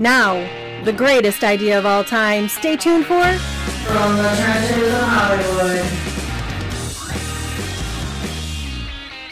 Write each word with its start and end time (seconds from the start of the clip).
Now, 0.00 0.34
the 0.84 0.92
greatest 0.92 1.42
idea 1.42 1.76
of 1.76 1.84
all 1.84 2.04
time. 2.04 2.48
Stay 2.48 2.76
tuned 2.76 3.04
for 3.04 3.20
From 3.20 4.16
the 4.16 4.32
trenches 4.40 4.94
of 4.94 5.00
Hollywood. 5.02 5.84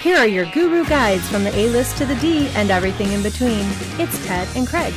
Here 0.01 0.17
are 0.17 0.27
your 0.27 0.47
guru 0.47 0.85
guides 0.85 1.29
from 1.29 1.45
the 1.45 1.57
A 1.57 1.69
list 1.69 1.97
to 1.99 2.05
the 2.05 2.17
D 2.17 2.49
and 2.57 2.73
everything 2.73 3.13
in 3.13 3.23
between. 3.23 3.65
It's 4.01 4.27
Ted 4.27 4.49
and 4.57 4.67
Craig. 4.67 4.93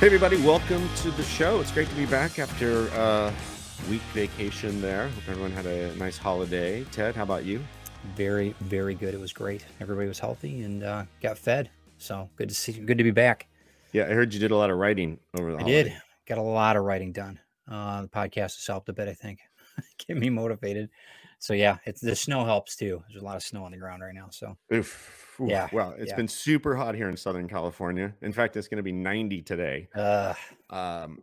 Hey, 0.00 0.06
everybody, 0.06 0.42
welcome 0.42 0.88
to 0.96 1.12
the 1.12 1.22
show. 1.22 1.60
It's 1.60 1.70
great 1.70 1.88
to 1.88 1.94
be 1.94 2.06
back 2.06 2.40
after 2.40 2.88
a 2.88 3.32
week 3.88 4.02
vacation 4.12 4.80
there. 4.80 5.10
Hope 5.10 5.28
everyone 5.28 5.52
had 5.52 5.66
a 5.66 5.94
nice 5.94 6.18
holiday. 6.18 6.82
Ted, 6.90 7.14
how 7.14 7.22
about 7.22 7.44
you? 7.44 7.62
Very, 8.16 8.56
very 8.58 8.96
good. 8.96 9.14
It 9.14 9.20
was 9.20 9.32
great. 9.32 9.64
Everybody 9.80 10.08
was 10.08 10.18
healthy 10.18 10.62
and 10.64 10.82
uh, 10.82 11.04
got 11.22 11.38
fed. 11.38 11.70
So 12.04 12.28
good 12.36 12.50
to 12.50 12.54
see. 12.54 12.72
Good 12.72 12.98
to 12.98 13.04
be 13.04 13.10
back. 13.10 13.48
Yeah, 13.92 14.02
I 14.04 14.08
heard 14.08 14.34
you 14.34 14.40
did 14.40 14.50
a 14.50 14.56
lot 14.56 14.68
of 14.68 14.76
writing 14.76 15.18
over 15.38 15.52
the 15.52 15.56
I 15.56 15.60
holiday. 15.62 15.82
did. 15.84 15.92
Got 16.26 16.36
a 16.36 16.42
lot 16.42 16.76
of 16.76 16.84
writing 16.84 17.12
done. 17.12 17.40
Uh, 17.66 18.02
the 18.02 18.08
podcast 18.08 18.56
has 18.56 18.66
helped 18.66 18.90
a 18.90 18.92
bit, 18.92 19.08
I 19.08 19.14
think. 19.14 19.38
Get 20.06 20.18
me 20.18 20.28
motivated. 20.28 20.90
So 21.38 21.54
yeah, 21.54 21.78
it's 21.86 22.02
the 22.02 22.14
snow 22.14 22.44
helps 22.44 22.76
too. 22.76 23.02
There's 23.08 23.22
a 23.22 23.24
lot 23.24 23.36
of 23.36 23.42
snow 23.42 23.64
on 23.64 23.72
the 23.72 23.78
ground 23.78 24.02
right 24.02 24.14
now. 24.14 24.28
So 24.30 24.54
Oof. 24.72 25.23
Yeah, 25.40 25.68
Well, 25.72 25.94
it's 25.98 26.10
yeah. 26.10 26.16
been 26.16 26.28
super 26.28 26.74
hot 26.76 26.94
here 26.94 27.08
in 27.08 27.16
Southern 27.16 27.48
California. 27.48 28.14
In 28.22 28.32
fact, 28.32 28.56
it's 28.56 28.68
going 28.68 28.76
to 28.78 28.82
be 28.82 28.92
90 28.92 29.42
today. 29.42 29.88
uh, 29.94 30.34
Um, 30.70 31.20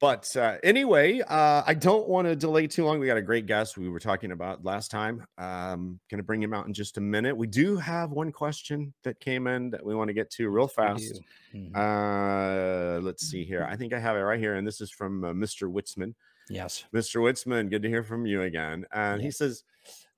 but 0.00 0.34
uh, 0.36 0.56
anyway, 0.62 1.20
uh, 1.20 1.62
I 1.66 1.74
don't 1.74 2.08
want 2.08 2.26
to 2.28 2.34
delay 2.36 2.66
too 2.66 2.84
long. 2.84 2.98
We 3.00 3.06
got 3.06 3.16
a 3.16 3.22
great 3.22 3.46
guest 3.46 3.76
we 3.76 3.88
were 3.88 3.98
talking 4.00 4.32
about 4.32 4.64
last 4.64 4.90
time. 4.90 5.26
Um, 5.38 6.00
going 6.10 6.18
to 6.18 6.22
bring 6.24 6.42
him 6.42 6.54
out 6.54 6.66
in 6.66 6.72
just 6.72 6.96
a 6.96 7.00
minute. 7.00 7.36
We 7.36 7.46
do 7.46 7.76
have 7.76 8.10
one 8.12 8.32
question 8.32 8.94
that 9.02 9.20
came 9.20 9.46
in 9.46 9.70
that 9.70 9.84
we 9.84 9.94
want 9.94 10.08
to 10.08 10.14
get 10.14 10.30
to 10.32 10.48
real 10.48 10.68
fast. 10.68 11.20
Mhm. 11.54 11.74
Uh, 11.76 13.00
let's 13.00 13.26
see 13.26 13.44
here. 13.44 13.66
I 13.68 13.76
think 13.76 13.92
I 13.92 13.98
have 13.98 14.16
it 14.16 14.20
right 14.20 14.38
here, 14.40 14.54
and 14.56 14.66
this 14.66 14.80
is 14.80 14.90
from 14.90 15.24
uh, 15.24 15.32
Mr. 15.32 15.70
Witzman. 15.70 16.14
yes. 16.48 16.84
Mr. 16.94 17.20
Witzman, 17.20 17.70
good 17.70 17.82
to 17.82 17.88
hear 17.88 18.02
from 18.04 18.26
you 18.26 18.42
again. 18.42 18.84
And 18.92 19.20
he 19.22 19.30
says, 19.30 19.64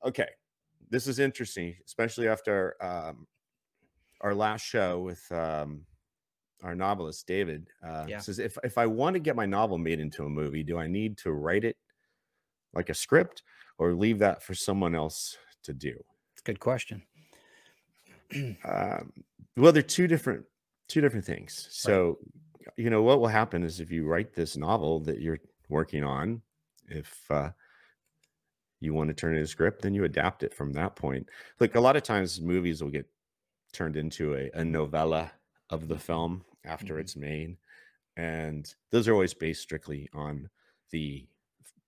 "Okay, 0.05 0.29
this 0.91 1.07
is 1.09 1.19
interesting, 1.19 1.75
especially 1.85 2.29
after 2.29 2.77
um, 2.83 3.27
our 4.21 4.35
last 4.35 4.63
show 4.63 5.01
with 5.01 5.31
um, 5.31 5.83
our 6.63 6.75
novelist 6.75 7.27
David. 7.27 7.69
Uh, 7.85 8.07
Yeah. 8.09 8.19
Says 8.19 8.39
if 8.39 8.59
if 8.65 8.79
I 8.79 8.87
want 8.87 9.15
to 9.15 9.21
get 9.21 9.37
my 9.37 9.47
novel 9.47 9.79
made 9.79 10.01
into 10.01 10.25
a 10.25 10.29
movie, 10.29 10.63
do 10.63 10.79
I 10.79 10.87
need 10.87 11.19
to 11.19 11.33
write 11.33 11.65
it 11.65 11.77
like 12.73 12.89
a 12.89 12.95
script, 12.95 13.43
or 13.79 13.95
leave 13.95 14.19
that 14.21 14.43
for 14.43 14.55
someone 14.55 14.95
else 14.95 15.37
to 15.65 15.73
do?" 15.73 15.93
It's 16.33 16.43
a 16.43 16.45
good 16.45 16.61
question. 16.61 17.03
um, 18.65 19.13
well 19.57 19.73
they're 19.73 19.83
two 19.83 20.07
different 20.07 20.45
two 20.89 21.01
different 21.01 21.25
things 21.25 21.69
so 21.71 22.19
you 22.77 22.91
know 22.91 23.03
what 23.03 23.21
will 23.21 23.29
happen 23.29 23.63
is 23.63 23.81
if 23.81 23.91
you 23.91 24.05
write 24.07 24.35
this 24.35 24.57
novel 24.57 25.01
that 25.01 25.21
you're 25.21 25.39
working 25.69 26.05
on 26.05 26.43
if 26.89 27.25
uh, 27.31 27.51
you 28.81 28.93
want 28.95 29.09
to 29.09 29.15
turn 29.15 29.33
it 29.33 29.37
into 29.37 29.45
a 29.45 29.47
script 29.47 29.83
then 29.83 29.95
you 29.95 30.05
adapt 30.05 30.43
it 30.43 30.53
from 30.53 30.73
that 30.73 30.97
point 30.97 31.29
like 31.61 31.75
a 31.75 31.81
lot 31.81 31.97
of 31.97 32.03
times 32.03 32.41
movies 32.41 32.83
will 32.83 32.91
get 32.91 33.07
turned 33.77 33.97
into 33.97 34.35
a, 34.35 34.51
a 34.55 34.65
novella 34.65 35.31
of 35.71 35.89
the 35.89 35.99
film 35.99 36.45
after 36.65 36.95
Mhm. 36.95 37.01
it's 37.01 37.17
made 37.17 37.57
and 38.17 38.75
those 38.91 39.07
are 39.07 39.13
always 39.13 39.35
based 39.35 39.63
strictly 39.63 40.09
on 40.15 40.49
the 40.91 41.27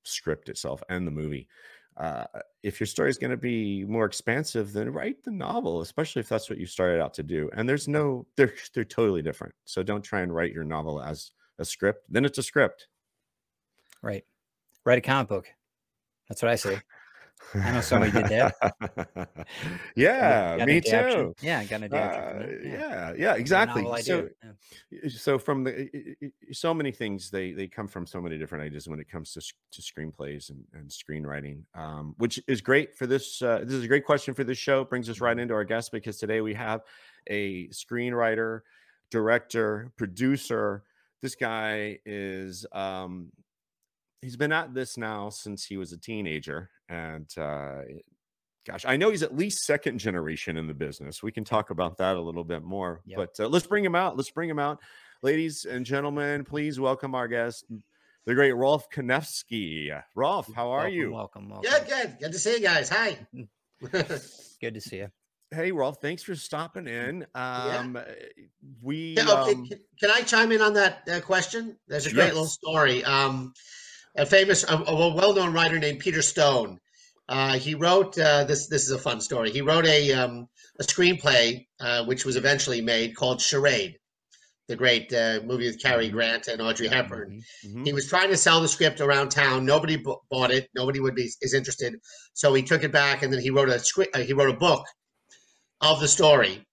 script 0.04 0.48
itself 0.48 0.82
and 0.88 1.06
the 1.06 1.10
movie 1.10 1.48
uh, 1.96 2.24
if 2.62 2.78
your 2.78 2.86
story 2.86 3.10
is 3.10 3.18
going 3.18 3.32
to 3.32 3.36
be 3.36 3.84
more 3.84 4.04
expansive, 4.04 4.72
then 4.72 4.88
write 4.92 5.20
the 5.24 5.32
novel, 5.32 5.80
especially 5.80 6.20
if 6.20 6.28
that's 6.28 6.48
what 6.48 6.60
you 6.60 6.64
started 6.64 7.00
out 7.00 7.12
to 7.14 7.24
do. 7.24 7.50
And 7.54 7.68
there's 7.68 7.88
no, 7.88 8.24
they're 8.36 8.54
they're 8.72 8.84
totally 8.84 9.20
different. 9.20 9.52
So 9.64 9.82
don't 9.82 10.02
try 10.02 10.20
and 10.20 10.32
write 10.32 10.52
your 10.52 10.62
novel 10.62 11.02
as 11.02 11.32
a 11.58 11.64
script. 11.64 12.04
Then 12.08 12.24
it's 12.24 12.38
a 12.38 12.42
script. 12.44 12.86
Right. 14.00 14.24
Write 14.84 14.98
a 14.98 15.00
comic 15.00 15.28
book. 15.28 15.48
That's 16.28 16.40
what 16.40 16.52
I 16.52 16.54
say. 16.54 16.80
I 17.54 17.72
know 17.72 17.80
somebody 17.80 18.12
did 18.12 18.26
that. 18.26 19.28
yeah, 19.96 20.58
Got 20.58 20.66
me 20.66 20.80
too. 20.80 21.34
Yeah, 21.40 21.64
got 21.64 21.82
an 21.82 21.84
adaptation. 21.84 22.36
Uh, 22.36 22.44
it, 22.44 22.60
yeah, 22.64 23.12
yeah, 23.16 23.34
exactly. 23.34 23.84
So. 24.02 24.28
Yeah. 24.44 25.08
so 25.08 25.38
from 25.38 25.64
the 25.64 25.88
so 26.52 26.72
many 26.74 26.92
things 26.92 27.30
they 27.30 27.52
they 27.52 27.66
come 27.66 27.88
from 27.88 28.06
so 28.06 28.20
many 28.20 28.38
different 28.38 28.64
ideas 28.64 28.88
when 28.88 29.00
it 29.00 29.08
comes 29.10 29.32
to 29.32 29.40
to 29.70 29.82
screenplays 29.82 30.50
and, 30.50 30.64
and 30.74 30.90
screenwriting 30.90 31.62
um 31.74 32.14
which 32.18 32.40
is 32.48 32.60
great 32.60 32.96
for 32.96 33.06
this 33.06 33.42
uh 33.42 33.60
this 33.62 33.74
is 33.74 33.84
a 33.84 33.88
great 33.88 34.04
question 34.04 34.34
for 34.34 34.44
this 34.44 34.58
show 34.58 34.84
brings 34.84 35.08
us 35.08 35.20
right 35.20 35.38
into 35.38 35.54
our 35.54 35.64
guest 35.64 35.92
because 35.92 36.18
today 36.18 36.40
we 36.40 36.54
have 36.54 36.80
a 37.28 37.68
screenwriter 37.68 38.60
director 39.10 39.92
producer 39.96 40.84
this 41.22 41.34
guy 41.34 41.98
is 42.04 42.66
um 42.72 43.30
he's 44.22 44.36
been 44.36 44.52
at 44.52 44.74
this 44.74 44.96
now 44.96 45.28
since 45.28 45.64
he 45.64 45.76
was 45.76 45.92
a 45.92 45.98
teenager 45.98 46.70
and 46.88 47.28
uh 47.38 47.82
gosh 48.66 48.84
i 48.86 48.96
know 48.96 49.10
he's 49.10 49.22
at 49.22 49.36
least 49.36 49.64
second 49.64 49.98
generation 49.98 50.56
in 50.56 50.66
the 50.66 50.74
business 50.74 51.22
we 51.22 51.32
can 51.32 51.44
talk 51.44 51.70
about 51.70 51.96
that 51.98 52.16
a 52.16 52.20
little 52.20 52.44
bit 52.44 52.62
more 52.62 53.00
Yep. 53.06 53.16
but 53.16 53.44
uh, 53.44 53.48
let's 53.48 53.66
bring 53.66 53.84
him 53.84 53.94
out 53.94 54.16
let's 54.16 54.30
bring 54.30 54.48
him 54.48 54.58
out 54.58 54.78
ladies 55.22 55.64
and 55.64 55.84
gentlemen 55.86 56.44
please 56.44 56.78
welcome 56.80 57.14
our 57.14 57.28
guest 57.28 57.64
the 58.26 58.34
great 58.34 58.52
rolf 58.52 58.90
Kanefsky 58.90 59.90
rolf 60.14 60.48
how 60.54 60.70
are 60.70 60.80
Welcome, 60.80 60.94
you 60.94 61.12
Welcome. 61.12 61.48
Welcome. 61.48 61.70
Good, 61.70 61.88
good. 61.88 62.16
Good 62.20 62.32
to 62.32 62.38
see 62.38 62.52
you 62.56 62.60
guys. 62.60 62.88
Hi. 62.90 63.16
Good 64.60 64.74
to 64.74 64.80
see 64.80 64.96
you. 64.98 65.08
hey 65.50 65.70
rolf 65.72 65.96
thanks 66.02 66.22
for 66.22 66.34
stopping 66.34 66.86
in 66.88 67.24
um 67.34 67.96
we 68.82 69.14
Yeah, 69.16 69.22
okay, 69.22 69.52
um, 69.54 69.66
can, 69.66 69.78
can 70.00 70.10
I 70.10 70.20
chime 70.22 70.52
in 70.52 70.60
on 70.60 70.74
that 70.74 71.08
uh, 71.10 71.20
question? 71.20 71.76
There's 71.86 72.06
a 72.06 72.12
great 72.12 72.34
little 72.34 72.44
story. 72.46 73.02
Um, 73.04 73.54
a 74.18 74.26
famous, 74.26 74.64
a, 74.64 74.76
a 74.76 75.14
well-known 75.14 75.52
writer 75.52 75.78
named 75.78 76.00
Peter 76.00 76.22
Stone. 76.22 76.78
Uh, 77.28 77.54
he 77.58 77.74
wrote 77.74 78.18
uh, 78.18 78.44
this. 78.44 78.68
This 78.68 78.84
is 78.84 78.90
a 78.90 78.98
fun 78.98 79.20
story. 79.20 79.50
He 79.50 79.60
wrote 79.60 79.86
a 79.86 80.12
um, 80.12 80.46
a 80.80 80.84
screenplay 80.84 81.66
uh, 81.80 82.04
which 82.04 82.24
was 82.24 82.36
eventually 82.36 82.80
made 82.80 83.14
called 83.16 83.40
Charade, 83.40 83.96
the 84.68 84.76
great 84.76 85.12
uh, 85.12 85.40
movie 85.44 85.66
with 85.66 85.82
Cary 85.82 86.08
Mhm. 86.08 86.12
Grant 86.12 86.48
and 86.48 86.62
Audrey 86.62 86.88
Hepburn. 86.88 87.42
Mhm. 87.66 87.74
mhm. 87.74 87.86
He 87.86 87.92
was 87.92 88.08
trying 88.08 88.30
to 88.30 88.36
sell 88.36 88.60
the 88.62 88.68
script 88.68 89.00
around 89.00 89.28
town. 89.30 89.66
Nobody 89.66 89.96
b- 89.96 90.14
bought 90.30 90.50
it. 90.50 90.68
Nobody 90.74 91.00
would 91.00 91.14
be 91.14 91.30
is 91.42 91.52
interested. 91.54 91.94
So 92.32 92.54
he 92.54 92.62
took 92.62 92.82
it 92.82 92.92
back, 92.92 93.22
and 93.22 93.32
then 93.32 93.42
he 93.42 93.50
wrote 93.50 93.68
a 93.68 93.78
script. 93.78 94.16
Uh, 94.16 94.20
he 94.20 94.32
wrote 94.32 94.50
a 94.54 94.58
book 94.58 94.86
of 95.82 96.00
the 96.00 96.08
story. 96.08 96.64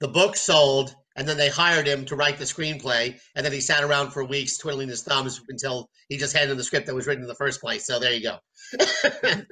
The 0.00 0.08
book 0.08 0.36
sold, 0.36 0.94
and 1.16 1.26
then 1.26 1.36
they 1.36 1.48
hired 1.48 1.86
him 1.86 2.04
to 2.06 2.16
write 2.16 2.38
the 2.38 2.44
screenplay. 2.44 3.18
And 3.34 3.44
then 3.44 3.52
he 3.52 3.60
sat 3.60 3.82
around 3.82 4.10
for 4.10 4.24
weeks 4.24 4.58
twiddling 4.58 4.88
his 4.88 5.02
thumbs 5.02 5.40
until 5.48 5.88
he 6.08 6.16
just 6.16 6.36
handed 6.36 6.56
the 6.58 6.64
script 6.64 6.86
that 6.86 6.94
was 6.94 7.06
written 7.06 7.22
in 7.24 7.28
the 7.28 7.34
first 7.34 7.60
place. 7.60 7.86
So 7.86 7.98
there 7.98 8.12
you 8.12 8.22
go. 8.22 8.38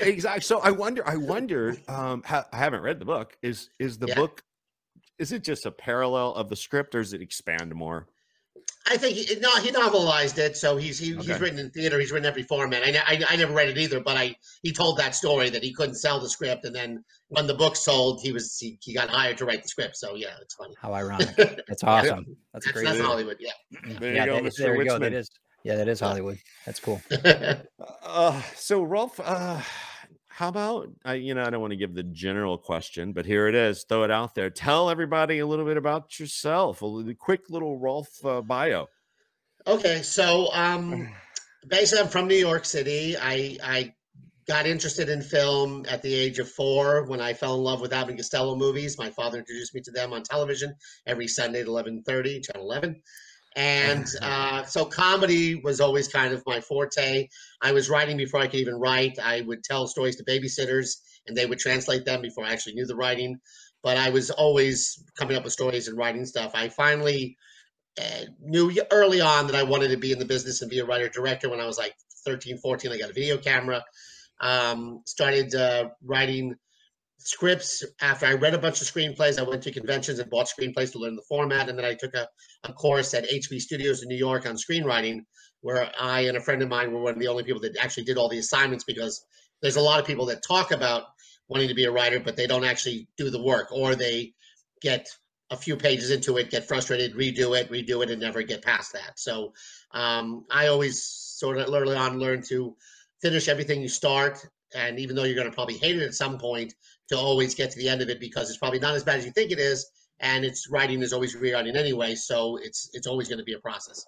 exactly 0.00 0.40
so 0.40 0.58
i 0.60 0.70
wonder 0.70 1.06
i 1.06 1.14
wonder 1.16 1.76
um 1.88 2.22
ha- 2.24 2.46
i 2.52 2.56
haven't 2.56 2.80
read 2.82 2.98
the 2.98 3.04
book 3.04 3.36
is 3.42 3.68
is 3.78 3.98
the 3.98 4.06
Yeah. 4.08 4.14
book 4.14 4.42
is 5.18 5.30
it 5.30 5.44
just 5.44 5.66
a 5.66 5.70
parallel 5.70 6.34
of 6.34 6.48
the 6.48 6.56
script 6.56 6.94
or 6.94 7.02
does 7.02 7.12
it 7.12 7.20
expand 7.20 7.74
more 7.74 8.06
I 8.86 8.98
think 8.98 9.16
he, 9.16 9.36
no, 9.40 9.56
he 9.60 9.70
novelized 9.70 10.36
it, 10.38 10.56
so 10.58 10.76
he's 10.76 10.98
he, 10.98 11.14
Okay. 11.16 11.26
he's 11.26 11.40
written 11.40 11.58
in 11.58 11.70
theater. 11.70 11.98
He's 11.98 12.12
written 12.12 12.26
every 12.26 12.42
format. 12.42 12.82
I, 12.84 12.98
I 13.14 13.22
I 13.30 13.36
never 13.36 13.54
read 13.54 13.68
it 13.68 13.78
either, 13.78 13.98
but 14.00 14.16
I 14.18 14.36
he 14.62 14.72
told 14.72 14.98
that 14.98 15.14
story 15.14 15.48
that 15.50 15.62
he 15.62 15.72
couldn't 15.72 15.94
sell 15.94 16.20
the 16.20 16.28
script, 16.28 16.66
and 16.66 16.76
then 16.76 17.02
when 17.28 17.46
the 17.46 17.54
book 17.54 17.76
sold, 17.76 18.20
he 18.22 18.30
was 18.32 18.58
he, 18.58 18.78
he 18.82 18.92
got 18.92 19.08
hired 19.08 19.38
to 19.38 19.46
write 19.46 19.62
the 19.62 19.68
script. 19.68 19.96
So 19.96 20.14
yeah, 20.16 20.34
it's 20.42 20.54
funny. 20.54 20.74
How 20.82 20.92
ironic. 20.92 21.34
That's 21.68 21.82
awesome. 21.82 22.26
That's 22.52 22.66
That's, 22.66 22.72
great. 22.72 22.84
that's 22.84 22.96
idea. 22.96 23.06
Hollywood, 23.06 23.36
yeah. 23.40 23.50
Yeah, 23.88 23.98
There 23.98 24.10
you 24.10 24.16
yeah, 24.16 24.26
go, 24.26 24.34
that- 24.34 24.44
Mr. 24.44 24.56
There 24.58 24.76
we 24.76 24.84
go. 24.84 24.98
That 24.98 25.12
Witzman. 25.12 25.16
is. 25.16 25.30
Yeah, 25.64 25.76
that 25.76 25.88
is 25.88 26.00
Hollywood. 26.00 26.38
That's 26.66 26.78
cool. 26.78 27.00
uh 28.02 28.42
so 28.54 28.82
rolf 28.82 29.18
uh 29.18 29.60
how 30.34 30.48
about 30.48 30.88
i 31.04 31.14
you 31.14 31.34
know 31.34 31.44
i 31.44 31.50
don't 31.50 31.60
want 31.60 31.70
to 31.70 31.76
give 31.76 31.94
the 31.94 32.02
general 32.02 32.58
question 32.58 33.12
but 33.12 33.26
here 33.26 33.48
it 33.48 33.54
is 33.54 33.84
throw 33.88 34.02
it 34.02 34.10
out 34.10 34.34
there 34.34 34.50
tell 34.50 34.90
everybody 34.90 35.38
a 35.38 35.46
little 35.46 35.64
bit 35.64 35.76
about 35.76 36.18
yourself 36.18 36.82
a 36.82 36.86
little, 36.86 37.14
quick 37.14 37.48
little 37.50 37.78
rolf 37.78 38.24
uh, 38.24 38.40
bio 38.40 38.86
okay, 39.66 40.02
so 40.02 40.48
um, 40.52 41.08
basically, 41.68 42.02
I'm 42.02 42.08
from 42.08 42.28
New 42.28 42.36
York 42.36 42.64
City. 42.64 43.16
I 43.16 43.58
I 43.62 43.94
got 44.46 44.66
interested 44.66 45.08
in 45.08 45.22
film 45.22 45.86
at 45.88 46.02
the 46.02 46.14
age 46.14 46.38
of 46.38 46.50
four 46.50 47.04
when 47.04 47.20
I 47.20 47.32
fell 47.32 47.54
in 47.54 47.62
love 47.62 47.80
with 47.80 47.92
Abbott 47.92 48.16
Costello 48.16 48.56
movies. 48.56 48.98
My 48.98 49.10
father 49.10 49.38
introduced 49.38 49.74
me 49.74 49.80
to 49.82 49.90
them 49.90 50.12
on 50.12 50.22
television 50.22 50.74
every 51.06 51.28
Sunday 51.28 51.60
at 51.60 51.66
11:30, 51.66 52.44
Channel 52.44 52.70
11. 52.70 53.02
And 53.56 54.06
uh, 54.22 54.64
so 54.64 54.84
comedy 54.84 55.56
was 55.56 55.80
always 55.80 56.08
kind 56.08 56.32
of 56.32 56.42
my 56.46 56.60
forte. 56.60 57.28
I 57.62 57.72
was 57.72 57.88
writing 57.88 58.16
before 58.16 58.40
I 58.40 58.46
could 58.46 58.60
even 58.60 58.74
write. 58.74 59.18
I 59.22 59.42
would 59.42 59.62
tell 59.62 59.86
stories 59.86 60.16
to 60.16 60.24
babysitters, 60.24 60.96
and 61.26 61.36
they 61.36 61.46
would 61.46 61.58
translate 61.58 62.04
them 62.04 62.22
before 62.22 62.44
I 62.44 62.52
actually 62.52 62.74
knew 62.74 62.86
the 62.86 62.96
writing. 62.96 63.38
But 63.82 63.96
I 63.96 64.10
was 64.10 64.30
always 64.30 65.02
coming 65.16 65.36
up 65.36 65.44
with 65.44 65.52
stories 65.52 65.88
and 65.88 65.98
writing 65.98 66.24
stuff. 66.24 66.52
I 66.54 66.68
finally 66.68 67.36
uh, 68.00 68.24
knew 68.40 68.72
early 68.90 69.20
on 69.20 69.46
that 69.46 69.56
I 69.56 69.62
wanted 69.62 69.88
to 69.88 69.96
be 69.96 70.12
in 70.12 70.18
the 70.18 70.24
business 70.24 70.62
and 70.62 70.70
be 70.70 70.78
a 70.80 70.84
writer 70.84 71.08
director. 71.08 71.50
When 71.50 71.60
I 71.60 71.66
was 71.66 71.78
like 71.78 71.94
13, 72.24 72.58
14, 72.58 72.90
I 72.90 72.98
got 72.98 73.10
a 73.10 73.14
video 73.14 73.36
camera. 73.36 73.84
Um, 74.40 75.02
started 75.06 75.54
uh, 75.54 75.90
writing 76.02 76.56
scripts 77.24 77.82
after 78.00 78.26
I 78.26 78.34
read 78.34 78.54
a 78.54 78.58
bunch 78.58 78.80
of 78.80 78.86
screenplays. 78.86 79.38
I 79.38 79.48
went 79.48 79.62
to 79.62 79.72
conventions 79.72 80.18
and 80.18 80.30
bought 80.30 80.46
screenplays 80.46 80.92
to 80.92 80.98
learn 80.98 81.16
the 81.16 81.24
format. 81.28 81.68
And 81.68 81.78
then 81.78 81.84
I 81.84 81.94
took 81.94 82.14
a, 82.14 82.28
a 82.64 82.72
course 82.72 83.14
at 83.14 83.28
HB 83.28 83.60
Studios 83.60 84.02
in 84.02 84.08
New 84.08 84.16
York 84.16 84.46
on 84.46 84.56
screenwriting, 84.56 85.20
where 85.62 85.90
I 85.98 86.20
and 86.20 86.36
a 86.36 86.40
friend 86.40 86.62
of 86.62 86.68
mine 86.68 86.92
were 86.92 87.00
one 87.00 87.14
of 87.14 87.18
the 87.18 87.28
only 87.28 87.42
people 87.42 87.62
that 87.62 87.76
actually 87.78 88.04
did 88.04 88.18
all 88.18 88.28
the 88.28 88.38
assignments 88.38 88.84
because 88.84 89.24
there's 89.62 89.76
a 89.76 89.80
lot 89.80 89.98
of 89.98 90.06
people 90.06 90.26
that 90.26 90.42
talk 90.46 90.70
about 90.70 91.04
wanting 91.48 91.68
to 91.68 91.74
be 91.74 91.84
a 91.84 91.90
writer, 91.90 92.20
but 92.20 92.36
they 92.36 92.46
don't 92.46 92.64
actually 92.64 93.08
do 93.16 93.30
the 93.30 93.42
work 93.42 93.72
or 93.72 93.94
they 93.94 94.34
get 94.82 95.08
a 95.50 95.56
few 95.56 95.76
pages 95.76 96.10
into 96.10 96.36
it, 96.36 96.50
get 96.50 96.68
frustrated, 96.68 97.14
redo 97.14 97.58
it, 97.58 97.70
redo 97.70 98.02
it, 98.02 98.10
and 98.10 98.20
never 98.20 98.42
get 98.42 98.62
past 98.62 98.92
that. 98.92 99.18
So 99.18 99.52
um, 99.92 100.44
I 100.50 100.66
always 100.66 101.02
sort 101.02 101.58
of 101.58 101.72
early 101.72 101.96
on 101.96 102.18
learned 102.18 102.44
to 102.48 102.76
finish 103.22 103.48
everything 103.48 103.80
you 103.80 103.88
start. 103.88 104.46
And 104.74 104.98
even 104.98 105.16
though 105.16 105.24
you're 105.24 105.36
going 105.36 105.48
to 105.48 105.54
probably 105.54 105.78
hate 105.78 105.96
it 105.96 106.02
at 106.02 106.14
some 106.14 106.38
point, 106.38 106.74
to 107.08 107.18
always 107.18 107.54
get 107.54 107.70
to 107.70 107.78
the 107.78 107.88
end 107.88 108.00
of 108.00 108.08
it 108.08 108.20
because 108.20 108.48
it's 108.48 108.58
probably 108.58 108.78
not 108.78 108.94
as 108.94 109.04
bad 109.04 109.18
as 109.18 109.26
you 109.26 109.32
think 109.32 109.50
it 109.50 109.58
is, 109.58 109.86
and 110.20 110.44
its 110.44 110.68
writing 110.70 111.02
is 111.02 111.12
always 111.12 111.34
rewriting 111.34 111.76
anyway, 111.76 112.14
so 112.14 112.56
it's 112.56 112.90
it's 112.92 113.06
always 113.06 113.28
going 113.28 113.38
to 113.38 113.44
be 113.44 113.54
a 113.54 113.58
process. 113.58 114.04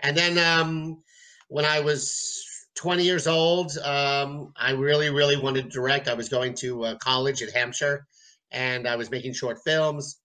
And 0.00 0.16
then 0.16 0.38
um, 0.38 1.02
when 1.48 1.64
I 1.64 1.80
was 1.80 2.44
20 2.76 3.04
years 3.04 3.26
old, 3.26 3.76
um, 3.78 4.52
I 4.56 4.72
really 4.72 5.10
really 5.10 5.36
wanted 5.36 5.64
to 5.64 5.70
direct. 5.70 6.08
I 6.08 6.14
was 6.14 6.28
going 6.28 6.54
to 6.56 6.84
uh, 6.84 6.94
college 6.98 7.42
at 7.42 7.52
Hampshire, 7.52 8.06
and 8.50 8.86
I 8.86 8.96
was 8.96 9.10
making 9.10 9.34
short 9.34 9.58
films. 9.64 10.18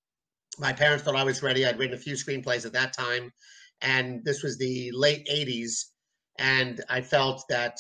My 0.58 0.72
parents 0.74 1.04
thought 1.04 1.16
I 1.16 1.24
was 1.24 1.44
ready. 1.44 1.66
I'd 1.66 1.78
written 1.78 1.96
a 1.96 2.00
few 2.00 2.14
screenplays 2.14 2.66
at 2.66 2.74
that 2.74 2.94
time, 2.94 3.32
and 3.82 4.24
this 4.24 4.44
was 4.44 4.58
the 4.58 4.92
late 4.94 5.28
80s, 5.32 5.86
and 6.40 6.82
I 6.90 7.02
felt 7.02 7.44
that 7.50 7.78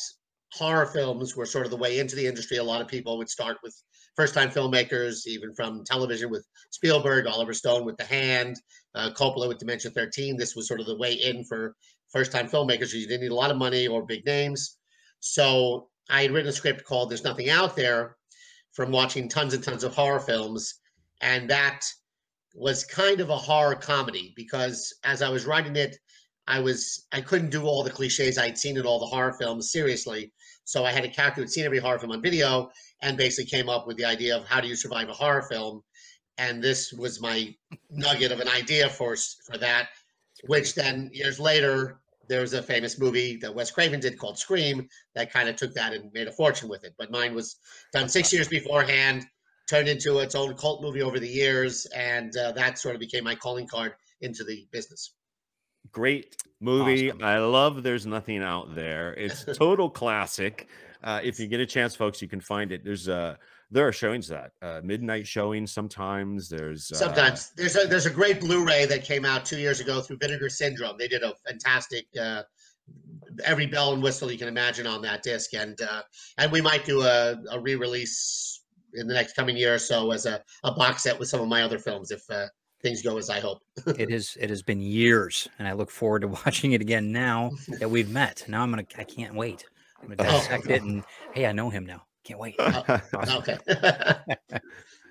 horror 0.53 0.85
films 0.85 1.35
were 1.35 1.45
sort 1.45 1.65
of 1.65 1.71
the 1.71 1.77
way 1.77 1.99
into 1.99 2.15
the 2.15 2.27
industry. 2.27 2.57
A 2.57 2.63
lot 2.63 2.81
of 2.81 2.87
people 2.87 3.17
would 3.17 3.29
start 3.29 3.57
with 3.63 3.75
first 4.15 4.33
time 4.33 4.49
filmmakers, 4.49 5.27
even 5.27 5.53
from 5.53 5.83
television 5.83 6.29
with 6.29 6.45
Spielberg, 6.71 7.27
Oliver 7.27 7.53
Stone 7.53 7.85
with 7.85 7.97
The 7.97 8.05
Hand, 8.05 8.57
uh, 8.95 9.11
Coppola 9.11 9.47
with 9.47 9.59
Dementia 9.59 9.91
13. 9.91 10.37
This 10.37 10.55
was 10.55 10.67
sort 10.67 10.79
of 10.79 10.85
the 10.85 10.97
way 10.97 11.13
in 11.13 11.43
for 11.43 11.75
first 12.11 12.31
time 12.31 12.47
filmmakers. 12.47 12.93
You 12.93 13.07
didn't 13.07 13.21
need 13.21 13.31
a 13.31 13.35
lot 13.35 13.51
of 13.51 13.57
money 13.57 13.87
or 13.87 14.05
big 14.05 14.25
names. 14.25 14.77
So 15.19 15.89
I 16.09 16.21
had 16.21 16.31
written 16.31 16.49
a 16.49 16.53
script 16.53 16.85
called 16.85 17.09
There's 17.09 17.23
Nothing 17.23 17.49
Out 17.49 17.75
There 17.75 18.15
from 18.73 18.91
watching 18.91 19.27
tons 19.27 19.53
and 19.53 19.63
tons 19.63 19.83
of 19.83 19.95
horror 19.95 20.19
films. 20.19 20.75
And 21.21 21.49
that 21.49 21.85
was 22.53 22.83
kind 22.83 23.19
of 23.19 23.29
a 23.29 23.37
horror 23.37 23.75
comedy 23.75 24.33
because 24.35 24.93
as 25.03 25.21
I 25.21 25.29
was 25.29 25.45
writing 25.45 25.75
it, 25.75 25.97
I 26.47 26.59
was 26.59 27.07
I 27.11 27.21
couldn't 27.21 27.49
do 27.49 27.63
all 27.63 27.83
the 27.83 27.89
cliches 27.89 28.37
I'd 28.37 28.57
seen 28.57 28.77
in 28.77 28.85
all 28.85 28.99
the 28.99 29.05
horror 29.07 29.33
films 29.33 29.71
seriously. 29.71 30.31
So 30.63 30.85
I 30.85 30.91
had 30.91 31.03
a 31.03 31.09
character 31.09 31.41
who'd 31.41 31.49
seen 31.49 31.65
every 31.65 31.79
horror 31.79 31.99
film 31.99 32.11
on 32.11 32.21
video 32.21 32.69
and 33.01 33.17
basically 33.17 33.49
came 33.49 33.69
up 33.69 33.87
with 33.87 33.97
the 33.97 34.05
idea 34.05 34.35
of 34.35 34.45
how 34.45 34.61
do 34.61 34.67
you 34.67 34.75
survive 34.75 35.09
a 35.09 35.13
horror 35.13 35.43
film. 35.43 35.83
And 36.37 36.61
this 36.61 36.91
was 36.91 37.21
my 37.21 37.55
nugget 37.89 38.31
of 38.31 38.39
an 38.39 38.49
idea 38.49 38.89
for 38.89 39.15
for 39.45 39.57
that, 39.57 39.89
which 40.47 40.75
then 40.75 41.09
years 41.13 41.39
later 41.39 41.99
there 42.27 42.41
was 42.41 42.53
a 42.53 42.61
famous 42.61 42.99
movie 42.99 43.37
that 43.37 43.53
Wes 43.53 43.71
Craven 43.71 43.99
did 43.99 44.17
called 44.17 44.37
Scream 44.37 44.87
that 45.13 45.31
kind 45.31 45.47
of 45.47 45.55
took 45.55 45.73
that 45.73 45.93
and 45.93 46.11
made 46.13 46.27
a 46.27 46.31
fortune 46.31 46.69
with 46.69 46.83
it. 46.83 46.93
But 46.97 47.11
mine 47.11 47.35
was 47.35 47.57
done 47.93 48.09
six 48.09 48.33
years 48.33 48.47
beforehand, 48.47 49.25
turned 49.69 49.87
into 49.87 50.19
its 50.19 50.35
own 50.35 50.55
cult 50.55 50.81
movie 50.81 51.01
over 51.01 51.19
the 51.19 51.27
years, 51.27 51.85
and 51.95 52.35
uh, 52.37 52.51
that 52.53 52.79
sort 52.79 52.95
of 52.95 52.99
became 52.99 53.23
my 53.23 53.35
calling 53.35 53.67
card 53.67 53.93
into 54.21 54.43
the 54.43 54.67
business. 54.71 55.13
Great 55.91 56.35
movie. 56.59 57.11
Awesome. 57.11 57.23
I 57.23 57.37
love 57.39 57.83
There's 57.83 58.05
Nothing 58.05 58.41
Out 58.41 58.75
There. 58.75 59.13
It's 59.13 59.45
total 59.53 59.89
classic. 59.89 60.67
Uh, 61.03 61.19
if 61.23 61.39
you 61.39 61.47
get 61.47 61.59
a 61.59 61.65
chance, 61.65 61.95
folks, 61.95 62.21
you 62.21 62.27
can 62.27 62.41
find 62.41 62.71
it. 62.71 62.83
There's 62.83 63.09
uh 63.09 63.35
there 63.71 63.87
are 63.87 63.91
showings 63.91 64.27
that 64.27 64.51
uh, 64.61 64.81
midnight 64.83 65.27
showings 65.27 65.71
sometimes. 65.71 66.49
There's 66.49 66.91
uh, 66.91 66.95
sometimes 66.95 67.51
there's 67.57 67.75
a 67.75 67.87
there's 67.87 68.05
a 68.05 68.11
great 68.11 68.39
Blu-ray 68.39 68.85
that 68.85 69.03
came 69.03 69.25
out 69.25 69.45
two 69.45 69.57
years 69.57 69.79
ago 69.79 70.01
through 70.01 70.17
Vinegar 70.17 70.49
Syndrome. 70.49 70.97
They 70.97 71.07
did 71.07 71.23
a 71.23 71.33
fantastic 71.47 72.05
uh, 72.19 72.43
every 73.43 73.65
bell 73.65 73.93
and 73.93 74.01
whistle 74.01 74.31
you 74.31 74.37
can 74.37 74.47
imagine 74.47 74.87
on 74.87 75.01
that 75.01 75.23
disc, 75.23 75.53
and 75.53 75.79
uh, 75.81 76.03
and 76.37 76.51
we 76.51 76.61
might 76.61 76.85
do 76.85 77.01
a, 77.01 77.35
a 77.51 77.59
re-release 77.59 78.61
in 78.93 79.07
the 79.07 79.13
next 79.13 79.35
coming 79.35 79.57
year 79.57 79.75
or 79.75 79.79
so 79.79 80.11
as 80.11 80.25
a, 80.25 80.41
a 80.63 80.71
box 80.71 81.03
set 81.03 81.19
with 81.19 81.27
some 81.27 81.41
of 81.41 81.47
my 81.47 81.63
other 81.63 81.79
films 81.79 82.11
if 82.11 82.21
uh, 82.29 82.45
things 82.81 83.01
go 83.01 83.17
as 83.17 83.29
I 83.29 83.39
hope. 83.39 83.59
it 83.87 84.11
is. 84.11 84.37
It 84.39 84.49
has 84.49 84.61
been 84.61 84.81
years, 84.81 85.47
and 85.59 85.67
I 85.67 85.73
look 85.73 85.91
forward 85.91 86.21
to 86.21 86.27
watching 86.45 86.73
it 86.73 86.81
again 86.81 87.11
now 87.11 87.51
that 87.79 87.89
we've 87.89 88.09
met. 88.09 88.45
Now 88.47 88.61
I'm 88.61 88.69
gonna. 88.69 88.85
I 88.97 89.03
can't 89.03 89.35
wait. 89.35 89.65
I'm 90.01 90.09
gonna 90.09 90.29
oh. 90.29 90.31
dissect 90.33 90.67
oh. 90.69 90.73
it, 90.73 90.83
and 90.83 91.03
hey, 91.33 91.45
I 91.45 91.51
know 91.51 91.69
him 91.69 91.85
now. 91.85 92.03
Can't 92.23 92.39
wait. 92.39 92.55
Oh, 92.59 92.83
okay. 93.37 93.57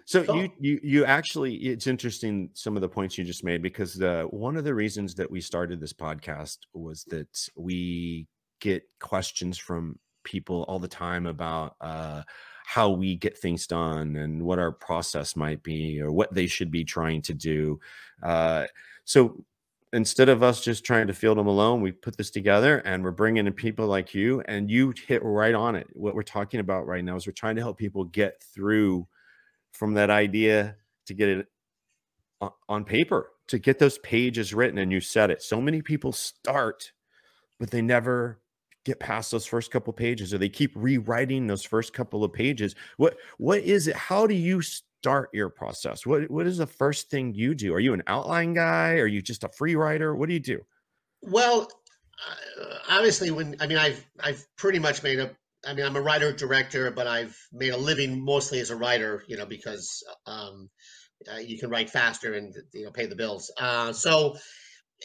so 0.07 0.25
cool. 0.25 0.37
you 0.37 0.51
you 0.59 0.81
you 0.83 1.05
actually 1.05 1.55
it's 1.55 1.87
interesting 1.87 2.51
some 2.53 2.77
of 2.77 2.83
the 2.83 2.89
points 2.89 3.17
you 3.17 3.25
just 3.25 3.45
made 3.45 3.63
because 3.63 3.95
the 3.95 4.27
one 4.31 4.57
of 4.57 4.65
the 4.65 4.75
reasons 4.75 5.15
that 5.15 5.31
we 5.31 5.41
started 5.41 5.81
this 5.81 5.93
podcast 5.93 6.59
was 6.75 7.05
that 7.05 7.49
we 7.57 8.27
get 8.61 8.83
questions 9.01 9.57
from 9.57 9.99
people 10.25 10.65
all 10.69 10.79
the 10.79 10.89
time 10.89 11.27
about 11.27 11.77
uh 11.81 12.23
how 12.67 12.89
we 12.89 13.15
get 13.15 13.37
things 13.37 13.67
done 13.67 14.17
and 14.17 14.43
what 14.43 14.59
our 14.59 14.73
process 14.73 15.37
might 15.37 15.63
be 15.63 16.01
or 16.01 16.11
what 16.11 16.33
they 16.33 16.47
should 16.47 16.71
be 16.71 16.83
trying 16.83 17.21
to 17.21 17.35
do. 17.35 17.79
Uh, 18.23 18.65
so 19.05 19.45
instead 19.95 20.29
of 20.29 20.43
us 20.43 20.61
just 20.61 20.85
trying 20.85 21.07
to 21.07 21.15
field 21.15 21.39
them 21.39 21.47
alone, 21.47 21.81
we 21.81 21.93
put 21.93 22.17
this 22.17 22.31
together 22.31 22.79
and 22.79 23.03
we're 23.05 23.13
bringing 23.13 23.47
in 23.47 23.53
people 23.53 23.87
like 23.87 24.13
you 24.13 24.43
and 24.47 24.71
you 24.71 24.93
hit 25.07 25.23
right 25.23 25.55
on 25.55 25.77
it. 25.77 25.87
What 25.93 26.15
we're 26.15 26.23
talking 26.23 26.61
about 26.61 26.87
right 26.87 27.05
now 27.05 27.17
is 27.17 27.27
we're 27.27 27.33
trying 27.33 27.57
to 27.57 27.63
help 27.63 27.79
people 27.79 28.05
get 28.05 28.43
through 28.43 29.07
from 29.73 29.95
that 29.95 30.11
idea 30.11 30.77
to 31.07 31.15
get 31.15 31.29
it 31.29 31.47
on 32.69 32.85
paper, 32.85 33.31
to 33.49 33.59
get 33.59 33.79
those 33.79 33.99
pages 33.99 34.53
written. 34.53 34.79
And 34.79 34.91
you 34.91 35.01
said 35.01 35.31
it. 35.31 35.43
So 35.43 35.61
many 35.61 35.81
people 35.81 36.13
start, 36.13 36.93
but 37.61 37.71
they 37.71 37.81
never 37.81 38.41
get 38.85 39.01
past 39.01 39.31
those 39.31 39.47
first 39.47 39.71
couple 39.71 39.93
pages 39.93 40.35
or 40.35 40.39
they 40.39 40.49
keep 40.49 40.73
rewriting 40.75 41.47
those 41.47 41.63
first 41.63 41.95
couple 41.95 42.23
of 42.23 42.31
pages 42.35 42.75
what 42.99 43.17
what 43.39 43.61
is 43.61 43.89
it 43.89 43.97
how 43.97 44.27
do 44.27 44.35
you 44.35 44.61
start 45.05 45.31
your 45.33 45.51
process? 45.51 46.07
What 46.07 46.31
what 46.31 46.47
is 46.47 46.59
the 46.59 46.67
first 46.67 47.11
thing 47.11 47.35
you 47.35 47.55
do? 47.55 47.75
Are 47.75 47.81
you 47.81 47.95
an 47.95 48.03
outline 48.07 48.55
guy? 48.55 48.93
Are 48.95 49.07
you 49.07 49.21
just 49.23 49.45
a 49.45 49.49
free 49.49 49.77
writer? 49.77 50.15
What 50.17 50.29
do 50.29 50.35
you 50.35 50.41
do? 50.41 50.61
Well 51.23 51.69
uh, 52.29 52.75
obviously 52.89 53.33
when 53.33 53.57
i 53.61 53.67
mean 53.67 53.77
i've 53.77 54.07
i've 54.21 54.47
pretty 54.57 54.79
much 54.79 55.03
made 55.03 55.19
a 55.19 55.35
i 55.67 55.75
mean 55.75 55.85
i'm 55.85 55.97
a 55.97 56.01
writer 56.01 56.33
director 56.33 56.89
but 56.93 57.09
i've 57.09 57.37
made 57.53 57.71
a 57.71 57.77
living 57.77 58.25
mostly 58.25 58.61
as 58.61 58.71
a 58.71 58.77
writer 58.77 59.25
you 59.27 59.37
know 59.37 59.45
because 59.45 60.05
um 60.27 60.71
uh, 61.33 61.39
you 61.39 61.59
can 61.59 61.71
write 61.71 61.91
faster 61.91 62.35
and 62.35 62.55
you 62.73 62.85
know 62.85 62.91
pay 62.91 63.07
the 63.07 63.17
bills. 63.17 63.51
Uh 63.59 63.93
so 63.93 64.37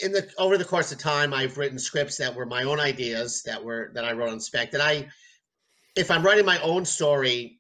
in 0.02 0.12
the 0.12 0.30
over 0.38 0.58
the 0.58 0.66
course 0.66 0.92
of 0.92 0.98
time, 0.98 1.34
I've 1.34 1.58
written 1.58 1.80
scripts 1.80 2.18
that 2.18 2.36
were 2.36 2.46
my 2.46 2.64
own 2.64 2.80
ideas 2.80 3.44
that 3.44 3.64
were 3.64 3.92
that 3.96 4.06
I 4.06 4.14
wrote 4.14 4.30
on 4.30 4.40
spec. 4.40 4.72
That 4.72 4.82
I, 4.82 5.08
if 5.96 6.12
I'm 6.12 6.24
writing 6.24 6.46
my 6.46 6.60
own 6.62 6.86
story, 6.86 7.59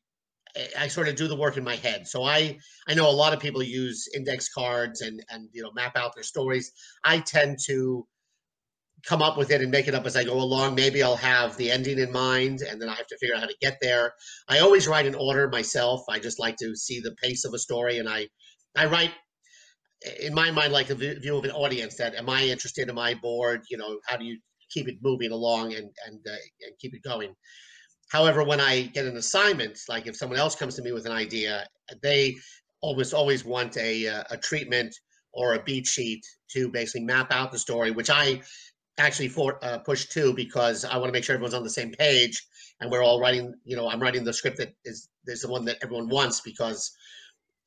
I 0.78 0.88
sort 0.88 1.08
of 1.08 1.16
do 1.16 1.28
the 1.28 1.36
work 1.36 1.58
in 1.58 1.64
my 1.64 1.76
head. 1.76 2.08
So 2.08 2.24
I 2.24 2.58
I 2.88 2.94
know 2.94 3.10
a 3.10 3.12
lot 3.12 3.34
of 3.34 3.40
people 3.40 3.62
use 3.64 4.08
index 4.16 4.50
cards 4.50 5.02
and 5.02 5.24
and 5.30 5.50
you 5.54 5.62
know 5.64 5.72
map 5.74 5.96
out 5.96 6.16
their 6.16 6.24
stories. 6.24 6.72
I 7.04 7.20
tend 7.20 7.60
to 7.68 8.08
come 9.06 9.22
up 9.22 9.38
with 9.38 9.50
it 9.52 9.62
and 9.62 9.72
make 9.72 9.88
it 9.88 9.96
up 9.96 10.06
as 10.06 10.18
I 10.18 10.24
go 10.24 10.34
along. 10.34 10.76
Maybe 10.76 11.02
I'll 11.02 11.16
have 11.16 11.56
the 11.56 11.72
ending 11.72 12.00
in 12.00 12.12
mind 12.12 12.62
and 12.62 12.82
then 12.82 12.90
I 12.90 12.96
have 12.96 13.08
to 13.08 13.18
figure 13.18 13.36
out 13.36 13.42
how 13.42 13.48
to 13.48 13.56
get 13.62 13.78
there. 13.82 14.14
I 14.50 14.60
always 14.60 14.88
write 14.88 15.06
in 15.06 15.16
order 15.16 15.48
myself. 15.48 16.02
I 16.10 16.20
just 16.20 16.40
like 16.40 16.58
to 16.58 16.76
see 16.76 17.00
the 17.00 17.16
pace 17.22 17.46
of 17.46 17.54
a 17.54 17.60
story 17.60 17.98
and 17.98 18.10
I 18.10 18.28
I 18.76 18.86
write 18.86 19.12
in 20.22 20.34
my 20.34 20.52
mind, 20.52 20.72
like 20.72 20.90
a 20.90 20.96
view 20.96 21.38
of 21.38 21.44
an 21.44 21.52
audience 21.52 21.96
that 21.98 22.16
am 22.16 22.30
I 22.30 22.44
interested? 22.46 22.90
Am 22.90 23.00
I 23.00 23.16
bored? 23.16 23.64
You 23.70 23.78
know, 23.78 24.00
how 24.08 24.18
do 24.18 24.26
you 24.26 24.40
keep 24.70 24.88
it 24.88 24.98
moving 25.02 25.32
along 25.32 25.74
and 25.74 25.90
and, 26.06 26.20
uh, 26.28 26.32
and 26.66 26.78
keep 26.80 26.94
it 26.94 27.04
going? 27.04 27.36
However, 28.10 28.44
when 28.44 28.60
I 28.60 28.84
get 28.84 29.06
an 29.06 29.18
assignment, 29.18 29.80
like 29.88 30.08
if 30.08 30.16
someone 30.16 30.40
else 30.40 30.56
comes 30.56 30.76
to 30.76 30.82
me 30.82 30.92
with 30.92 31.06
an 31.06 31.12
idea, 31.12 31.68
they 32.02 32.38
almost 32.82 33.14
always 33.14 33.46
want 33.46 33.78
a 33.78 34.08
uh, 34.08 34.24
a 34.32 34.38
treatment 34.38 34.96
or 35.32 35.54
a 35.54 35.64
beat 35.64 35.86
sheet 35.86 36.26
to 36.50 36.70
basically 36.70 37.06
map 37.06 37.32
out 37.32 37.52
the 37.52 37.60
story, 37.60 37.92
which 37.92 38.10
I 38.10 38.42
actually 38.98 39.30
for, 39.30 39.64
uh, 39.64 39.78
push 39.80 40.08
to 40.08 40.34
because 40.34 40.84
I 40.84 40.98
want 40.98 41.08
to 41.08 41.14
make 41.14 41.24
sure 41.24 41.36
everyone's 41.36 41.54
on 41.54 41.64
the 41.64 41.70
same 41.70 41.92
page 41.92 42.46
and 42.82 42.92
we're 42.92 43.04
all 43.04 43.20
writing. 43.22 43.54
You 43.64 43.76
know, 43.76 43.88
I'm 43.88 44.02
writing 44.02 44.24
the 44.24 44.34
script 44.34 44.58
that 44.58 44.74
is 44.86 45.10
is 45.28 45.42
the 45.42 45.50
one 45.50 45.66
that 45.66 45.78
everyone 45.82 46.10
wants 46.10 46.42
because 46.42 46.92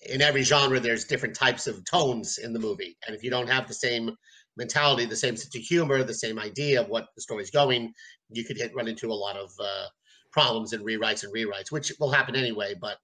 in 0.08 0.20
every 0.20 0.42
genre 0.42 0.80
there's 0.80 1.04
different 1.04 1.34
types 1.34 1.66
of 1.66 1.84
tones 1.84 2.38
in 2.38 2.52
the 2.52 2.58
movie 2.58 2.96
and 3.06 3.14
if 3.14 3.22
you 3.22 3.30
don't 3.30 3.48
have 3.48 3.68
the 3.68 3.74
same 3.74 4.10
mentality 4.56 5.04
the 5.04 5.16
same 5.16 5.36
sense 5.36 5.54
of 5.54 5.62
humor 5.62 6.02
the 6.02 6.12
same 6.12 6.38
idea 6.38 6.80
of 6.80 6.88
what 6.88 7.06
the 7.14 7.22
story's 7.22 7.50
going 7.50 7.92
you 8.30 8.44
could 8.44 8.56
hit 8.56 8.74
run 8.74 8.88
into 8.88 9.12
a 9.12 9.14
lot 9.14 9.36
of 9.36 9.50
uh, 9.60 9.86
problems 10.32 10.72
and 10.72 10.84
rewrites 10.84 11.24
and 11.24 11.34
rewrites 11.34 11.70
which 11.70 11.92
will 12.00 12.10
happen 12.10 12.34
anyway 12.34 12.74
but 12.80 12.98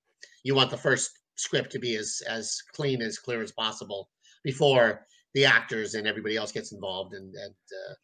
you 0.45 0.55
want 0.55 0.71
the 0.71 0.77
first 0.77 1.11
script 1.37 1.71
to 1.71 1.79
be 1.79 1.97
as 1.97 2.23
as 2.29 2.61
clean 2.73 3.01
as 3.03 3.19
clear 3.19 3.43
as 3.43 3.53
possible 3.53 4.09
before 4.45 5.07
the 5.35 5.45
actors 5.45 5.95
and 5.95 6.07
everybody 6.07 6.37
else 6.37 6.53
gets 6.53 6.73
involved 6.73 7.15
and, 7.15 7.35
and 7.35 7.55
uh, 7.55 7.95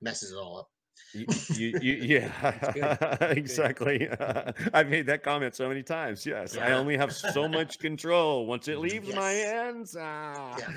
messes 0.00 0.32
it 0.32 0.36
all 0.36 0.58
up 0.58 0.68
You, 1.14 1.26
you, 1.54 1.78
you, 1.80 1.92
yeah, 2.16 3.16
exactly. 3.30 4.08
I've 4.74 4.88
made 4.88 5.06
that 5.06 5.22
comment 5.22 5.54
so 5.54 5.68
many 5.68 5.82
times. 5.82 6.24
Yes, 6.24 6.56
I 6.56 6.72
only 6.72 6.96
have 6.96 7.12
so 7.12 7.48
much 7.48 7.78
control. 7.78 8.46
Once 8.46 8.68
it 8.68 8.78
leaves 8.78 9.14
my 9.14 9.30
hands, 9.30 9.96
ah. 9.98 10.56
Yeah. 10.58 10.68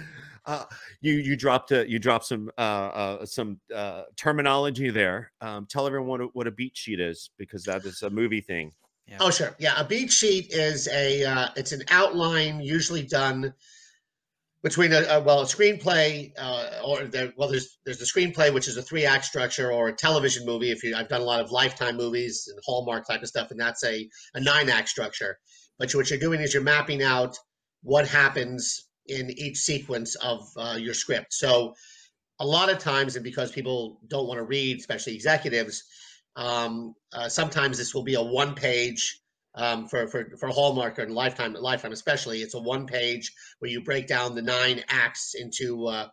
uh, 0.45 0.65
you 1.01 1.13
you 1.13 1.35
dropped 1.35 1.71
a, 1.71 1.89
you 1.89 1.99
dropped 1.99 2.25
some 2.25 2.49
uh, 2.57 2.61
uh, 2.61 3.25
some 3.25 3.59
uh, 3.73 4.03
terminology 4.17 4.89
there. 4.89 5.31
Um, 5.41 5.65
tell 5.69 5.87
everyone 5.87 6.07
what 6.07 6.21
a, 6.21 6.25
what 6.33 6.47
a 6.47 6.51
beat 6.51 6.75
sheet 6.75 6.99
is 6.99 7.29
because 7.37 7.63
that 7.63 7.85
is 7.85 8.01
a 8.01 8.09
movie 8.09 8.41
thing. 8.41 8.71
Oh, 9.19 9.29
sure. 9.29 9.55
Yeah, 9.59 9.79
a 9.79 9.85
beat 9.85 10.11
sheet 10.11 10.51
is 10.51 10.87
a 10.87 11.23
uh, 11.23 11.47
it's 11.55 11.71
an 11.71 11.83
outline 11.91 12.59
usually 12.59 13.03
done 13.03 13.53
between 14.65 14.91
a, 14.93 15.01
a 15.11 15.19
well 15.21 15.41
a 15.41 15.45
screenplay 15.45 16.31
uh, 16.39 16.81
or 16.83 17.03
there, 17.05 17.31
well 17.37 17.47
there's 17.47 17.77
there's 17.85 17.99
the 17.99 18.05
screenplay 18.05 18.51
which 18.51 18.67
is 18.67 18.77
a 18.77 18.81
three 18.81 19.05
act 19.05 19.23
structure 19.23 19.71
or 19.71 19.89
a 19.89 19.93
television 19.93 20.43
movie. 20.43 20.71
If 20.71 20.83
you 20.83 20.95
I've 20.95 21.07
done 21.07 21.21
a 21.21 21.23
lot 21.23 21.39
of 21.39 21.51
Lifetime 21.51 21.95
movies 21.95 22.49
and 22.49 22.59
Hallmark 22.65 23.05
type 23.07 23.21
of 23.21 23.27
stuff, 23.27 23.51
and 23.51 23.59
that's 23.59 23.85
a 23.85 24.09
a 24.33 24.39
nine 24.39 24.67
act 24.69 24.89
structure. 24.89 25.37
But 25.77 25.93
what 25.93 26.09
you're 26.09 26.17
doing 26.17 26.41
is 26.41 26.51
you're 26.51 26.63
mapping 26.63 27.03
out 27.03 27.37
what 27.83 28.07
happens 28.07 28.89
in 29.05 29.29
each 29.37 29.57
sequence 29.57 30.15
of 30.15 30.41
uh, 30.57 30.77
your 30.79 30.95
script. 30.95 31.31
So 31.35 31.75
a 32.39 32.45
lot 32.45 32.71
of 32.71 32.79
times, 32.79 33.15
and 33.15 33.23
because 33.23 33.51
people 33.51 33.99
don't 34.07 34.27
want 34.27 34.39
to 34.39 34.45
read, 34.45 34.79
especially 34.79 35.13
executives, 35.13 35.83
um, 36.37 36.95
uh, 37.13 37.29
sometimes 37.29 37.77
this 37.77 37.93
will 37.93 38.03
be 38.03 38.15
a 38.15 38.23
one 38.23 38.55
page 38.55 39.21
um, 39.55 39.87
for, 39.87 40.07
for, 40.07 40.29
for 40.39 40.49
Hallmark 40.49 40.99
and 40.99 41.13
Lifetime, 41.13 41.53
Lifetime 41.53 41.91
especially. 41.91 42.41
It's 42.41 42.53
a 42.53 42.59
one 42.59 42.85
page 42.85 43.31
where 43.59 43.71
you 43.71 43.81
break 43.81 44.07
down 44.07 44.35
the 44.35 44.41
nine 44.41 44.83
acts 44.89 45.33
into 45.35 45.87
uh, 45.87 46.07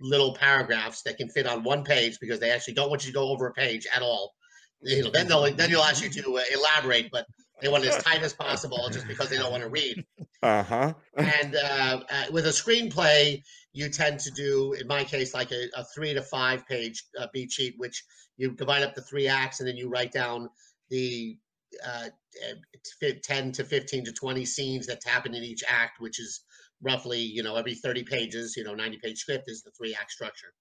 little 0.00 0.34
paragraphs 0.34 1.02
that 1.02 1.16
can 1.16 1.28
fit 1.28 1.46
on 1.46 1.62
one 1.62 1.84
page 1.84 2.18
because 2.20 2.40
they 2.40 2.50
actually 2.50 2.74
don't 2.74 2.90
want 2.90 3.04
you 3.04 3.12
to 3.12 3.14
go 3.14 3.28
over 3.28 3.46
a 3.46 3.52
page 3.52 3.86
at 3.94 4.02
all. 4.02 4.34
You 4.80 5.04
know, 5.04 5.10
then 5.10 5.26
they'll 5.26 5.52
then 5.54 5.70
you'll 5.70 5.82
ask 5.82 6.02
you 6.04 6.10
to 6.22 6.36
uh, 6.38 6.42
elaborate, 6.54 7.10
but 7.10 7.26
they 7.60 7.68
want 7.68 7.84
it 7.84 7.88
as 7.88 8.02
tight 8.04 8.22
as 8.22 8.32
possible 8.32 8.88
just 8.92 9.08
because 9.08 9.28
they 9.28 9.36
don't 9.36 9.50
want 9.50 9.64
to 9.64 9.68
read 9.68 10.04
Uh 10.42 10.62
huh. 10.62 10.94
and 11.16 11.56
uh, 11.56 12.00
uh, 12.08 12.24
with 12.30 12.46
a 12.46 12.50
screenplay 12.50 13.42
you 13.72 13.88
tend 13.88 14.20
to 14.20 14.30
do 14.30 14.74
in 14.74 14.86
my 14.86 15.02
case 15.02 15.34
like 15.34 15.50
a, 15.50 15.64
a 15.74 15.84
three 15.84 16.14
to 16.14 16.22
five 16.22 16.64
page 16.68 17.04
uh, 17.18 17.26
beat 17.32 17.50
sheet 17.50 17.74
which 17.78 18.04
you 18.36 18.52
divide 18.52 18.84
up 18.84 18.94
the 18.94 19.02
three 19.02 19.26
acts 19.26 19.58
and 19.58 19.68
then 19.68 19.76
you 19.76 19.88
write 19.88 20.12
down 20.12 20.48
the 20.90 21.36
uh, 21.86 22.08
uh, 22.50 23.08
10 23.22 23.52
to 23.52 23.64
15 23.64 24.04
to 24.04 24.12
20 24.12 24.44
scenes 24.44 24.86
that 24.86 25.02
happen 25.04 25.34
in 25.34 25.42
each 25.42 25.62
act 25.68 26.00
which 26.00 26.20
is 26.20 26.44
roughly 26.82 27.20
you 27.20 27.42
know 27.42 27.56
every 27.56 27.74
30 27.74 28.04
pages 28.04 28.56
you 28.56 28.64
know 28.64 28.74
90 28.74 28.98
page 29.02 29.18
script 29.18 29.44
is 29.48 29.62
the 29.62 29.70
three 29.72 29.96
act 29.98 30.10
structure. 30.10 30.52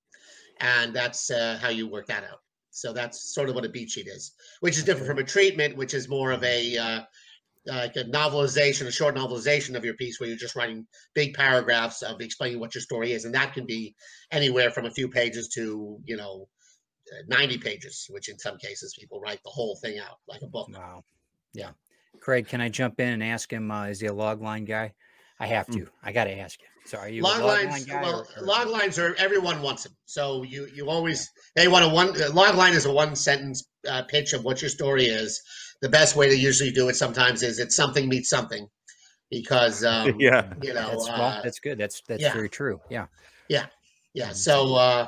And 0.59 0.93
that's 0.93 1.29
uh, 1.29 1.59
how 1.61 1.69
you 1.69 1.87
work 1.87 2.07
that 2.07 2.23
out. 2.23 2.39
So 2.71 2.91
that's 2.91 3.33
sort 3.33 3.49
of 3.49 3.55
what 3.55 3.65
a 3.65 3.69
beat 3.69 3.89
sheet 3.89 4.07
is 4.07 4.33
which 4.59 4.77
is 4.77 4.83
different 4.83 5.07
from 5.07 5.19
a 5.19 5.23
treatment 5.23 5.77
which 5.77 5.93
is 5.93 6.09
more 6.09 6.31
of 6.31 6.43
a 6.43 6.77
uh, 6.77 7.01
like 7.67 7.95
a 7.95 8.05
novelization, 8.05 8.87
a 8.87 8.91
short 8.91 9.15
novelization 9.15 9.75
of 9.75 9.83
your 9.83 9.95
piece 9.95 10.19
where 10.19 10.29
you're 10.29 10.37
just 10.37 10.55
writing 10.55 10.87
big 11.13 11.33
paragraphs 11.33 12.01
of 12.01 12.21
explaining 12.21 12.59
what 12.59 12.73
your 12.73 12.81
story 12.81 13.11
is, 13.11 13.25
and 13.25 13.35
that 13.35 13.53
can 13.53 13.65
be 13.65 13.95
anywhere 14.31 14.71
from 14.71 14.85
a 14.85 14.91
few 14.91 15.09
pages 15.09 15.49
to 15.49 15.99
you 16.05 16.15
know 16.15 16.47
uh, 16.47 16.56
90 17.27 17.57
pages, 17.59 18.07
which 18.09 18.29
in 18.29 18.37
some 18.37 18.57
cases 18.57 18.95
people 18.99 19.19
write 19.19 19.41
the 19.43 19.49
whole 19.49 19.75
thing 19.75 19.99
out 19.99 20.17
like 20.27 20.41
a 20.41 20.47
book. 20.47 20.69
Wow. 20.73 21.03
Yeah. 21.53 21.71
Craig, 22.19 22.47
can 22.47 22.61
I 22.61 22.69
jump 22.69 22.99
in 22.99 23.09
and 23.09 23.23
ask 23.23 23.51
him? 23.51 23.69
Uh, 23.71 23.85
is 23.85 23.99
he 23.99 24.07
a 24.07 24.13
log 24.13 24.41
line 24.41 24.65
guy? 24.65 24.93
I 25.39 25.45
have 25.47 25.67
to. 25.67 25.87
I 26.03 26.11
got 26.11 26.23
to 26.25 26.37
ask 26.37 26.59
you. 26.59 26.67
So 26.85 26.97
are 26.97 27.09
you 27.09 27.21
Log 27.21 27.41
a 27.41 27.45
log 27.45 27.57
lines, 27.57 27.71
line 27.71 27.83
guy? 27.83 28.01
well, 28.01 28.19
or- 28.21 28.41
or- 28.41 28.45
log 28.45 28.67
lines 28.69 28.97
are 28.97 29.13
everyone 29.19 29.61
wants 29.61 29.83
them. 29.83 29.93
So 30.05 30.43
you 30.43 30.67
you 30.73 30.89
always 30.89 31.29
they 31.55 31.67
want 31.67 31.85
a 31.85 31.89
one 31.89 32.19
uh, 32.19 32.29
log 32.33 32.55
line 32.55 32.73
is 32.73 32.85
a 32.85 32.91
one 32.93 33.15
sentence 33.15 33.67
uh, 33.87 34.03
pitch 34.03 34.33
of 34.33 34.43
what 34.43 34.61
your 34.61 34.69
story 34.69 35.05
is. 35.05 35.41
The 35.81 35.89
best 35.89 36.15
way 36.15 36.27
to 36.29 36.35
usually 36.35 36.71
do 36.71 36.89
it 36.89 36.95
sometimes 36.95 37.43
is 37.43 37.59
it's 37.59 37.75
something 37.75 38.07
meets 38.09 38.29
something, 38.29 38.67
because 39.29 39.83
um, 39.93 40.15
yeah. 40.19 40.53
you 40.63 40.73
know 40.73 40.89
That's, 40.89 41.07
well, 41.07 41.21
uh, 41.21 41.41
that's 41.43 41.59
good. 41.59 41.77
That's 41.77 42.01
that's 42.07 42.21
yeah. 42.21 42.33
very 42.33 42.49
true. 42.49 42.79
Yeah. 42.89 43.07
Yeah. 43.47 43.65
Yeah. 44.13 44.31
So, 44.31 44.73
uh, 44.75 45.07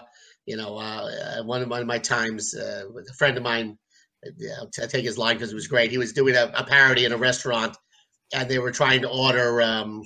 you 0.50 0.58
know, 0.58 0.78
uh, 0.78 1.38
uh, 1.38 1.44
one 1.44 1.62
of 1.62 1.70
one 1.70 1.80
of 1.80 1.86
my 1.86 2.00
times, 2.00 2.56
uh, 2.56 2.86
with 2.92 3.08
a 3.08 3.14
friend 3.14 3.38
of 3.38 3.44
mine, 3.44 3.78
uh, 4.26 4.32
I'll 4.60 4.70
take 4.70 5.06
his 5.06 5.16
line 5.16 5.36
because 5.36 5.52
it 5.52 5.56
was 5.56 5.68
great. 5.68 5.92
He 5.92 6.00
was 6.00 6.12
doing 6.12 6.36
a, 6.36 6.52
a 6.56 6.64
parody 6.64 7.06
in 7.06 7.12
a 7.12 7.18
restaurant, 7.18 7.78
and 8.34 8.50
they 8.50 8.58
were 8.58 8.72
trying 8.72 9.04
to 9.04 9.10
order 9.10 9.62
um, 9.62 10.02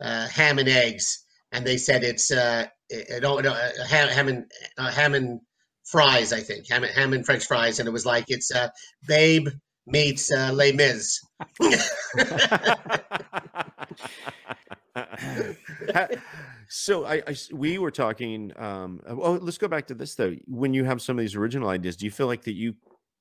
uh, 0.00 0.26
ham 0.26 0.58
and 0.58 0.68
eggs, 0.68 1.24
and 1.52 1.64
they 1.64 1.76
said 1.76 2.02
it's 2.02 2.32
uh, 2.32 2.66
uh, 2.92 3.18
no, 3.22 3.38
no, 3.38 3.52
uh, 3.52 3.84
ham, 3.88 4.08
ham 4.08 4.26
and 4.26 4.50
uh, 4.78 4.90
ham 4.90 5.14
and 5.14 5.40
fries, 5.84 6.32
I 6.32 6.40
think, 6.40 6.68
ham 6.68 6.82
and, 6.82 6.92
ham 6.92 7.12
and 7.12 7.24
French 7.24 7.46
fries, 7.46 7.78
and 7.78 7.86
it 7.86 7.92
was 7.92 8.04
like 8.04 8.24
it's 8.26 8.52
uh, 8.52 8.70
Babe 9.06 9.46
meets 9.86 10.32
uh, 10.32 10.50
Les 10.52 10.72
Mis. 10.72 11.20
So 16.68 17.04
I, 17.06 17.22
I 17.26 17.34
we 17.52 17.78
were 17.78 17.90
talking 17.90 18.52
um 18.56 19.00
oh 19.06 19.38
let's 19.40 19.58
go 19.58 19.68
back 19.68 19.86
to 19.86 19.94
this 19.94 20.14
though 20.14 20.34
when 20.46 20.74
you 20.74 20.84
have 20.84 21.00
some 21.00 21.18
of 21.18 21.22
these 21.22 21.34
original 21.34 21.68
ideas 21.68 21.96
do 21.96 22.04
you 22.04 22.10
feel 22.10 22.26
like 22.26 22.44
that 22.44 22.54
you 22.54 22.74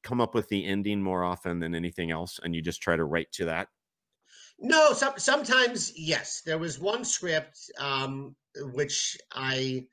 come 0.03 0.19
up 0.21 0.35
with 0.35 0.49
the 0.49 0.65
ending 0.65 1.01
more 1.01 1.23
often 1.23 1.59
than 1.59 1.73
anything 1.73 2.11
else 2.11 2.39
and 2.43 2.55
you 2.55 2.61
just 2.61 2.81
try 2.81 2.95
to 2.95 3.05
write 3.05 3.31
to 3.31 3.45
that 3.45 3.67
No, 4.59 4.93
some, 4.93 5.13
sometimes 5.17 5.93
yes. 5.95 6.41
There 6.45 6.57
was 6.57 6.79
one 6.79 7.03
script 7.05 7.57
um, 7.79 8.35
which 8.73 9.17
I, 9.33 9.85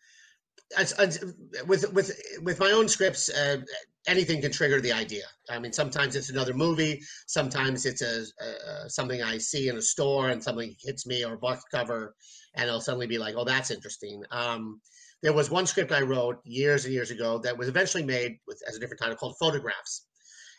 with 1.66 1.92
with 1.92 2.20
with 2.42 2.58
my 2.58 2.70
own 2.70 2.88
scripts, 2.88 3.28
uh, 3.28 3.58
anything 4.06 4.40
can 4.40 4.52
trigger 4.52 4.80
the 4.80 4.92
idea. 4.92 5.25
I 5.50 5.58
mean, 5.58 5.73
sometimes 5.73 6.16
it's 6.16 6.30
another 6.30 6.54
movie, 6.54 7.02
sometimes 7.26 7.87
it's 7.87 8.02
a, 8.02 8.25
a, 8.40 8.87
a 8.87 8.90
something 8.90 9.23
I 9.23 9.38
see 9.38 9.68
in 9.68 9.76
a 9.76 9.82
store 9.82 10.30
and 10.30 10.42
something 10.42 10.75
hits 10.80 11.06
me 11.06 11.25
or 11.25 11.34
a 11.34 11.38
box 11.38 11.62
cover, 11.70 12.14
and 12.54 12.70
I'll 12.70 12.80
suddenly 12.80 13.06
be 13.06 13.18
like, 13.18 13.34
"Oh, 13.37 13.44
that's 13.44 13.70
interesting." 13.70 14.23
Um, 14.30 14.80
there 15.23 15.32
was 15.32 15.50
one 15.50 15.66
script 15.66 15.92
I 15.92 16.02
wrote 16.02 16.40
years 16.44 16.84
and 16.84 16.94
years 16.94 17.11
ago 17.11 17.38
that 17.38 17.56
was 17.58 17.68
eventually 17.68 18.04
made 18.04 18.38
with 18.46 18.61
as 18.68 18.76
a 18.76 18.80
different 18.80 19.00
title 19.00 19.16
called 19.16 19.37
Photographs, 19.38 20.06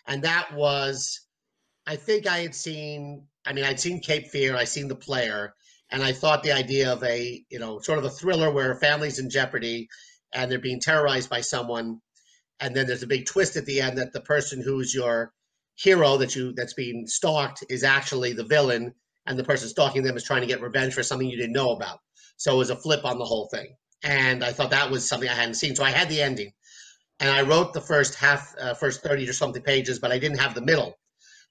and 0.07 0.23
that 0.23 0.53
was 0.53 1.25
I 1.87 1.95
think 1.95 2.27
I 2.27 2.39
had 2.39 2.55
seen, 2.55 3.27
I 3.45 3.53
mean, 3.53 3.63
I'd 3.63 3.79
seen 3.79 3.99
Cape 3.99 4.27
Fear, 4.27 4.55
I'd 4.55 4.67
seen 4.67 4.87
The 4.87 4.95
Player, 4.95 5.53
and 5.91 6.01
I 6.01 6.13
thought 6.13 6.41
the 6.41 6.51
idea 6.51 6.91
of 6.91 7.03
a, 7.03 7.43
you 7.49 7.59
know, 7.59 7.79
sort 7.79 7.99
of 7.99 8.05
a 8.05 8.09
thriller 8.09 8.51
where 8.51 8.71
a 8.71 8.75
family's 8.79 9.19
in 9.19 9.29
jeopardy 9.29 9.87
and 10.33 10.51
they're 10.51 10.59
being 10.59 10.81
terrorized 10.81 11.29
by 11.29 11.41
someone, 11.41 11.99
and 12.59 12.75
then 12.75 12.87
there's 12.87 13.03
a 13.03 13.07
big 13.07 13.25
twist 13.25 13.55
at 13.55 13.65
the 13.65 13.81
end 13.81 13.97
that 13.97 14.13
the 14.13 14.21
person 14.21 14.61
who's 14.61 14.93
your 14.93 15.31
hero 15.75 16.17
that 16.17 16.35
you 16.35 16.53
that's 16.53 16.73
being 16.73 17.05
stalked 17.05 17.63
is 17.69 17.83
actually 17.83 18.33
the 18.33 18.43
villain, 18.43 18.93
and 19.25 19.37
the 19.37 19.43
person 19.43 19.67
stalking 19.67 20.03
them 20.03 20.17
is 20.17 20.23
trying 20.23 20.41
to 20.41 20.47
get 20.47 20.61
revenge 20.61 20.93
for 20.93 21.03
something 21.03 21.29
you 21.29 21.37
didn't 21.37 21.53
know 21.53 21.71
about. 21.71 21.99
So 22.37 22.53
it 22.53 22.57
was 22.57 22.69
a 22.69 22.75
flip 22.75 23.05
on 23.05 23.17
the 23.17 23.25
whole 23.25 23.47
thing, 23.47 23.75
and 24.03 24.43
I 24.43 24.51
thought 24.51 24.71
that 24.71 24.91
was 24.91 25.07
something 25.07 25.29
I 25.29 25.33
hadn't 25.33 25.55
seen. 25.55 25.75
So 25.75 25.83
I 25.83 25.91
had 25.91 26.09
the 26.09 26.21
ending, 26.21 26.51
and 27.19 27.29
I 27.29 27.41
wrote 27.41 27.73
the 27.73 27.81
first 27.81 28.15
half, 28.15 28.53
uh, 28.59 28.73
first 28.73 29.01
thirty 29.01 29.27
or 29.27 29.33
something 29.33 29.61
pages, 29.63 29.99
but 29.99 30.11
I 30.11 30.19
didn't 30.19 30.39
have 30.39 30.53
the 30.53 30.61
middle. 30.61 30.97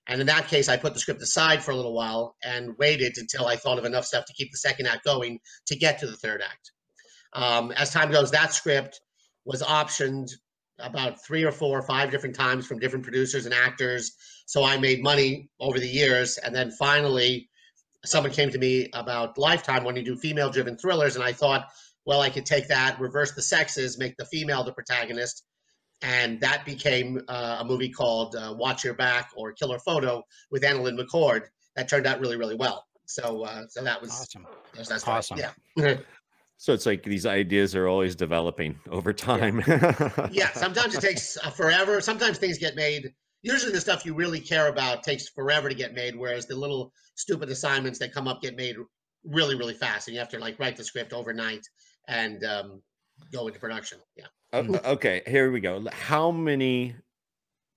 And 0.06 0.20
in 0.20 0.26
that 0.26 0.48
case, 0.48 0.68
I 0.68 0.76
put 0.76 0.92
the 0.92 1.00
script 1.00 1.22
aside 1.22 1.62
for 1.62 1.70
a 1.70 1.76
little 1.76 1.94
while 1.94 2.36
and 2.44 2.76
waited 2.78 3.16
until 3.16 3.46
I 3.46 3.56
thought 3.56 3.78
of 3.78 3.86
enough 3.86 4.04
stuff 4.04 4.26
to 4.26 4.34
keep 4.34 4.52
the 4.52 4.58
second 4.58 4.86
act 4.86 5.04
going 5.04 5.40
to 5.66 5.76
get 5.76 5.98
to 6.00 6.06
the 6.06 6.16
third 6.16 6.42
act. 6.42 6.72
Um, 7.32 7.72
as 7.72 7.90
time 7.90 8.12
goes, 8.12 8.30
that 8.30 8.52
script 8.52 9.00
was 9.46 9.62
optioned 9.62 10.30
about 10.78 11.24
three 11.24 11.44
or 11.44 11.52
four 11.52 11.78
or 11.78 11.82
five 11.82 12.10
different 12.10 12.34
times 12.34 12.66
from 12.66 12.80
different 12.80 13.04
producers 13.04 13.46
and 13.46 13.54
actors. 13.54 14.12
So 14.46 14.62
I 14.62 14.76
made 14.76 15.02
money 15.02 15.48
over 15.58 15.80
the 15.80 15.88
years. 15.88 16.36
And 16.36 16.54
then 16.54 16.70
finally, 16.72 17.48
someone 18.04 18.32
came 18.32 18.50
to 18.50 18.58
me 18.58 18.88
about 18.92 19.38
Lifetime 19.38 19.84
when 19.84 19.96
you 19.96 20.02
do 20.02 20.16
female 20.16 20.50
driven 20.50 20.76
thrillers. 20.76 21.16
And 21.16 21.24
I 21.24 21.32
thought, 21.32 21.68
well, 22.06 22.20
I 22.20 22.30
could 22.30 22.46
take 22.46 22.68
that, 22.68 23.00
reverse 23.00 23.32
the 23.32 23.42
sexes, 23.42 23.98
make 23.98 24.16
the 24.16 24.26
female 24.26 24.62
the 24.64 24.72
protagonist, 24.72 25.44
and 26.02 26.40
that 26.40 26.64
became 26.64 27.20
uh, 27.28 27.58
a 27.60 27.64
movie 27.64 27.88
called 27.88 28.36
uh, 28.36 28.54
Watch 28.56 28.84
Your 28.84 28.94
Back 28.94 29.30
or 29.36 29.52
Killer 29.52 29.78
Photo 29.78 30.22
with 30.50 30.62
AnnaLynne 30.62 31.00
McCord 31.00 31.46
that 31.76 31.88
turned 31.88 32.06
out 32.06 32.20
really, 32.20 32.36
really 32.36 32.56
well. 32.56 32.84
So, 33.06 33.42
uh, 33.44 33.62
so 33.68 33.82
that 33.82 34.00
was 34.00 34.10
Awesome. 34.10 34.46
that's, 34.74 34.88
that's 34.88 35.06
Awesome. 35.06 35.38
Yeah, 35.76 35.96
so 36.56 36.72
it's 36.72 36.86
like 36.86 37.02
these 37.02 37.26
ideas 37.26 37.74
are 37.74 37.88
always 37.88 38.14
developing 38.14 38.78
over 38.90 39.12
time 39.12 39.62
yeah. 40.30 40.50
Sometimes 40.52 40.94
it 40.94 41.00
takes 41.00 41.36
uh, 41.36 41.50
forever. 41.50 42.00
Sometimes 42.00 42.38
things 42.38 42.58
get 42.58 42.76
made. 42.76 43.12
Usually, 43.44 43.70
the 43.72 43.80
stuff 43.80 44.04
you 44.04 44.14
really 44.14 44.40
care 44.40 44.68
about 44.68 45.02
takes 45.04 45.28
forever 45.28 45.68
to 45.68 45.74
get 45.74 45.94
made, 45.94 46.16
whereas 46.16 46.46
the 46.46 46.56
little 46.56 46.92
stupid 47.14 47.48
assignments 47.50 47.98
that 48.00 48.12
come 48.12 48.26
up 48.26 48.42
get 48.42 48.56
made 48.56 48.76
really, 49.24 49.54
really 49.54 49.74
fast, 49.74 50.08
and 50.08 50.14
you 50.14 50.18
have 50.20 50.28
to 50.30 50.38
like 50.38 50.58
write 50.58 50.76
the 50.76 50.84
script 50.84 51.12
overnight 51.12 51.64
and 52.08 52.42
um, 52.44 52.82
go 53.32 53.46
into 53.46 53.60
production. 53.60 53.98
Yeah. 54.16 54.26
Okay 54.84 55.22
here 55.26 55.50
we 55.50 55.58
go 55.60 55.84
how 55.92 56.30
many 56.30 56.94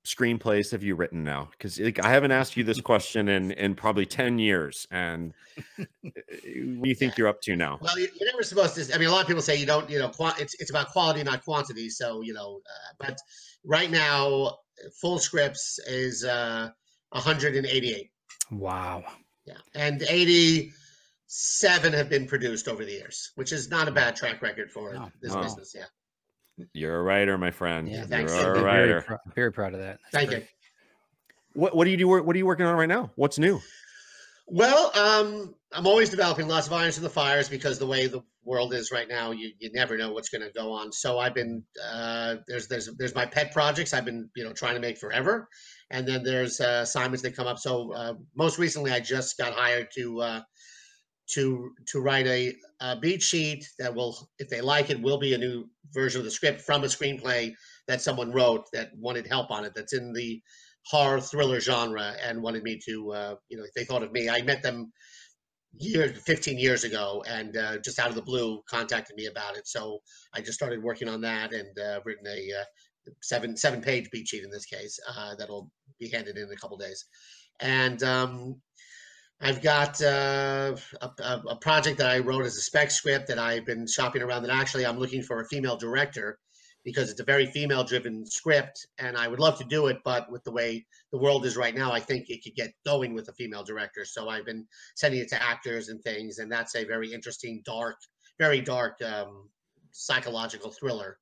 screenplays 0.06 0.72
have 0.72 0.84
you 0.84 0.96
written 0.96 1.24
now? 1.24 1.50
Because 1.52 1.80
like, 1.80 2.04
I 2.04 2.10
haven't 2.10 2.32
asked 2.32 2.56
you 2.56 2.64
this 2.64 2.80
question 2.80 3.28
in 3.28 3.52
in 3.52 3.76
probably 3.76 4.06
ten 4.06 4.40
years, 4.40 4.88
and 4.92 5.34
uh, 5.80 5.84
what 6.06 6.84
do 6.84 6.90
you 6.90 6.96
think 6.96 7.18
you're 7.18 7.28
up 7.28 7.42
to 7.42 7.56
now? 7.56 7.78
Well, 7.82 7.98
you- 8.00 8.10
you're 8.20 8.32
never 8.32 8.44
supposed 8.44 8.76
to. 8.76 8.94
I 8.96 8.98
mean, 8.98 9.08
a 9.10 9.12
lot 9.12 9.22
of 9.22 9.28
people 9.28 9.42
say 9.42 9.56
you 9.58 9.66
don't. 9.66 9.90
You 9.90 10.00
know, 10.00 10.10
qua- 10.10 10.36
it's 10.40 10.54
it's 10.62 10.70
about 10.70 10.90
quality, 10.90 11.24
not 11.24 11.44
quantity. 11.44 11.90
So 11.90 12.22
you 12.22 12.34
know, 12.34 12.62
uh, 12.66 12.94
but 13.08 13.18
right 13.66 13.92
now, 13.92 14.58
full 15.00 15.20
scripts 15.20 15.80
is 15.88 16.24
uh, 16.24 16.70
188. 17.12 18.10
Wow. 18.52 19.04
Yeah, 19.46 19.56
and 19.76 20.02
87 20.04 21.94
have 21.94 22.10
been 22.10 22.28
produced 22.28 22.68
over 22.68 22.84
the 22.86 22.92
years, 22.92 23.32
which 23.36 23.52
is 23.52 23.70
not 23.70 23.88
a 23.88 23.92
bad 23.92 24.16
track 24.16 24.42
record 24.42 24.72
for 24.72 24.94
No. 24.94 25.12
this 25.22 25.34
No. 25.34 25.42
business. 25.42 25.74
Yeah, 25.76 25.86
You're 26.74 27.00
a 27.00 27.04
writer, 27.04 27.38
my 27.38 27.52
friend. 27.52 27.88
Yeah, 27.90 28.06
thanks. 28.06 28.34
You're 28.34 28.42
a 28.42 28.58
I'm 28.58 28.64
very, 28.64 28.66
writer. 28.94 29.20
very 29.36 29.52
proud 29.54 29.74
of 29.74 29.80
that. 29.80 30.00
That's 30.04 30.12
thank 30.12 30.30
great. 30.30 30.42
you. 30.44 30.48
What 31.54 31.76
what 31.76 31.86
do 31.86 31.92
you 31.92 31.98
do? 31.98 32.08
What 32.08 32.36
are 32.36 32.38
you 32.38 32.46
working 32.46 32.66
on 32.66 32.76
right 32.76 32.90
now? 32.90 33.12
What's 33.16 33.40
new? 33.40 33.60
Well, 34.48 34.92
um, 34.98 35.56
I'm 35.74 35.86
always 35.86 36.10
developing 36.10 36.48
lots 36.48 36.68
of 36.68 36.74
irons 36.74 36.98
in 36.98 37.04
the 37.04 37.10
fires 37.10 37.50
because 37.50 37.80
the 37.80 37.86
way 37.86 38.08
the 38.08 38.22
world 38.46 38.74
is 38.74 38.92
right 38.94 39.08
now, 39.08 39.32
you, 39.32 39.52
you 39.60 39.70
never 39.74 39.98
know 39.98 40.14
what's 40.14 40.30
going 40.30 40.42
to 40.42 40.52
go 40.54 40.72
on. 40.72 40.92
So 40.94 41.20
I've 41.20 41.36
been 41.36 41.64
uh, 41.86 42.38
there's 42.48 42.68
there's 42.70 42.90
there's 42.98 43.14
my 43.14 43.26
pet 43.26 43.52
projects 43.52 43.94
I've 43.94 44.06
been 44.06 44.30
you 44.38 44.46
know 44.46 44.54
trying 44.54 44.76
to 44.76 44.80
make 44.80 44.98
forever, 44.98 45.50
and 45.92 46.08
then 46.08 46.24
there's 46.24 46.62
uh, 46.62 46.80
assignments 46.84 47.22
that 47.24 47.36
come 47.36 47.46
up. 47.46 47.60
So 47.60 47.92
uh, 47.94 48.14
most 48.38 48.58
recently, 48.58 48.92
I 48.92 49.02
just 49.02 49.38
got 49.38 49.54
hired 49.54 49.90
to 49.96 50.22
uh, 50.22 50.42
to 51.32 51.72
to 51.88 52.00
write 52.00 52.28
a, 52.28 52.56
a 52.80 52.98
beat 52.98 53.22
sheet 53.22 53.68
that 53.80 53.94
will, 53.94 54.30
if 54.40 54.48
they 54.48 54.62
like 54.62 54.90
it, 54.90 55.02
will 55.02 55.18
be 55.18 55.34
a 55.34 55.38
new 55.38 55.66
version 55.94 56.20
of 56.20 56.26
the 56.26 56.32
script 56.32 56.62
from 56.62 56.86
a 56.86 56.88
screenplay 56.88 57.54
that 57.90 58.02
someone 58.02 58.32
wrote 58.32 58.66
that 58.72 58.92
wanted 58.98 59.28
help 59.28 59.52
on 59.52 59.66
it. 59.66 59.74
That's 59.76 59.94
in 59.94 60.14
the 60.14 60.42
horror 60.90 61.20
thriller 61.20 61.60
genre 61.60 62.14
and 62.24 62.42
wanted 62.42 62.64
me 62.64 62.80
to, 62.86 63.12
uh, 63.12 63.36
you 63.50 63.58
know, 63.58 63.64
they 63.76 63.84
thought 63.84 64.04
of 64.04 64.12
me. 64.12 64.30
I 64.30 64.42
met 64.42 64.64
them 64.64 64.92
years, 65.74 66.18
15 66.22 66.58
years 66.58 66.84
ago 66.84 67.24
and 67.28 67.58
uh, 67.58 67.78
just 67.80 68.00
out 68.00 68.10
of 68.10 68.16
the 68.16 68.22
blue 68.22 68.62
contacted 68.70 69.16
me 69.16 69.26
about 69.26 69.58
it. 69.58 69.68
So 69.68 70.00
I 70.34 70.40
just 70.40 70.54
started 70.54 70.82
working 70.82 71.10
on 71.10 71.22
that 71.22 71.54
and 71.54 71.78
uh, 71.78 72.00
written 72.06 72.26
a 72.28 72.62
uh, 72.62 73.12
seven 73.22 73.56
seven 73.56 73.82
page 73.82 74.10
beat 74.12 74.28
sheet 74.28 74.44
in 74.44 74.50
this 74.50 74.66
case 74.66 75.00
uh, 75.10 75.36
that'll 75.36 75.70
be 76.00 76.10
handed 76.10 76.38
in 76.38 76.44
in 76.44 76.52
a 76.52 76.56
couple 76.56 76.78
days. 76.78 77.06
And 77.60 78.02
um, 78.04 78.62
I've 79.42 79.62
got 79.62 80.02
uh, 80.02 80.76
a, 81.02 81.10
a, 81.20 81.44
a 81.50 81.56
project 81.58 81.98
that 82.00 82.10
I 82.10 82.20
wrote 82.20 82.46
as 82.46 82.56
a 82.56 82.62
spec 82.62 82.92
script 82.92 83.28
that 83.28 83.40
I've 83.40 83.66
been 83.66 83.88
shopping 83.88 84.22
around. 84.22 84.44
That 84.44 84.52
actually, 84.52 84.86
I'm 84.86 85.00
looking 85.00 85.22
for 85.22 85.42
a 85.42 85.48
female 85.48 85.78
director 85.78 86.40
because 86.88 87.12
it's 87.12 87.20
a 87.20 87.26
very 87.26 87.46
female 87.46 87.84
driven 87.84 88.26
script 88.26 88.88
and 88.98 89.18
I 89.18 89.28
would 89.28 89.42
love 89.42 89.58
to 89.58 89.66
do 89.66 89.88
it, 89.88 89.98
but 90.06 90.32
with 90.32 90.46
the 90.46 90.54
way 90.54 90.86
the 91.12 91.18
world 91.18 91.46
is 91.46 91.58
right 91.58 91.76
now, 91.76 91.92
I 91.92 92.00
think 92.00 92.30
it 92.30 92.42
could 92.42 92.56
get 92.56 92.72
going 92.86 93.14
with 93.14 93.28
a 93.28 93.34
female 93.34 93.66
director. 93.66 94.06
So 94.06 94.30
I've 94.30 94.46
been 94.46 94.66
sending 94.96 95.20
it 95.20 95.28
to 95.32 95.44
actors 95.44 95.90
and 95.90 96.02
things, 96.02 96.38
and 96.38 96.50
that's 96.50 96.78
a 96.78 96.86
very 96.86 97.12
interesting, 97.12 97.62
dark, 97.66 97.98
very 98.40 98.62
dark 98.62 99.02
um, 99.02 99.50
psychological 99.92 100.72
thriller 100.72 101.18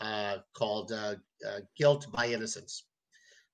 uh, 0.00 0.38
called 0.54 0.90
uh, 0.90 1.16
uh, 1.46 1.60
Guilt 1.76 2.06
by 2.10 2.28
Innocence. 2.28 2.86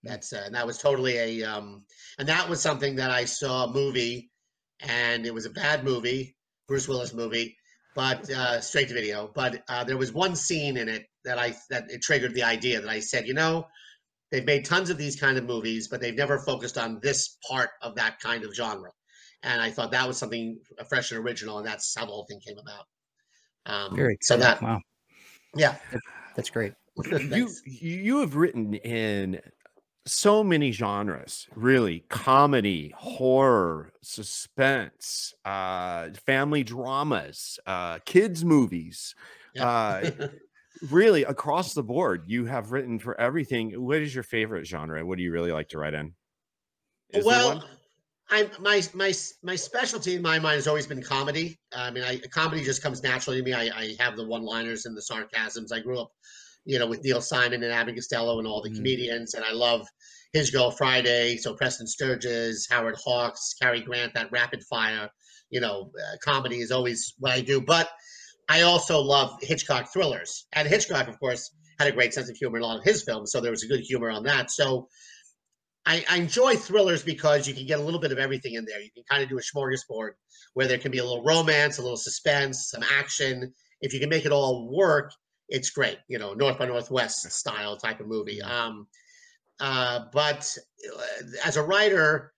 That's 0.04 0.32
uh, 0.32 0.42
and 0.46 0.54
that 0.54 0.68
was 0.68 0.78
totally 0.78 1.16
a 1.16 1.42
um, 1.42 1.82
and 2.20 2.28
that 2.28 2.48
was 2.48 2.60
something 2.60 2.94
that 2.94 3.10
I 3.10 3.24
saw 3.24 3.64
a 3.64 3.72
movie, 3.72 4.30
and 4.78 5.26
it 5.26 5.34
was 5.34 5.46
a 5.46 5.50
bad 5.50 5.82
movie, 5.82 6.36
Bruce 6.68 6.86
Willis 6.86 7.12
movie, 7.12 7.56
but 7.96 8.30
uh, 8.30 8.60
straight 8.60 8.86
to 8.86 8.94
video. 8.94 9.28
But 9.34 9.64
uh, 9.68 9.82
there 9.82 9.96
was 9.96 10.12
one 10.12 10.36
scene 10.36 10.76
in 10.76 10.88
it 10.88 11.06
that 11.26 11.38
I 11.38 11.54
that 11.70 11.90
it 11.90 12.02
triggered 12.02 12.34
the 12.34 12.42
idea 12.42 12.80
that 12.80 12.88
I 12.88 13.00
said, 13.00 13.26
you 13.26 13.34
know, 13.34 13.66
they've 14.30 14.44
made 14.44 14.64
tons 14.64 14.88
of 14.90 14.96
these 14.96 15.20
kind 15.20 15.36
of 15.36 15.44
movies, 15.44 15.88
but 15.88 16.00
they've 16.00 16.16
never 16.16 16.38
focused 16.38 16.78
on 16.78 17.00
this 17.02 17.36
part 17.46 17.70
of 17.82 17.94
that 17.96 18.18
kind 18.20 18.44
of 18.44 18.54
genre. 18.54 18.90
And 19.42 19.60
I 19.60 19.70
thought 19.70 19.90
that 19.90 20.08
was 20.08 20.16
something 20.16 20.58
fresh 20.88 21.12
and 21.12 21.20
original, 21.20 21.58
and 21.58 21.66
that's 21.66 21.94
how 21.96 22.06
the 22.06 22.12
whole 22.12 22.26
thing 22.28 22.40
came 22.40 22.56
about. 22.58 22.84
Um, 23.66 23.96
Very 23.96 24.16
so 24.22 24.36
that 24.38 24.62
wow. 24.62 24.80
yeah, 25.54 25.76
That's 26.34 26.50
great. 26.50 26.72
you 27.30 27.50
you 27.64 28.20
have 28.20 28.36
written 28.36 28.74
in 28.74 29.40
so 30.06 30.44
many 30.44 30.70
genres 30.70 31.48
really 31.56 32.04
comedy 32.08 32.94
horror 32.96 33.92
suspense 34.02 35.34
uh 35.44 36.08
family 36.24 36.62
dramas 36.62 37.58
uh 37.66 37.98
kids 38.04 38.44
movies 38.44 39.16
uh 39.58 40.08
really 40.90 41.24
across 41.24 41.74
the 41.74 41.82
board 41.82 42.24
you 42.26 42.44
have 42.44 42.72
written 42.72 42.98
for 42.98 43.18
everything 43.20 43.72
what 43.82 44.02
is 44.02 44.14
your 44.14 44.24
favorite 44.24 44.66
genre 44.66 45.04
what 45.04 45.16
do 45.16 45.22
you 45.24 45.32
really 45.32 45.52
like 45.52 45.68
to 45.68 45.78
write 45.78 45.94
in 45.94 46.14
Is 47.12 47.24
well. 47.24 47.64
I 48.28 48.50
my 48.58 48.82
my 48.92 49.12
my 49.42 49.54
specialty 49.54 50.16
in 50.16 50.22
my 50.22 50.38
mind 50.38 50.56
has 50.56 50.66
always 50.66 50.86
been 50.86 51.02
comedy. 51.02 51.58
I 51.72 51.90
mean, 51.92 52.02
I 52.02 52.18
comedy 52.32 52.62
just 52.64 52.82
comes 52.82 53.02
naturally 53.02 53.38
to 53.38 53.44
me. 53.44 53.52
I, 53.52 53.70
I 53.74 53.96
have 54.00 54.16
the 54.16 54.26
one-liners 54.26 54.84
and 54.84 54.96
the 54.96 55.02
sarcasms. 55.02 55.70
I 55.70 55.78
grew 55.78 56.00
up, 56.00 56.10
you 56.64 56.78
know, 56.80 56.88
with 56.88 57.04
Neil 57.04 57.20
Simon 57.20 57.62
and 57.62 57.72
Abbott 57.72 57.94
Costello 57.94 58.38
and 58.38 58.48
all 58.48 58.62
the 58.62 58.70
Mm. 58.70 58.76
comedians, 58.76 59.34
and 59.34 59.44
I 59.44 59.52
love 59.52 59.86
His 60.32 60.50
Girl 60.50 60.72
Friday. 60.72 61.36
So 61.36 61.54
Preston 61.54 61.86
Sturges, 61.86 62.66
Howard 62.68 62.96
Hawks, 62.96 63.54
Cary 63.62 63.80
Grant, 63.80 64.12
that 64.14 64.32
rapid 64.32 64.64
fire, 64.64 65.08
you 65.50 65.60
know, 65.60 65.92
uh, 65.96 66.16
comedy 66.20 66.58
is 66.58 66.72
always 66.72 67.14
what 67.18 67.30
I 67.30 67.40
do. 67.42 67.60
But 67.60 67.90
I 68.48 68.62
also 68.62 69.00
love 69.00 69.38
Hitchcock 69.42 69.92
thrillers, 69.92 70.46
and 70.52 70.68
Hitchcock, 70.68 71.08
of 71.08 71.18
course, 71.18 71.50
had 71.78 71.88
a 71.88 71.92
great 71.92 72.14
sense 72.14 72.30
of 72.30 72.36
humor 72.36 72.58
in 72.58 72.62
a 72.62 72.66
lot 72.66 72.78
of 72.78 72.84
his 72.84 73.02
films. 73.02 73.32
So 73.32 73.40
there 73.40 73.50
was 73.50 73.62
a 73.62 73.66
good 73.66 73.80
humor 73.80 74.10
on 74.10 74.22
that. 74.24 74.50
So 74.50 74.88
I, 75.84 76.04
I 76.08 76.16
enjoy 76.16 76.56
thrillers 76.56 77.02
because 77.02 77.46
you 77.46 77.54
can 77.54 77.66
get 77.66 77.78
a 77.78 77.82
little 77.82 78.00
bit 78.00 78.12
of 78.12 78.18
everything 78.18 78.54
in 78.54 78.64
there. 78.64 78.80
You 78.80 78.90
can 78.94 79.04
kind 79.08 79.22
of 79.22 79.28
do 79.28 79.38
a 79.38 79.40
smorgasbord 79.40 80.10
where 80.54 80.66
there 80.66 80.78
can 80.78 80.90
be 80.90 80.98
a 80.98 81.04
little 81.04 81.22
romance, 81.22 81.78
a 81.78 81.82
little 81.82 81.96
suspense, 81.96 82.70
some 82.70 82.82
action. 82.98 83.52
If 83.80 83.92
you 83.92 84.00
can 84.00 84.08
make 84.08 84.24
it 84.24 84.32
all 84.32 84.68
work, 84.74 85.12
it's 85.48 85.70
great. 85.70 85.98
You 86.08 86.18
know, 86.18 86.34
North 86.34 86.58
by 86.58 86.66
Northwest 86.66 87.30
style 87.30 87.76
type 87.76 88.00
of 88.00 88.08
movie. 88.08 88.42
Um, 88.42 88.86
uh, 89.60 90.00
but 90.12 90.52
uh, 90.96 91.02
as 91.44 91.56
a 91.56 91.62
writer, 91.62 92.32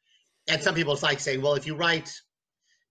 and 0.49 0.63
some 0.63 0.75
people 0.75 0.93
it's 0.93 1.03
like 1.03 1.21
saying, 1.21 1.43
well, 1.43 1.55
if 1.55 1.67
you 1.67 1.75
write, 1.75 2.13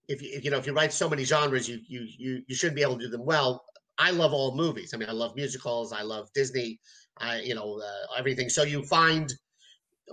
if 0.07 0.21
you, 0.21 0.29
if, 0.33 0.45
you 0.45 0.51
know, 0.51 0.57
if 0.57 0.65
you 0.65 0.73
write 0.73 0.93
so 0.93 1.09
many 1.09 1.23
genres, 1.23 1.67
you 1.67 1.79
you 1.87 2.07
you 2.17 2.43
you 2.47 2.55
shouldn't 2.55 2.75
be 2.75 2.81
able 2.81 2.97
to 2.97 3.05
do 3.05 3.09
them 3.09 3.25
well. 3.25 3.63
I 3.99 4.11
love 4.11 4.33
all 4.33 4.55
movies. 4.55 4.93
I 4.93 4.97
mean, 4.97 5.09
I 5.09 5.13
love 5.13 5.35
musicals. 5.35 5.91
I 5.91 6.03
love 6.03 6.29
Disney. 6.33 6.79
I 7.17 7.39
you 7.41 7.55
know 7.55 7.79
uh, 7.79 8.17
everything. 8.17 8.49
So 8.49 8.63
you 8.63 8.83
find 8.83 9.33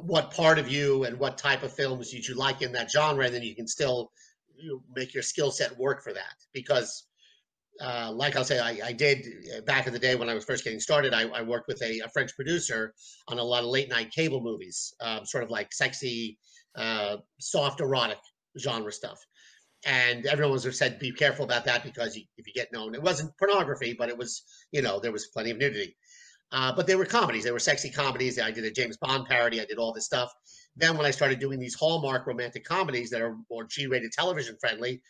what 0.00 0.32
part 0.32 0.58
of 0.58 0.70
you 0.70 1.04
and 1.04 1.18
what 1.18 1.38
type 1.38 1.62
of 1.62 1.72
films 1.72 2.12
you, 2.12 2.20
you 2.26 2.34
like 2.34 2.62
in 2.62 2.72
that 2.72 2.90
genre, 2.90 3.24
and 3.24 3.34
then 3.34 3.42
you 3.42 3.54
can 3.54 3.68
still 3.68 4.10
you 4.56 4.70
know, 4.70 4.82
make 4.94 5.14
your 5.14 5.22
skill 5.22 5.50
set 5.50 5.76
work 5.78 6.02
for 6.02 6.12
that. 6.12 6.34
Because, 6.52 7.06
uh, 7.80 8.10
like 8.12 8.36
I'll 8.36 8.44
say, 8.44 8.58
I, 8.58 8.88
I 8.88 8.92
did 8.92 9.26
uh, 9.56 9.60
back 9.62 9.86
in 9.86 9.92
the 9.92 9.98
day 9.98 10.16
when 10.16 10.28
I 10.28 10.34
was 10.34 10.44
first 10.44 10.64
getting 10.64 10.80
started. 10.80 11.14
I, 11.14 11.28
I 11.28 11.42
worked 11.42 11.68
with 11.68 11.82
a, 11.82 12.00
a 12.00 12.08
French 12.08 12.34
producer 12.34 12.94
on 13.28 13.38
a 13.38 13.42
lot 13.42 13.62
of 13.62 13.68
late 13.68 13.88
night 13.88 14.10
cable 14.10 14.40
movies, 14.40 14.94
um, 15.00 15.24
sort 15.24 15.44
of 15.44 15.50
like 15.50 15.72
sexy, 15.72 16.38
uh, 16.76 17.18
soft 17.38 17.80
erotic 17.80 18.18
genre 18.58 18.92
stuff. 18.92 19.18
And 19.86 20.26
everyone 20.26 20.52
was 20.52 20.78
said, 20.78 20.98
be 20.98 21.12
careful 21.12 21.44
about 21.44 21.64
that 21.66 21.84
because 21.84 22.16
if 22.16 22.46
you 22.46 22.52
get 22.54 22.72
known, 22.72 22.94
it 22.94 23.02
wasn't 23.02 23.36
pornography, 23.38 23.94
but 23.98 24.08
it 24.08 24.16
was, 24.16 24.42
you 24.72 24.82
know, 24.82 24.98
there 24.98 25.12
was 25.12 25.26
plenty 25.26 25.50
of 25.50 25.58
nudity. 25.58 25.96
Uh, 26.52 26.72
but 26.74 26.86
they 26.86 26.94
were 26.94 27.04
comedies. 27.04 27.44
They 27.44 27.50
were 27.50 27.58
sexy 27.58 27.90
comedies. 27.90 28.38
I 28.40 28.50
did 28.50 28.64
a 28.64 28.70
James 28.70 28.96
Bond 28.96 29.26
parody. 29.26 29.60
I 29.60 29.64
did 29.64 29.78
all 29.78 29.92
this 29.92 30.06
stuff. 30.06 30.32
Then 30.76 30.96
when 30.96 31.06
I 31.06 31.10
started 31.10 31.38
doing 31.38 31.58
these 31.58 31.74
Hallmark 31.74 32.26
romantic 32.26 32.64
comedies 32.64 33.10
that 33.10 33.20
are 33.20 33.36
more 33.50 33.64
G-rated 33.64 34.12
television 34.12 34.56
friendly, 34.60 35.02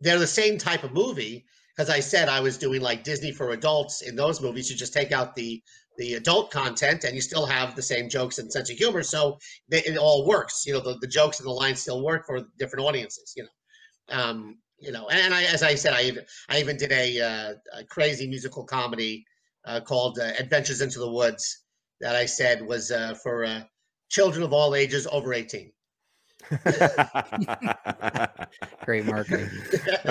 they're 0.00 0.18
the 0.18 0.26
same 0.26 0.58
type 0.58 0.84
of 0.84 0.92
movie. 0.92 1.44
Because 1.76 1.90
I 1.90 2.00
said 2.00 2.28
I 2.28 2.40
was 2.40 2.58
doing 2.58 2.82
like 2.82 3.04
Disney 3.04 3.30
for 3.30 3.52
adults 3.52 4.02
in 4.02 4.16
those 4.16 4.40
movies. 4.42 4.68
You 4.68 4.76
just 4.76 4.92
take 4.92 5.12
out 5.12 5.34
the 5.34 5.62
the 5.96 6.14
adult 6.14 6.50
content 6.50 7.04
and 7.04 7.14
you 7.14 7.20
still 7.20 7.46
have 7.46 7.74
the 7.74 7.82
same 7.82 8.08
jokes 8.08 8.38
and 8.38 8.52
sense 8.52 8.70
of 8.70 8.76
humor. 8.76 9.02
So 9.02 9.38
they, 9.68 9.82
it 9.82 9.96
all 9.96 10.26
works. 10.26 10.64
You 10.66 10.74
know, 10.74 10.80
the, 10.80 10.96
the 11.00 11.06
jokes 11.08 11.40
and 11.40 11.46
the 11.46 11.52
lines 11.52 11.80
still 11.80 12.04
work 12.04 12.24
for 12.26 12.42
different 12.58 12.84
audiences. 12.84 13.32
You 13.36 13.44
know, 13.44 13.48
um, 14.10 14.58
you 14.78 14.92
know. 14.92 15.08
And 15.08 15.34
I, 15.34 15.44
as 15.44 15.62
I 15.62 15.74
said, 15.74 15.92
I 15.94 16.02
even 16.02 16.24
I 16.48 16.60
even 16.60 16.76
did 16.76 16.92
a, 16.92 17.20
uh, 17.20 17.54
a 17.78 17.84
crazy 17.84 18.28
musical 18.28 18.64
comedy 18.64 19.24
uh, 19.64 19.80
called 19.80 20.18
uh, 20.18 20.32
Adventures 20.38 20.80
into 20.80 20.98
the 20.98 21.10
Woods 21.10 21.64
that 22.00 22.16
I 22.16 22.26
said 22.26 22.64
was 22.66 22.90
uh, 22.90 23.14
for 23.22 23.44
uh, 23.44 23.62
children 24.08 24.42
of 24.42 24.52
all 24.52 24.74
ages 24.74 25.06
over 25.10 25.32
18. 25.34 25.72
Great 28.84 29.04
marketing. 29.04 29.50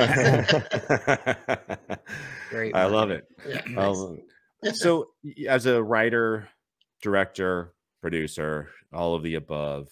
Great. 2.50 2.76
I 2.76 2.86
love 2.86 3.12
it. 3.12 3.26
Yeah, 3.48 3.56
I 3.56 3.60
thanks. 3.62 3.78
love 3.78 4.18
it. 4.64 4.76
So, 4.76 5.08
as 5.48 5.66
a 5.66 5.82
writer, 5.82 6.50
director, 7.02 7.74
producer, 8.02 8.70
all 8.94 9.16
of 9.16 9.24
the 9.24 9.36
above, 9.36 9.90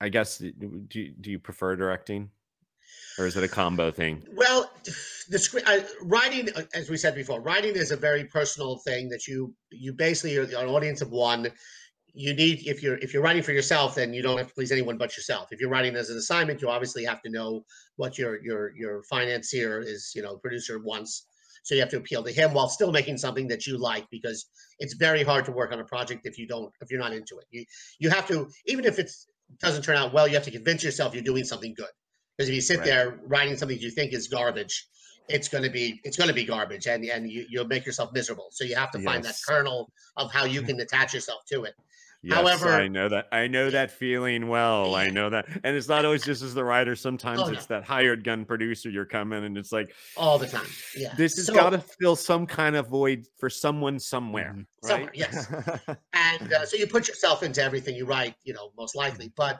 I 0.00 0.10
guess 0.10 0.38
do 0.38 0.84
do 0.88 1.30
you 1.30 1.38
prefer 1.38 1.76
directing, 1.76 2.30
or 3.18 3.26
is 3.26 3.36
it 3.36 3.44
a 3.44 3.48
combo 3.48 3.90
thing? 3.90 4.22
Well, 4.32 4.70
the 5.28 5.38
script 5.38 5.68
uh, 5.68 5.80
writing, 6.02 6.48
as 6.74 6.88
we 6.88 6.96
said 6.96 7.14
before, 7.14 7.40
writing 7.40 7.76
is 7.76 7.90
a 7.90 7.96
very 7.96 8.24
personal 8.24 8.78
thing 8.78 9.08
that 9.10 9.26
you 9.26 9.54
you 9.70 9.92
basically 9.92 10.36
are 10.38 10.42
an 10.42 10.68
audience 10.68 11.00
of 11.02 11.10
one. 11.10 11.48
you 12.14 12.34
need 12.34 12.66
if 12.66 12.82
you're 12.82 12.98
if 12.98 13.12
you're 13.14 13.22
writing 13.22 13.42
for 13.42 13.52
yourself 13.52 13.94
then 13.94 14.12
you 14.12 14.22
don't 14.22 14.38
have 14.38 14.48
to 14.48 14.54
please 14.54 14.72
anyone 14.72 14.98
but 14.98 15.16
yourself 15.16 15.48
if 15.52 15.60
you're 15.60 15.70
writing 15.70 15.94
as 15.96 16.10
an 16.10 16.16
assignment 16.16 16.60
you 16.60 16.68
obviously 16.68 17.04
have 17.04 17.22
to 17.22 17.30
know 17.30 17.64
what 17.96 18.18
your 18.18 18.42
your 18.42 18.74
your 18.76 19.02
financier 19.04 19.80
is 19.80 20.12
you 20.14 20.22
know 20.22 20.36
producer 20.38 20.78
wants 20.80 21.26
so 21.62 21.74
you 21.74 21.80
have 21.80 21.90
to 21.90 21.98
appeal 21.98 22.22
to 22.22 22.32
him 22.32 22.52
while 22.52 22.68
still 22.68 22.90
making 22.90 23.16
something 23.16 23.46
that 23.48 23.66
you 23.66 23.78
like 23.78 24.06
because 24.10 24.46
it's 24.78 24.94
very 24.94 25.22
hard 25.22 25.44
to 25.44 25.52
work 25.52 25.72
on 25.72 25.80
a 25.80 25.84
project 25.84 26.26
if 26.26 26.38
you 26.38 26.46
don't 26.46 26.72
if 26.80 26.90
you're 26.90 27.00
not 27.00 27.12
into 27.12 27.38
it 27.38 27.46
you 27.50 27.64
you 27.98 28.10
have 28.10 28.26
to 28.26 28.48
even 28.66 28.84
if 28.84 28.98
it 28.98 29.10
doesn't 29.58 29.82
turn 29.82 29.96
out 29.96 30.12
well 30.12 30.26
you 30.26 30.34
have 30.34 30.44
to 30.44 30.50
convince 30.50 30.82
yourself 30.82 31.14
you're 31.14 31.22
doing 31.22 31.44
something 31.44 31.74
good 31.74 31.94
because 32.40 32.48
if 32.48 32.54
you 32.54 32.60
sit 32.62 32.78
Right. 32.78 32.86
there 32.86 33.18
writing 33.26 33.54
something 33.58 33.78
you 33.78 33.90
think 33.90 34.14
is 34.14 34.26
garbage 34.26 34.86
it's 35.28 35.46
going 35.46 35.62
to 35.62 35.68
be 35.70 36.00
it's 36.04 36.16
going 36.16 36.28
to 36.28 36.34
be 36.34 36.44
garbage 36.44 36.86
and 36.86 37.04
and 37.04 37.30
you, 37.30 37.44
you'll 37.50 37.66
make 37.66 37.84
yourself 37.84 38.10
miserable 38.14 38.48
so 38.50 38.64
you 38.64 38.74
have 38.74 38.90
to 38.92 38.98
find 39.02 39.22
that 39.24 39.36
kernel 39.46 39.92
of 40.16 40.32
how 40.32 40.44
you 40.46 40.62
can 40.62 40.80
attach 40.86 41.12
yourself 41.12 41.42
to 41.52 41.64
it 41.64 41.74
Yes, 42.22 42.34
However- 42.36 42.68
I 42.74 42.86
know 42.86 43.08
that. 43.08 43.28
I 43.32 43.46
know 43.46 43.70
that 43.70 43.90
feeling 43.90 44.48
well. 44.48 44.94
I 44.94 45.08
know 45.08 45.30
that, 45.30 45.46
and 45.64 45.74
it's 45.74 45.88
not 45.88 46.04
always 46.04 46.22
just 46.22 46.42
as 46.42 46.52
the 46.52 46.62
writer. 46.62 46.94
Sometimes 46.94 47.40
Oh, 47.40 47.46
no. 47.46 47.52
it's 47.54 47.64
that 47.68 47.82
hired 47.82 48.24
gun 48.24 48.44
producer. 48.44 48.90
You're 48.90 49.06
coming, 49.06 49.42
and 49.42 49.56
it's 49.56 49.72
like 49.72 49.94
all 50.18 50.38
the 50.38 50.46
time 50.46 50.66
yeah 50.94 51.14
this 51.16 51.36
has 51.36 51.46
So- 51.46 51.54
got 51.54 51.70
to 51.70 51.78
fill 51.78 52.16
some 52.16 52.46
kind 52.46 52.76
of 52.76 52.88
void 52.88 53.26
for 53.38 53.48
someone 53.48 53.98
somewhere, 53.98 54.52
Mhm. 54.54 54.66
right? 54.82 54.90
Somewhere, 54.90 55.12
yes. 55.14 55.46
and 56.12 56.52
uh, 56.52 56.66
so 56.66 56.76
you 56.76 56.86
put 56.86 57.08
yourself 57.08 57.42
into 57.42 57.62
everything 57.62 57.94
you 57.96 58.04
write 58.04 58.34
you 58.44 58.52
know 58.52 58.70
most 58.76 58.94
likely 58.94 59.32
but 59.34 59.58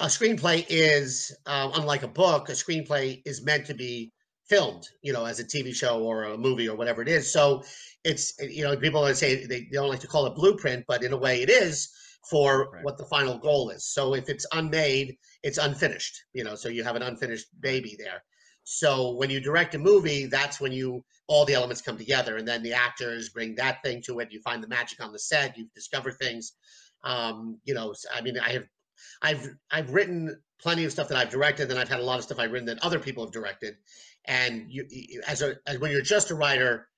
a 0.00 0.06
screenplay 0.06 0.64
is 0.68 1.34
uh, 1.46 1.70
unlike 1.74 2.02
a 2.02 2.08
book 2.08 2.48
a 2.48 2.52
screenplay 2.52 3.20
is 3.24 3.44
meant 3.44 3.66
to 3.66 3.74
be 3.74 4.12
filmed 4.48 4.84
you 5.02 5.12
know 5.12 5.24
as 5.24 5.40
a 5.40 5.44
tv 5.44 5.74
show 5.74 6.02
or 6.02 6.24
a 6.24 6.38
movie 6.38 6.68
or 6.68 6.76
whatever 6.76 7.02
it 7.02 7.08
is. 7.08 7.30
So 7.32 7.62
it's 8.04 8.34
you 8.40 8.62
know 8.62 8.76
people 8.76 9.00
always 9.00 9.18
say 9.18 9.44
they, 9.46 9.60
they 9.60 9.68
don't 9.72 9.88
like 9.88 10.00
to 10.00 10.06
call 10.06 10.26
it 10.26 10.34
blueprint 10.34 10.84
but 10.88 11.02
in 11.02 11.12
a 11.12 11.16
way 11.16 11.42
it 11.42 11.50
is 11.50 11.88
for 12.28 12.70
Right. 12.72 12.82
what 12.82 12.98
the 12.98 13.04
final 13.06 13.38
goal 13.38 13.70
is. 13.70 13.86
So 13.86 14.14
if 14.14 14.28
it's 14.28 14.46
unmade 14.52 15.16
it's 15.42 15.58
unfinished 15.58 16.22
you 16.32 16.44
know 16.44 16.54
so 16.54 16.68
you 16.68 16.84
have 16.84 16.96
an 16.96 17.02
unfinished 17.02 17.48
baby 17.60 17.96
there. 17.98 18.22
So 18.64 19.14
when 19.16 19.30
you 19.30 19.40
direct 19.40 19.74
a 19.74 19.78
movie 19.78 20.26
that's 20.26 20.60
when 20.60 20.72
you 20.72 21.04
all 21.26 21.44
the 21.44 21.54
elements 21.54 21.82
come 21.82 21.98
together 21.98 22.36
and 22.36 22.46
then 22.48 22.62
the 22.62 22.72
actors 22.72 23.28
bring 23.30 23.54
that 23.56 23.82
thing 23.84 24.02
to 24.06 24.20
it. 24.20 24.32
You 24.32 24.40
find 24.40 24.62
the 24.62 24.68
magic 24.68 25.02
on 25.02 25.12
the 25.12 25.18
set. 25.18 25.58
You 25.58 25.66
discover 25.74 26.10
things. 26.12 26.52
Um 27.04 27.60
you 27.64 27.74
know 27.74 27.94
i 28.14 28.20
mean 28.20 28.38
i 28.38 28.50
have 28.50 28.64
i've 29.22 29.48
i've 29.70 29.90
written 29.90 30.40
plenty 30.60 30.84
of 30.84 30.92
stuff 30.92 31.08
that 31.08 31.16
i've 31.16 31.30
directed 31.30 31.70
and 31.70 31.78
i've 31.78 31.88
had 31.88 32.00
a 32.00 32.02
lot 32.02 32.18
of 32.18 32.24
stuff 32.24 32.38
i've 32.38 32.52
written 32.52 32.66
that 32.66 32.84
other 32.84 32.98
people 32.98 33.24
have 33.24 33.32
directed. 33.32 33.76
And 34.24 34.66
you 34.68 34.86
as 35.26 35.40
a 35.40 35.56
as 35.66 35.78
when 35.78 35.90
you're 35.90 36.02
just 36.02 36.30
a 36.30 36.34
writer 36.34 36.88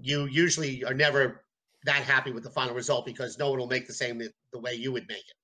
you 0.00 0.26
usually 0.26 0.84
are 0.84 0.94
never 0.94 1.44
that 1.84 2.02
happy 2.02 2.32
with 2.32 2.42
the 2.42 2.50
final 2.50 2.74
result 2.74 3.06
because 3.06 3.38
no 3.38 3.50
one 3.50 3.58
will 3.58 3.68
make 3.68 3.86
the 3.86 3.92
same 3.92 4.18
the, 4.18 4.30
the 4.52 4.58
way 4.58 4.74
you 4.74 4.90
would 4.92 5.06
make 5.08 5.18
it. 5.18 5.36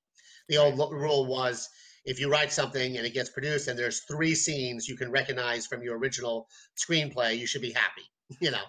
The 0.48 0.56
old 0.56 0.76
lo- 0.76 0.90
rule 0.90 1.26
was 1.26 1.68
if 2.04 2.18
you 2.18 2.30
write 2.30 2.52
something 2.52 2.96
and 2.96 3.06
it 3.06 3.12
gets 3.14 3.30
produced 3.30 3.68
and 3.68 3.78
there's 3.78 4.00
three 4.00 4.34
scenes 4.34 4.88
you 4.88 4.96
can 4.96 5.10
recognize 5.10 5.66
from 5.66 5.82
your 5.82 5.98
original 5.98 6.48
screenplay 6.76 7.38
you 7.38 7.46
should 7.46 7.62
be 7.62 7.72
happy 7.72 8.08
you 8.40 8.50
know? 8.50 8.64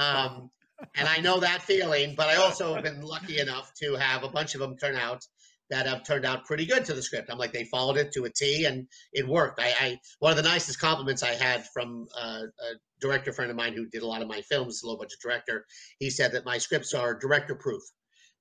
Um, 0.00 0.50
and 0.94 1.08
I 1.08 1.18
know 1.18 1.40
that 1.40 1.62
feeling, 1.62 2.14
but 2.16 2.28
I 2.28 2.36
also 2.36 2.74
have 2.74 2.84
been 2.84 3.02
lucky 3.02 3.38
enough 3.38 3.72
to 3.80 3.96
have 3.96 4.24
a 4.24 4.28
bunch 4.28 4.54
of 4.54 4.60
them 4.60 4.76
turn 4.76 4.96
out 4.96 5.26
that 5.70 5.86
have 5.86 6.04
turned 6.04 6.26
out 6.26 6.44
pretty 6.44 6.66
good 6.66 6.84
to 6.84 6.94
the 6.94 7.02
script. 7.02 7.30
I'm 7.30 7.38
like 7.38 7.52
they 7.52 7.64
followed 7.64 7.96
it 7.96 8.12
to 8.12 8.24
a 8.24 8.30
T, 8.30 8.64
and 8.64 8.86
it 9.12 9.26
worked. 9.26 9.60
I, 9.60 9.72
I 9.80 9.98
one 10.18 10.30
of 10.32 10.36
the 10.36 10.42
nicest 10.48 10.80
compliments 10.80 11.22
I 11.22 11.34
had 11.34 11.64
from 11.72 12.06
uh, 12.20 12.42
a 12.42 12.74
director 13.00 13.32
friend 13.32 13.50
of 13.50 13.56
mine 13.56 13.74
who 13.74 13.86
did 13.86 14.02
a 14.02 14.06
lot 14.06 14.22
of 14.22 14.28
my 14.28 14.40
films, 14.42 14.82
a 14.82 14.86
low 14.86 14.96
budget 14.96 15.18
director. 15.22 15.64
He 15.98 16.10
said 16.10 16.32
that 16.32 16.44
my 16.44 16.58
scripts 16.58 16.92
are 16.92 17.14
director 17.14 17.54
proof. 17.54 17.82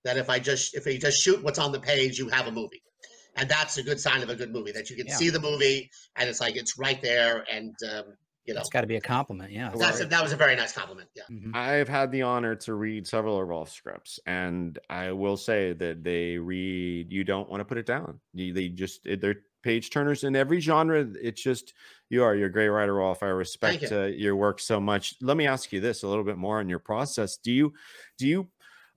That 0.03 0.17
if 0.17 0.29
I 0.29 0.39
just 0.39 0.75
if 0.75 0.85
you 0.85 0.97
just 0.97 1.21
shoot 1.21 1.43
what's 1.43 1.59
on 1.59 1.71
the 1.71 1.79
page, 1.79 2.17
you 2.17 2.29
have 2.29 2.47
a 2.47 2.51
movie, 2.51 2.81
and 3.35 3.47
that's 3.49 3.77
a 3.77 3.83
good 3.83 3.99
sign 3.99 4.23
of 4.23 4.29
a 4.29 4.35
good 4.35 4.51
movie. 4.51 4.71
That 4.71 4.89
you 4.89 4.95
can 4.95 5.07
Yeah. 5.07 5.15
see 5.15 5.29
the 5.29 5.39
movie 5.39 5.89
and 6.15 6.29
it's 6.29 6.41
like 6.41 6.55
it's 6.55 6.77
right 6.77 7.01
there, 7.01 7.45
and 7.51 7.75
um, 7.91 8.05
you 8.49 8.53
know 8.55 8.59
It's 8.59 8.69
got 8.69 8.81
to 8.81 8.87
be 8.87 8.97
a 8.97 9.01
compliment. 9.01 9.51
Yeah. 9.51 9.71
that's 9.75 10.01
a, 10.01 10.05
that 10.05 10.21
was 10.23 10.33
a 10.33 10.35
very 10.35 10.55
nice 10.55 10.73
compliment. 10.73 11.09
Yeah. 11.15 11.23
Mhm. 11.31 11.55
I've 11.55 11.87
had 11.87 12.11
the 12.11 12.23
honor 12.23 12.55
to 12.55 12.73
read 12.73 13.07
several 13.07 13.39
of 13.39 13.47
Rolf's 13.47 13.71
scripts, 13.73 14.19
and 14.25 14.77
I 14.89 15.11
will 15.11 15.37
say 15.37 15.73
that 15.73 16.03
they 16.03 16.37
read. 16.37 17.11
You 17.11 17.23
don't 17.23 17.49
want 17.49 17.61
to 17.61 17.65
put 17.65 17.77
it 17.77 17.85
down. 17.85 18.19
You, 18.33 18.51
they 18.53 18.69
just 18.69 19.07
eh, 19.07 19.15
they're 19.19 19.35
page 19.61 19.89
turners 19.89 20.23
in 20.23 20.35
every 20.35 20.59
genre. 20.61 21.05
It's 21.21 21.41
just 21.41 21.73
you 22.09 22.23
are. 22.23 22.35
You're 22.35 22.47
a 22.47 22.51
great 22.51 22.69
writer, 22.69 22.95
Rolf. 22.95 23.21
I 23.23 23.27
respect 23.27 23.83
you. 23.83 23.97
uh, 23.97 24.05
your 24.05 24.35
work 24.35 24.59
so 24.59 24.79
much. 24.79 25.15
Let 25.21 25.37
me 25.37 25.47
ask 25.47 25.71
you 25.71 25.79
this 25.81 26.03
a 26.03 26.07
little 26.07 26.23
bit 26.23 26.37
more 26.37 26.59
on 26.59 26.69
your 26.69 26.79
process. 26.79 27.37
Do 27.37 27.51
you 27.51 27.73
do 28.17 28.27
you 28.27 28.47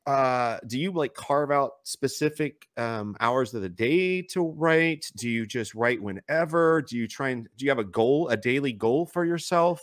uh 0.06 0.58
do 0.66 0.78
you 0.78 0.90
like 0.90 1.14
carve 1.14 1.50
out 1.50 1.72
specific 1.84 2.66
um 2.76 3.16
hours 3.20 3.54
of 3.54 3.62
the 3.62 3.68
day 3.68 4.20
to 4.20 4.42
write 4.42 5.10
do 5.16 5.28
you 5.28 5.46
just 5.46 5.74
write 5.74 6.02
whenever 6.02 6.82
do 6.82 6.96
you 6.96 7.06
try 7.06 7.28
and 7.28 7.48
do 7.56 7.64
you 7.64 7.70
have 7.70 7.78
a 7.78 7.84
goal 7.84 8.28
a 8.28 8.36
daily 8.36 8.72
goal 8.72 9.06
for 9.06 9.24
yourself 9.24 9.80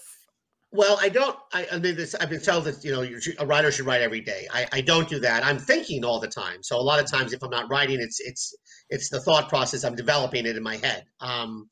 Well, 0.71 0.99
I 1.01 1.09
don't. 1.09 1.35
I, 1.51 1.65
I 1.71 1.79
mean, 1.79 1.95
this, 1.95 2.13
I've 2.13 2.29
been 2.29 2.41
told 2.41 2.65
that 2.65 2.83
you 2.85 2.91
know 2.91 3.03
a 3.39 3.45
writer 3.45 3.71
should 3.71 3.87
write 3.87 4.01
every 4.01 4.21
day. 4.21 4.47
I, 4.53 4.67
I 4.71 4.81
don't 4.81 5.09
do 5.09 5.19
that. 5.19 5.43
I'm 5.43 5.57
thinking 5.57 6.05
all 6.05 6.19
the 6.19 6.27
time. 6.27 6.61
So 6.61 6.77
a 6.77 6.85
lot 6.85 6.99
of 6.99 7.09
times, 7.09 7.33
if 7.33 7.41
I'm 7.41 7.49
not 7.49 7.71
writing, 7.71 7.97
it's 7.99 8.19
it's 8.19 8.55
it's 8.89 9.09
the 9.09 9.19
thought 9.19 9.49
process. 9.49 9.83
I'm 9.83 9.95
developing 9.95 10.45
it 10.45 10.55
in 10.55 10.61
my 10.61 10.77
head. 10.77 11.05
Um, 11.21 11.69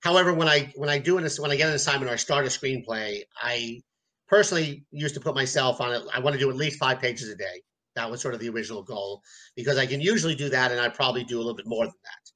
however, 0.00 0.34
when 0.34 0.48
I 0.48 0.72
when 0.74 0.88
I 0.88 0.98
do 0.98 1.18
an 1.18 1.28
when 1.38 1.52
I 1.52 1.56
get 1.56 1.68
an 1.68 1.74
assignment 1.74 2.10
or 2.10 2.14
I 2.14 2.16
start 2.16 2.44
a 2.46 2.48
screenplay, 2.48 3.22
I 3.40 3.82
personally 4.28 4.84
used 4.90 5.14
to 5.14 5.20
put 5.20 5.34
myself 5.34 5.80
on 5.80 5.92
it. 5.92 6.02
I 6.14 6.20
want 6.20 6.34
to 6.34 6.40
do 6.40 6.50
at 6.50 6.56
least 6.56 6.78
five 6.78 7.00
pages 7.00 7.28
a 7.28 7.36
day. 7.36 7.62
That 7.94 8.10
was 8.10 8.20
sort 8.20 8.34
of 8.34 8.40
the 8.40 8.48
original 8.48 8.82
goal 8.82 9.22
because 9.54 9.78
I 9.78 9.86
can 9.86 10.00
usually 10.00 10.34
do 10.34 10.48
that, 10.50 10.70
and 10.70 10.80
I 10.80 10.88
probably 10.88 11.24
do 11.24 11.36
a 11.36 11.42
little 11.42 11.54
bit 11.54 11.66
more 11.66 11.84
than 11.84 11.94
that. 12.04 12.32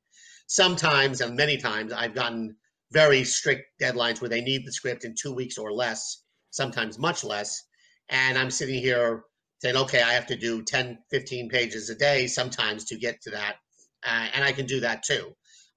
Sometimes, 0.47 1.21
and 1.21 1.37
many 1.37 1.57
times, 1.57 1.93
I've 1.93 2.15
gotten 2.15 2.57
very 2.93 3.25
strict 3.25 3.67
deadlines 3.81 4.21
where 4.21 4.31
they 4.31 4.41
need 4.41 4.67
the 4.67 4.73
script 4.73 5.05
in 5.05 5.15
two 5.15 5.33
weeks 5.33 5.59
or 5.59 5.73
less, 5.73 6.25
sometimes 6.51 6.99
much 6.99 7.23
less. 7.23 7.63
And 8.09 8.37
I'm 8.37 8.51
sitting 8.51 8.81
here 8.81 9.25
saying, 9.61 9.77
okay, 9.77 10.03
I 10.03 10.13
have 10.13 10.27
to 10.27 10.37
do 10.37 10.63
10, 10.63 10.99
15 11.11 11.49
pages 11.49 11.91
a 11.91 11.95
day 11.95 12.27
sometimes 12.27 12.85
to 12.87 12.99
get 12.99 13.21
to 13.23 13.31
that. 13.31 13.57
Uh, 14.05 14.27
and 14.35 14.45
I 14.45 14.53
can 14.53 14.67
do 14.67 14.81
that 14.81 15.03
too. 15.03 15.33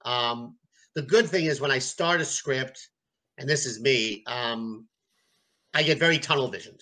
Um, 0.06 0.58
the 0.96 1.02
good 1.02 1.30
thing 1.30 1.46
is 1.46 1.60
when 1.60 1.72
I 1.72 1.80
start 1.80 2.22
a 2.22 2.26
script, 2.26 2.90
and 3.38 3.48
this 3.48 3.66
is 3.66 3.82
me, 3.82 4.24
um, 4.28 4.88
I 5.74 5.84
get 5.84 6.00
very 6.00 6.20
tunnel 6.20 6.50
visioned 6.50 6.82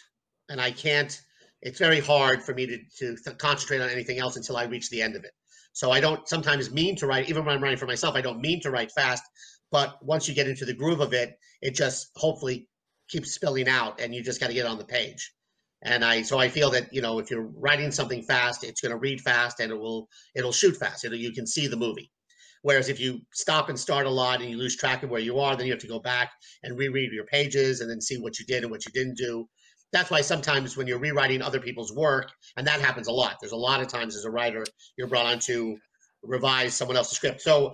and 0.50 0.60
I 0.60 0.72
can't, 0.72 1.22
it's 1.62 1.80
very 1.80 2.00
hard 2.00 2.44
for 2.44 2.54
me 2.54 2.68
to, 3.00 3.16
to 3.16 3.34
concentrate 3.36 3.82
on 3.82 3.90
anything 3.90 4.20
else 4.20 4.36
until 4.36 4.58
I 4.58 4.66
reach 4.66 4.90
the 4.90 5.02
end 5.02 5.16
of 5.16 5.24
it. 5.24 5.32
So 5.74 5.92
I 5.92 6.02
don't 6.02 6.28
sometimes 6.28 6.72
mean 6.72 6.98
to 6.98 7.08
write, 7.08 7.30
even 7.30 7.46
when 7.46 7.56
I'm 7.56 7.64
writing 7.64 7.78
for 7.78 7.86
myself, 7.88 8.16
I 8.16 8.22
don't 8.22 8.42
mean 8.42 8.62
to 8.62 8.72
write 8.72 8.92
fast 8.92 9.24
but 9.72 10.04
once 10.04 10.28
you 10.28 10.36
get 10.36 10.48
into 10.48 10.66
the 10.66 10.74
groove 10.74 11.00
of 11.00 11.14
it 11.14 11.38
it 11.62 11.74
just 11.74 12.12
hopefully 12.16 12.68
keeps 13.10 13.32
spilling 13.32 13.68
out 13.68 14.00
and 14.00 14.14
you 14.14 14.22
just 14.22 14.40
got 14.40 14.48
to 14.48 14.54
get 14.54 14.66
on 14.66 14.78
the 14.78 14.86
page. 14.86 15.34
And 15.82 16.06
i 16.06 16.22
so 16.22 16.38
i 16.38 16.48
feel 16.48 16.70
that 16.72 16.94
you 16.94 17.02
know 17.02 17.18
if 17.20 17.32
you're 17.32 17.50
writing 17.56 17.92
something 17.92 18.22
fast 18.22 18.64
it's 18.64 18.82
going 18.82 18.92
to 18.92 18.98
read 18.98 19.20
fast 19.22 19.60
and 19.60 19.72
it 19.72 19.80
will 19.80 20.08
it'll 20.36 20.52
shoot 20.52 20.78
fast. 20.78 21.06
It'll, 21.06 21.18
you 21.18 21.32
can 21.32 21.48
see 21.48 21.68
the 21.68 21.78
movie 21.78 22.12
whereas 22.62 22.90
if 22.90 23.00
you 23.00 23.22
stop 23.34 23.70
and 23.70 23.80
start 23.80 24.06
a 24.06 24.10
lot 24.10 24.42
and 24.42 24.50
you 24.50 24.58
lose 24.58 24.76
track 24.76 25.04
of 25.04 25.10
where 25.10 25.20
you 25.22 25.40
are 25.40 25.56
then 25.56 25.66
you 25.66 25.72
have 25.72 25.82
to 25.82 25.88
go 25.88 26.00
back 26.00 26.32
and 26.64 26.78
reread 26.78 27.12
your 27.12 27.26
pages 27.26 27.82
and 27.82 27.90
then 27.90 28.02
see 28.02 28.18
what 28.18 28.40
you 28.40 28.46
did 28.46 28.64
and 28.64 28.72
what 28.72 28.86
you 28.86 28.92
didn't 28.92 29.18
do 29.18 29.48
that's 29.94 30.10
why 30.10 30.22
sometimes 30.22 30.78
when 30.78 30.88
you're 30.88 31.00
rewriting 31.00 31.42
other 31.42 31.60
people's 31.60 31.94
work 31.94 32.32
and 32.58 32.68
that 32.68 32.82
happens 32.82 33.08
a 33.08 33.12
lot 33.12 33.38
there's 33.40 33.52
a 33.52 33.58
lot 33.58 33.82
of 33.82 33.88
times 33.88 34.16
as 34.16 34.26
a 34.26 34.32
writer 34.32 34.64
you're 34.98 35.08
brought 35.08 35.26
on 35.26 35.40
to 35.40 35.78
revise 36.24 36.74
someone 36.74 36.98
else's 36.98 37.18
script 37.18 37.42
so 37.42 37.74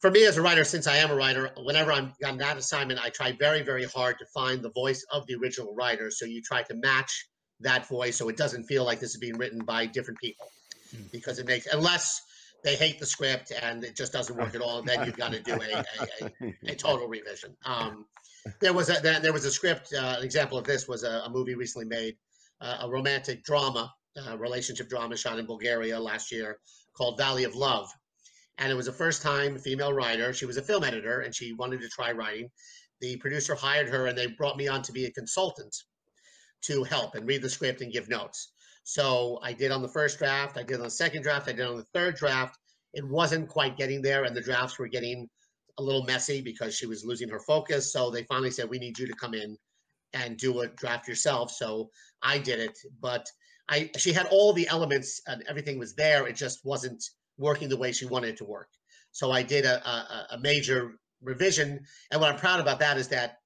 for 0.00 0.10
me 0.10 0.26
as 0.26 0.36
a 0.36 0.42
writer, 0.42 0.64
since 0.64 0.86
I 0.86 0.98
am 0.98 1.10
a 1.10 1.14
writer, 1.14 1.50
whenever 1.56 1.90
I'm 1.90 2.12
on 2.26 2.36
that 2.36 2.58
assignment, 2.58 3.00
I 3.02 3.08
try 3.08 3.32
very, 3.32 3.62
very 3.62 3.84
hard 3.84 4.18
to 4.18 4.26
find 4.34 4.60
the 4.60 4.70
voice 4.70 5.02
of 5.10 5.26
the 5.26 5.34
original 5.36 5.74
writer. 5.74 6.10
So 6.10 6.26
you 6.26 6.42
try 6.42 6.62
to 6.64 6.74
match 6.74 7.26
that 7.60 7.88
voice 7.88 8.16
so 8.16 8.28
it 8.28 8.36
doesn't 8.36 8.64
feel 8.64 8.84
like 8.84 9.00
this 9.00 9.14
is 9.14 9.16
being 9.16 9.38
written 9.38 9.60
by 9.64 9.86
different 9.86 10.20
people 10.20 10.46
Mm. 10.94 11.10
because 11.10 11.38
it 11.38 11.46
makes, 11.46 11.66
unless 11.66 12.20
they 12.64 12.76
hate 12.76 12.98
the 12.98 13.06
script 13.06 13.52
and 13.62 13.84
it 13.84 13.94
just 13.94 14.12
doesn't 14.12 14.36
work 14.36 14.54
at 14.54 14.60
all, 14.60 14.82
then 14.82 15.04
you've 15.06 15.16
got 15.16 15.32
to 15.32 15.40
do 15.40 15.52
a, 15.52 15.84
a, 16.00 16.30
a, 16.42 16.54
a 16.72 16.74
total 16.86 17.06
revision. 17.06 17.56
Um, 17.64 18.06
there 18.60 18.72
was 18.72 18.90
a 18.90 19.00
there, 19.00 19.32
was 19.32 19.44
a 19.44 19.50
script. 19.50 19.92
Uh, 19.92 20.16
an 20.18 20.24
example 20.24 20.58
of 20.58 20.64
this 20.64 20.88
was 20.88 21.04
a, 21.04 21.22
a 21.24 21.30
movie 21.30 21.54
recently 21.54 21.86
made, 21.86 22.16
uh, 22.60 22.78
a 22.80 22.90
romantic 22.90 23.44
drama, 23.44 23.92
uh, 24.26 24.36
relationship 24.38 24.88
drama 24.88 25.16
shot 25.16 25.38
in 25.38 25.46
Bulgaria 25.46 25.98
last 25.98 26.32
year 26.32 26.58
called 26.96 27.18
Valley 27.18 27.44
of 27.44 27.54
Love 27.54 27.88
and 28.58 28.70
it 28.70 28.74
was 28.74 28.88
a 28.88 28.92
first 28.92 29.22
time 29.22 29.58
female 29.58 29.92
writer. 29.92 30.32
She 30.32 30.46
was 30.46 30.56
a 30.56 30.62
film 30.62 30.84
editor 30.84 31.20
and 31.20 31.34
she 31.34 31.52
wanted 31.54 31.80
to 31.80 31.88
try 31.88 32.12
writing. 32.12 32.48
The 33.00 33.16
producer 33.16 33.54
hired 33.54 33.88
her 33.88 34.06
and 34.06 34.16
they 34.16 34.28
brought 34.28 34.56
me 34.56 34.68
on 34.68 34.82
to 34.82 34.92
be 34.92 35.06
a 35.06 35.12
consultant 35.12 35.74
to 36.62 36.84
help 36.84 37.14
and 37.14 37.26
read 37.26 37.42
the 37.42 37.50
script 37.50 37.80
and 37.80 37.92
give 37.92 38.08
notes. 38.08 38.52
So 38.84 39.40
I 39.42 39.52
did 39.52 39.72
on 39.72 39.82
the 39.82 39.88
first 39.88 40.18
draft, 40.18 40.56
I 40.56 40.62
did 40.62 40.76
on 40.76 40.84
the 40.84 40.90
second 40.90 41.22
draft, 41.22 41.48
I 41.48 41.52
did 41.52 41.66
on 41.66 41.76
the 41.76 41.86
third 41.94 42.16
draft. 42.16 42.58
It 42.92 43.06
wasn't 43.06 43.48
quite 43.48 43.76
getting 43.76 44.02
there 44.02 44.24
and 44.24 44.36
the 44.36 44.42
drafts 44.42 44.78
were 44.78 44.88
getting 44.88 45.28
a 45.78 45.82
little 45.82 46.04
messy 46.04 46.40
because 46.40 46.76
she 46.76 46.86
was 46.86 47.04
losing 47.04 47.28
her 47.30 47.40
focus. 47.40 47.92
So 47.92 48.10
they 48.10 48.22
finally 48.24 48.50
said, 48.50 48.68
We 48.68 48.78
need 48.78 48.98
you 48.98 49.06
to 49.06 49.14
come 49.14 49.34
in 49.34 49.56
and 50.12 50.36
do 50.36 50.60
a 50.60 50.68
draft 50.68 51.08
yourself. 51.08 51.50
So 51.50 51.90
I 52.22 52.38
did 52.38 52.60
it. 52.60 52.78
But 53.00 53.26
I 53.68 53.90
she 53.96 54.12
had 54.12 54.26
all 54.26 54.52
the 54.52 54.68
elements 54.68 55.20
and 55.26 55.42
everything 55.48 55.78
was 55.78 55.94
there. 55.94 56.26
It 56.26 56.36
just 56.36 56.64
wasn't 56.64 57.02
working 57.38 57.68
the 57.68 57.76
way 57.76 57.92
she 57.92 58.06
wanted 58.06 58.30
it 58.30 58.36
to 58.38 58.44
work. 58.44 58.68
So 59.12 59.32
I 59.32 59.42
did 59.42 59.64
a, 59.64 59.86
a, 59.88 60.26
a 60.32 60.38
major 60.38 60.92
revision, 61.22 61.80
and 62.10 62.20
what 62.20 62.30
I'm 62.32 62.38
proud 62.38 62.60
about 62.60 62.80
that 62.80 62.98
is 62.98 63.08
that 63.08 63.38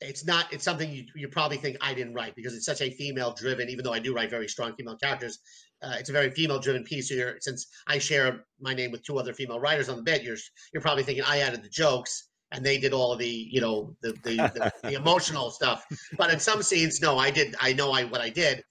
it's 0.00 0.26
not 0.26 0.52
it's 0.52 0.64
something 0.64 0.90
you, 0.90 1.04
you 1.14 1.28
probably 1.28 1.56
think 1.56 1.76
I 1.80 1.94
didn't 1.94 2.14
write 2.14 2.34
because 2.34 2.54
it's 2.54 2.66
such 2.66 2.80
a 2.80 2.90
female 2.90 3.32
driven. 3.32 3.68
Even 3.68 3.84
though 3.84 3.92
I 3.92 3.98
do 3.98 4.14
write 4.14 4.30
very 4.30 4.48
strong 4.48 4.74
female 4.74 4.96
characters, 4.96 5.38
uh, 5.82 5.94
it's 5.98 6.10
a 6.10 6.12
very 6.12 6.30
female 6.30 6.58
driven 6.58 6.84
piece. 6.84 7.10
You're, 7.10 7.36
since 7.40 7.66
I 7.86 7.98
share 7.98 8.44
my 8.60 8.74
name 8.74 8.90
with 8.90 9.02
two 9.04 9.18
other 9.18 9.32
female 9.32 9.60
writers 9.60 9.88
on 9.88 9.96
the 9.96 10.02
bit, 10.02 10.22
you're 10.22 10.36
you're 10.72 10.82
probably 10.82 11.04
thinking 11.04 11.24
I 11.24 11.38
added 11.38 11.62
the 11.62 11.68
jokes 11.68 12.28
and 12.52 12.64
they 12.64 12.78
did 12.78 12.92
all 12.92 13.12
of 13.12 13.18
the 13.18 13.48
you 13.50 13.60
know 13.60 13.94
the 14.02 14.12
the, 14.22 14.36
the, 14.36 14.72
the 14.82 14.94
emotional 15.00 15.50
stuff. 15.50 15.84
But 16.16 16.32
in 16.32 16.38
some 16.38 16.62
scenes, 16.62 17.00
no, 17.00 17.18
I 17.18 17.30
did. 17.30 17.54
I 17.60 17.72
know 17.72 17.92
I 17.92 18.04
what 18.04 18.20
I 18.20 18.30
did, 18.30 18.62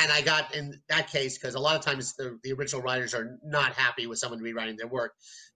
and 0.00 0.10
I 0.10 0.22
got 0.22 0.54
in 0.54 0.80
that 0.88 1.10
case 1.10 1.36
because 1.36 1.54
a 1.54 1.60
lot 1.60 1.76
of 1.76 1.82
times 1.82 2.14
the, 2.14 2.38
the 2.42 2.52
original 2.52 2.82
writers 2.82 3.14
are 3.14 3.38
not 3.44 3.72
happy 3.72 4.06
with 4.06 4.18
someone 4.18 4.40
rewriting 4.40 4.76
their 4.76 4.88
work. 4.88 5.12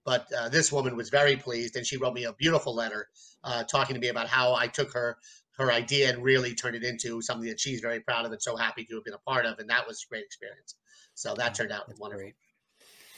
But 0.09 0.27
uh, 0.33 0.49
this 0.49 0.73
woman 0.73 0.97
was 0.97 1.11
very 1.11 1.37
pleased, 1.37 1.77
and 1.77 1.87
she 1.87 1.99
wrote 1.99 2.14
me 2.14 2.25
a 2.25 2.33
beautiful 2.33 2.75
letter 2.75 3.09
uh, 3.44 3.64
talking 3.64 3.92
to 3.92 4.01
me 4.01 4.09
about 4.09 4.27
how 4.27 4.55
I 4.55 4.66
took 4.66 4.90
her 4.94 5.18
her 5.59 5.71
idea 5.71 6.09
and 6.09 6.23
really 6.23 6.55
turned 6.55 6.77
it 6.77 6.83
into 6.83 7.21
something 7.21 7.47
that 7.47 7.61
she's 7.61 7.81
very 7.81 8.01
proud 8.01 8.25
of 8.25 8.33
and 8.33 8.40
so 8.40 8.57
happy 8.57 8.87
to 8.87 8.94
have 8.94 9.05
been 9.05 9.12
a 9.12 9.31
part 9.31 9.44
of, 9.44 9.59
and 9.59 9.68
that 9.68 9.87
was 9.87 10.03
a 10.03 10.09
great 10.09 10.25
experience. 10.25 10.77
So 11.12 11.35
that 11.35 11.55
turned 11.55 11.73
out 11.73 11.88
That's 11.88 12.01
wonderful. 12.01 12.23
great. 12.23 12.37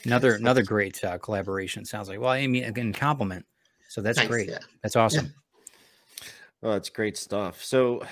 Another 0.03 0.35
another 0.35 0.63
great 0.63 1.01
uh, 1.01 1.17
collaboration. 1.17 1.85
Sounds 1.85 2.09
like. 2.09 2.19
Well, 2.19 2.31
I 2.31 2.45
mean, 2.47 2.65
again, 2.65 2.91
compliment. 2.91 3.45
So 3.87 4.01
that's 4.01 4.17
Thanks, 4.17 4.29
great. 4.29 4.49
yeah. 4.49 4.57
That's 4.83 4.97
awesome. 4.97 5.33
Oh, 6.61 6.73
it's 6.73 6.89
great 6.89 7.15
stuff. 7.17 7.63
So 7.63 8.03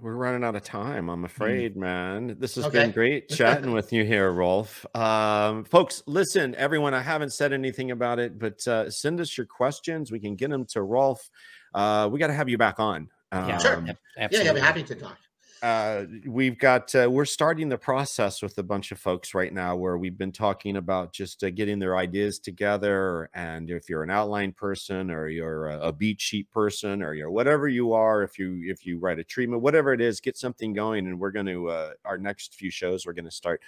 we're 0.00 0.14
running 0.14 0.44
out 0.44 0.56
of 0.56 0.62
time, 0.64 1.06
Mm. 1.06 1.12
I'm 1.12 1.24
afraid, 1.24 1.76
man. 1.76 2.36
This 2.38 2.54
has 2.56 2.64
Okay. 2.66 2.82
been 2.82 2.92
great 2.92 3.28
chatting 3.28 3.72
with 3.72 3.92
you 3.92 4.04
here, 4.04 4.30
Rolf. 4.30 4.84
Um, 4.96 5.64
folks, 5.64 6.02
listen, 6.06 6.54
everyone, 6.56 6.94
I 6.94 7.00
haven't 7.02 7.32
said 7.32 7.52
anything 7.52 7.90
about 7.90 8.18
it, 8.18 8.38
but 8.38 8.66
uh, 8.66 8.90
send 8.90 9.20
us 9.20 9.36
your 9.36 9.46
questions. 9.46 10.10
We 10.10 10.20
can 10.20 10.36
get 10.36 10.50
them 10.50 10.64
to 10.66 10.82
Rolf. 10.82 11.28
Uh, 11.74 12.08
we 12.10 12.18
got 12.18 12.28
to 12.28 12.34
have 12.34 12.48
you 12.48 12.58
back 12.58 12.80
on. 12.80 13.08
Yeah, 13.32 13.58
Sure. 13.58 13.76
Um, 13.76 13.86
Yeah, 13.86 13.92
absolutely. 14.18 14.44
yeah, 14.46 14.50
I'd 14.50 14.54
be 14.54 14.60
happy 14.60 14.82
to 14.82 14.94
talk. 14.94 15.18
Uh, 15.62 16.04
we've 16.26 16.58
got 16.58 16.94
uh, 16.94 17.08
we're 17.10 17.26
starting 17.26 17.68
the 17.68 17.76
process 17.76 18.40
with 18.40 18.56
a 18.56 18.62
bunch 18.62 18.92
of 18.92 18.98
folks 18.98 19.34
right 19.34 19.52
now 19.52 19.76
where 19.76 19.98
we've 19.98 20.16
been 20.16 20.32
talking 20.32 20.76
about 20.76 21.12
just 21.12 21.44
uh, 21.44 21.50
getting 21.50 21.78
their 21.78 21.98
ideas 21.98 22.38
together 22.38 23.28
and 23.34 23.70
if 23.70 23.88
you're 23.88 24.02
an 24.02 24.10
outline 24.10 24.52
person 24.52 25.10
or 25.10 25.28
you're 25.28 25.66
a, 25.66 25.88
a 25.88 25.92
beat 25.92 26.20
sheet 26.20 26.50
person 26.50 27.02
or 27.02 27.12
you're 27.12 27.30
whatever 27.30 27.68
you 27.68 27.92
are 27.92 28.22
if 28.22 28.38
you 28.38 28.62
if 28.64 28.86
you 28.86 28.98
write 28.98 29.18
a 29.18 29.24
treatment 29.24 29.62
whatever 29.62 29.92
it 29.92 30.00
is 30.00 30.18
get 30.18 30.36
something 30.36 30.72
going 30.72 31.06
and 31.06 31.20
we're 31.20 31.30
going 31.30 31.46
to 31.46 31.68
uh, 31.68 31.90
our 32.06 32.16
next 32.16 32.54
few 32.54 32.70
shows 32.70 33.04
we're 33.04 33.12
going 33.12 33.24
to 33.24 33.30
start 33.30 33.60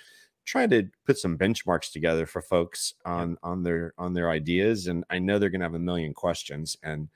trying 0.47 0.71
to 0.71 0.89
put 1.07 1.19
some 1.19 1.37
benchmarks 1.37 1.93
together 1.93 2.25
for 2.25 2.41
folks 2.41 2.95
on 3.05 3.37
on 3.43 3.63
their 3.63 3.93
on 3.99 4.15
their 4.15 4.31
ideas 4.31 4.87
and 4.87 5.05
i 5.11 5.19
know 5.19 5.39
they're 5.39 5.51
going 5.51 5.61
to 5.61 5.67
have 5.67 5.75
a 5.75 5.79
million 5.79 6.15
questions 6.15 6.77
and 6.83 7.09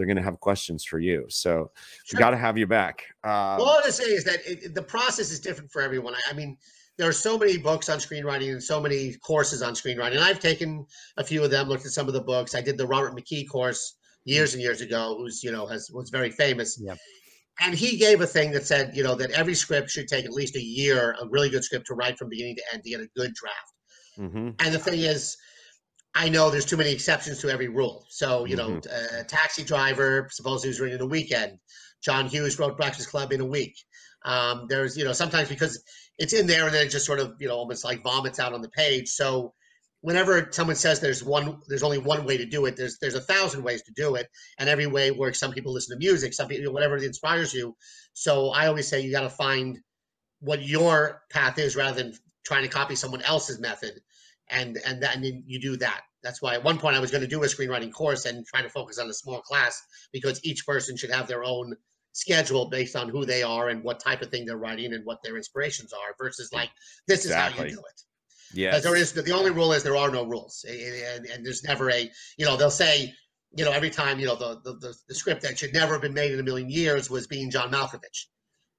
they're 0.00 0.06
going 0.06 0.16
to 0.16 0.22
have 0.22 0.40
questions 0.40 0.82
for 0.82 0.98
you 0.98 1.26
so 1.28 1.70
we 2.10 2.18
got 2.18 2.30
to 2.30 2.38
have 2.38 2.56
you 2.56 2.66
back 2.66 3.04
um, 3.22 3.58
Well, 3.58 3.68
all 3.68 3.80
I 3.84 3.90
say 3.90 4.04
is 4.04 4.24
that 4.24 4.38
it, 4.46 4.74
the 4.74 4.82
process 4.82 5.30
is 5.30 5.40
different 5.40 5.70
for 5.70 5.82
everyone. 5.82 6.14
I, 6.14 6.30
I 6.30 6.32
mean, 6.32 6.56
there 6.96 7.06
are 7.06 7.12
so 7.12 7.36
many 7.36 7.58
books 7.58 7.88
on 7.90 7.98
screenwriting 7.98 8.50
and 8.52 8.62
so 8.62 8.80
many 8.80 9.14
courses 9.16 9.62
on 9.62 9.74
screenwriting. 9.74 10.16
And 10.16 10.24
I've 10.24 10.40
taken 10.40 10.86
a 11.18 11.24
few 11.24 11.44
of 11.44 11.50
them, 11.50 11.68
looked 11.68 11.84
at 11.84 11.92
some 11.92 12.08
of 12.08 12.14
the 12.14 12.20
books. 12.22 12.54
I 12.54 12.62
did 12.62 12.78
the 12.78 12.86
Robert 12.86 13.14
McKee 13.14 13.48
course 13.48 13.96
years 14.24 14.54
and 14.54 14.62
years 14.62 14.80
ago, 14.80 15.16
who's 15.18 15.42
you 15.42 15.52
know 15.52 15.66
has 15.66 15.90
was 15.92 16.10
very 16.10 16.30
famous. 16.30 16.80
Yep. 16.80 16.98
And 17.62 17.74
he 17.74 17.98
gave 17.98 18.22
a 18.22 18.26
thing 18.26 18.52
that 18.52 18.66
said, 18.66 18.96
you 18.96 19.02
know, 19.02 19.14
that 19.16 19.30
every 19.32 19.54
script 19.54 19.90
should 19.90 20.08
take 20.08 20.24
at 20.24 20.32
least 20.32 20.56
a 20.56 20.62
year, 20.62 21.14
a 21.20 21.28
really 21.28 21.50
good 21.50 21.62
script 21.62 21.86
to 21.88 21.94
write 21.94 22.16
from 22.16 22.30
beginning 22.30 22.56
to 22.56 22.62
end 22.72 22.82
to 22.84 22.90
get 22.90 23.00
a 23.00 23.08
good 23.16 23.34
draft. 23.34 23.74
mhm. 24.18 24.54
And 24.58 24.74
the 24.74 24.78
thing 24.78 25.00
is, 25.00 25.36
I 26.14 26.28
know 26.28 26.50
there's 26.50 26.64
too 26.64 26.76
many 26.76 26.90
exceptions 26.92 27.40
to 27.40 27.50
every 27.50 27.68
rule. 27.68 28.04
So, 28.08 28.44
you 28.44 28.56
know, 28.56 28.80
uh, 28.92 29.22
Taxi 29.28 29.62
Driver, 29.62 30.28
supposedly 30.30 30.68
was 30.70 30.80
written 30.80 30.96
in 30.96 31.02
a 31.02 31.06
weekend. 31.06 31.58
John 32.02 32.26
Hughes 32.26 32.58
wrote 32.58 32.76
Breakfast 32.76 33.10
Club 33.10 33.32
in 33.32 33.40
a 33.40 33.46
week. 33.46 33.76
Um, 34.24 34.66
there's, 34.68 34.96
you 34.96 35.04
know, 35.04 35.12
sometimes 35.12 35.48
because 35.48 35.82
it's 36.18 36.32
in 36.32 36.46
there 36.46 36.66
and 36.66 36.74
then 36.74 36.86
it 36.86 36.90
just 36.90 37.06
sort 37.06 37.20
of, 37.20 37.34
you 37.38 37.48
know, 37.48 37.54
almost 37.54 37.84
like 37.84 38.02
vomits 38.02 38.40
out 38.40 38.52
on 38.52 38.60
the 38.60 38.68
page. 38.70 39.08
So, 39.08 39.54
whenever 40.02 40.48
someone 40.50 40.76
says 40.76 41.00
there's 41.00 41.22
one, 41.22 41.58
there's 41.68 41.82
only 41.82 41.98
one 41.98 42.24
way 42.24 42.36
to 42.38 42.46
do 42.46 42.66
it. 42.66 42.76
There's 42.76 42.98
there's 42.98 43.14
a 43.14 43.20
thousand 43.20 43.62
ways 43.62 43.82
to 43.82 43.92
do 43.92 44.14
it, 44.16 44.28
and 44.58 44.68
every 44.68 44.86
way 44.86 45.10
works. 45.10 45.38
Some 45.38 45.52
people 45.52 45.72
listen 45.72 45.96
to 45.96 46.04
music, 46.04 46.34
some 46.34 46.48
people 46.48 46.72
whatever 46.72 46.96
inspires 46.96 47.54
you. 47.54 47.76
So 48.14 48.50
I 48.50 48.66
always 48.66 48.88
say 48.88 49.00
you 49.00 49.12
got 49.12 49.22
to 49.22 49.30
find 49.30 49.78
what 50.40 50.62
your 50.62 51.22
path 51.30 51.58
is 51.58 51.76
rather 51.76 52.02
than 52.02 52.14
trying 52.44 52.62
to 52.62 52.68
copy 52.68 52.96
someone 52.96 53.22
else's 53.22 53.60
method 53.60 54.00
and 54.50 54.78
and 54.86 55.02
then 55.02 55.44
you 55.46 55.60
do 55.60 55.76
that. 55.78 56.02
That's 56.22 56.42
why 56.42 56.54
at 56.54 56.62
one 56.62 56.78
point 56.78 56.96
i 56.96 57.00
was 57.00 57.10
going 57.10 57.22
to 57.22 57.28
do 57.28 57.42
a 57.42 57.46
screenwriting 57.46 57.92
course 57.92 58.26
and 58.26 58.46
try 58.46 58.62
to 58.62 58.68
focus 58.68 58.98
on 58.98 59.08
a 59.08 59.14
small 59.14 59.40
class 59.40 59.82
because 60.12 60.44
each 60.44 60.66
person 60.66 60.96
should 60.96 61.10
have 61.10 61.26
their 61.26 61.44
own 61.44 61.74
schedule 62.12 62.68
based 62.68 62.96
on 62.96 63.08
who 63.08 63.24
they 63.24 63.42
are 63.42 63.68
and 63.68 63.82
what 63.82 64.00
type 64.00 64.20
of 64.20 64.30
thing 64.30 64.44
they're 64.44 64.56
writing 64.56 64.92
and 64.92 65.04
what 65.04 65.22
their 65.22 65.36
inspirations 65.36 65.92
are 65.92 66.14
versus 66.18 66.50
mm, 66.50 66.58
like 66.58 66.70
this 67.06 67.24
is 67.24 67.32
how 67.32 67.48
you 67.48 67.70
do 67.70 67.78
it. 67.78 68.02
Yeah. 68.52 68.78
there 68.80 68.96
is 68.96 69.12
the 69.12 69.30
only 69.30 69.52
rule 69.52 69.72
is 69.72 69.84
there 69.84 69.96
are 69.96 70.10
no 70.10 70.24
rules 70.24 70.64
and, 70.68 70.80
and, 70.80 71.26
and 71.26 71.46
there's 71.46 71.62
never 71.62 71.88
a 71.90 72.10
you 72.36 72.44
know 72.44 72.56
they'll 72.56 72.70
say 72.70 73.14
you 73.56 73.64
know 73.64 73.70
every 73.70 73.90
time 73.90 74.18
you 74.18 74.26
know 74.26 74.34
the, 74.34 74.60
the 74.64 74.72
the 74.74 74.94
the 75.08 75.14
script 75.14 75.42
that 75.42 75.58
should 75.58 75.72
never 75.72 75.92
have 75.92 76.02
been 76.02 76.14
made 76.14 76.32
in 76.32 76.40
a 76.40 76.42
million 76.42 76.68
years 76.68 77.08
was 77.08 77.28
being 77.28 77.50
john 77.50 77.70
malkovich 77.70 78.26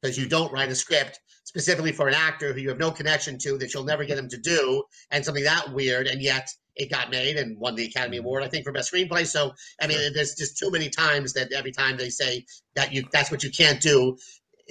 because 0.01 0.17
you 0.17 0.27
don't 0.27 0.51
write 0.51 0.69
a 0.69 0.75
script 0.75 1.19
specifically 1.43 1.91
for 1.91 2.07
an 2.07 2.13
actor 2.13 2.53
who 2.53 2.59
you 2.59 2.69
have 2.69 2.77
no 2.77 2.91
connection 2.91 3.37
to 3.37 3.57
that 3.57 3.73
you'll 3.73 3.83
never 3.83 4.05
get 4.05 4.17
him 4.17 4.29
to 4.29 4.37
do 4.37 4.83
and 5.11 5.23
something 5.23 5.43
that 5.43 5.71
weird 5.73 6.07
and 6.07 6.21
yet 6.21 6.47
it 6.75 6.89
got 6.89 7.09
made 7.09 7.35
and 7.35 7.57
won 7.59 7.75
the 7.75 7.85
academy 7.85 8.17
award 8.17 8.43
i 8.43 8.47
think 8.47 8.63
for 8.63 8.71
best 8.71 8.91
screenplay 8.91 9.25
so 9.25 9.51
i 9.81 9.87
mean 9.87 10.13
there's 10.13 10.35
just 10.35 10.57
too 10.57 10.71
many 10.71 10.89
times 10.89 11.33
that 11.33 11.51
every 11.51 11.71
time 11.71 11.97
they 11.97 12.09
say 12.09 12.45
that 12.75 12.93
you 12.93 13.03
that's 13.11 13.31
what 13.31 13.43
you 13.43 13.51
can't 13.51 13.81
do 13.81 14.15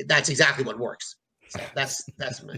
that's 0.07 0.29
exactly 0.29 0.65
what 0.65 0.79
works 0.79 1.17
so 1.49 1.61
that's 1.75 2.05
that's 2.17 2.43
my 2.43 2.57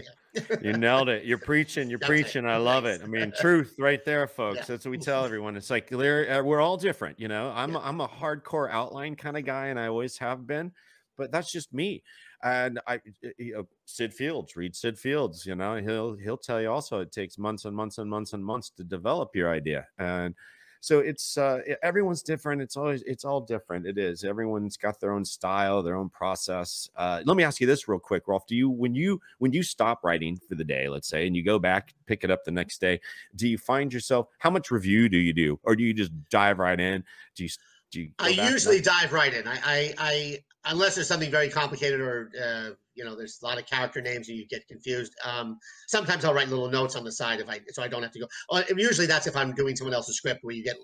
you 0.61 0.73
nailed 0.73 1.09
it. 1.09 1.25
You're 1.25 1.37
preaching. 1.37 1.89
You're 1.89 1.99
That's 2.01 2.09
it. 2.09 2.23
preaching. 2.23 2.45
I 2.45 2.57
love 2.57 2.85
it. 2.85 3.01
I 3.03 3.07
mean, 3.07 3.31
truth 3.39 3.75
right 3.77 4.03
there, 4.03 4.27
folks. 4.27 4.57
Yeah. 4.57 4.65
That's 4.67 4.85
what 4.85 4.91
we 4.91 4.97
tell 4.97 5.25
everyone. 5.25 5.55
It's 5.55 5.69
like 5.69 5.89
we're, 5.91 6.29
uh, 6.29 6.43
we're 6.43 6.61
all 6.61 6.77
different. 6.77 7.19
You 7.19 7.27
know, 7.27 7.51
I'm 7.55 7.75
I'm 7.75 8.01
a 8.01 8.07
hardcore 8.07 8.69
outline 8.71 9.15
kind 9.15 9.37
of 9.37 9.45
guy, 9.45 9.67
and 9.67 9.79
I 9.79 9.87
always 9.87 10.17
have 10.17 10.47
been. 10.47 10.71
But 11.17 11.31
that's 11.31 11.51
just 11.51 11.73
me. 11.73 12.01
And 12.43 12.79
I, 12.87 12.99
you 13.37 13.53
know, 13.53 13.67
Syd 13.85 14.13
Fields, 14.13 14.55
read 14.55 14.75
Syd 14.75 14.99
Fields. 14.99 15.45
You 15.45 15.55
know, 15.55 15.75
he'll 15.77 16.15
he'll 16.15 16.37
tell 16.37 16.61
you 16.61 16.69
also 16.69 16.99
it 16.99 17.11
takes 17.11 17.37
months 17.37 17.65
and 17.65 17.75
months 17.75 17.97
and 17.97 18.09
months 18.09 18.33
and 18.33 18.43
months 18.43 18.69
to 18.71 18.83
develop 18.83 19.35
your 19.35 19.49
idea. 19.49 19.87
And 19.97 20.35
so 20.83 20.99
it's 20.99 21.37
uh 21.37 21.59
everyone's 21.81 22.21
different 22.21 22.61
it's 22.61 22.75
always 22.75 23.03
it's 23.03 23.23
all 23.23 23.39
different 23.39 23.87
it 23.87 23.97
is 23.97 24.25
everyone's 24.25 24.75
got 24.75 24.99
their 24.99 25.13
own 25.13 25.23
style 25.23 25.81
their 25.81 25.95
own 25.95 26.09
process 26.09 26.89
uh 26.97 27.21
let 27.25 27.37
me 27.37 27.43
ask 27.43 27.61
you 27.61 27.65
this 27.65 27.87
real 27.87 27.97
quick 27.97 28.27
rolf 28.27 28.45
do 28.47 28.53
you 28.53 28.69
when 28.69 28.93
you 28.93 29.17
when 29.37 29.53
you 29.53 29.63
stop 29.63 30.03
writing 30.03 30.37
for 30.49 30.55
the 30.55 30.63
day 30.63 30.89
let's 30.89 31.07
say 31.07 31.25
and 31.25 31.37
you 31.37 31.41
go 31.41 31.57
back 31.57 31.93
pick 32.05 32.25
it 32.25 32.29
up 32.29 32.43
the 32.43 32.51
next 32.51 32.81
day 32.81 32.99
do 33.37 33.47
you 33.47 33.57
find 33.57 33.93
yourself 33.93 34.27
how 34.39 34.49
much 34.49 34.71
review 34.71 35.07
do 35.07 35.17
you 35.17 35.31
do 35.31 35.57
or 35.63 35.73
do 35.73 35.83
you 35.85 35.93
just 35.93 36.11
dive 36.29 36.59
right 36.59 36.81
in 36.81 37.01
do 37.33 37.45
you 37.45 37.49
do 37.89 38.01
you 38.01 38.09
I 38.19 38.29
usually 38.29 38.81
dive 38.81 39.13
right 39.13 39.33
in. 39.33 39.47
I, 39.47 39.59
I, 39.63 39.93
I 39.99 40.39
unless 40.65 40.95
there's 40.95 41.07
something 41.07 41.31
very 41.31 41.49
complicated 41.49 41.99
or 41.99 42.31
uh, 42.41 42.69
you 42.95 43.03
know, 43.03 43.15
there's 43.15 43.39
a 43.41 43.45
lot 43.45 43.57
of 43.57 43.65
character 43.65 44.01
names 44.01 44.29
and 44.29 44.37
you 44.37 44.47
get 44.47 44.67
confused. 44.67 45.13
Um, 45.25 45.57
sometimes 45.87 46.25
I'll 46.25 46.33
write 46.33 46.49
little 46.49 46.69
notes 46.69 46.95
on 46.95 47.03
the 47.03 47.11
side 47.11 47.39
if 47.39 47.49
I 47.49 47.59
so 47.69 47.81
I 47.83 47.87
don't 47.87 48.03
have 48.03 48.11
to 48.11 48.19
go. 48.19 48.27
Uh, 48.49 48.63
usually 48.77 49.07
that's 49.07 49.27
if 49.27 49.35
I'm 49.35 49.53
doing 49.53 49.75
someone 49.75 49.93
else's 49.93 50.17
script 50.17 50.39
where 50.43 50.55
you 50.55 50.63
get 50.63 50.75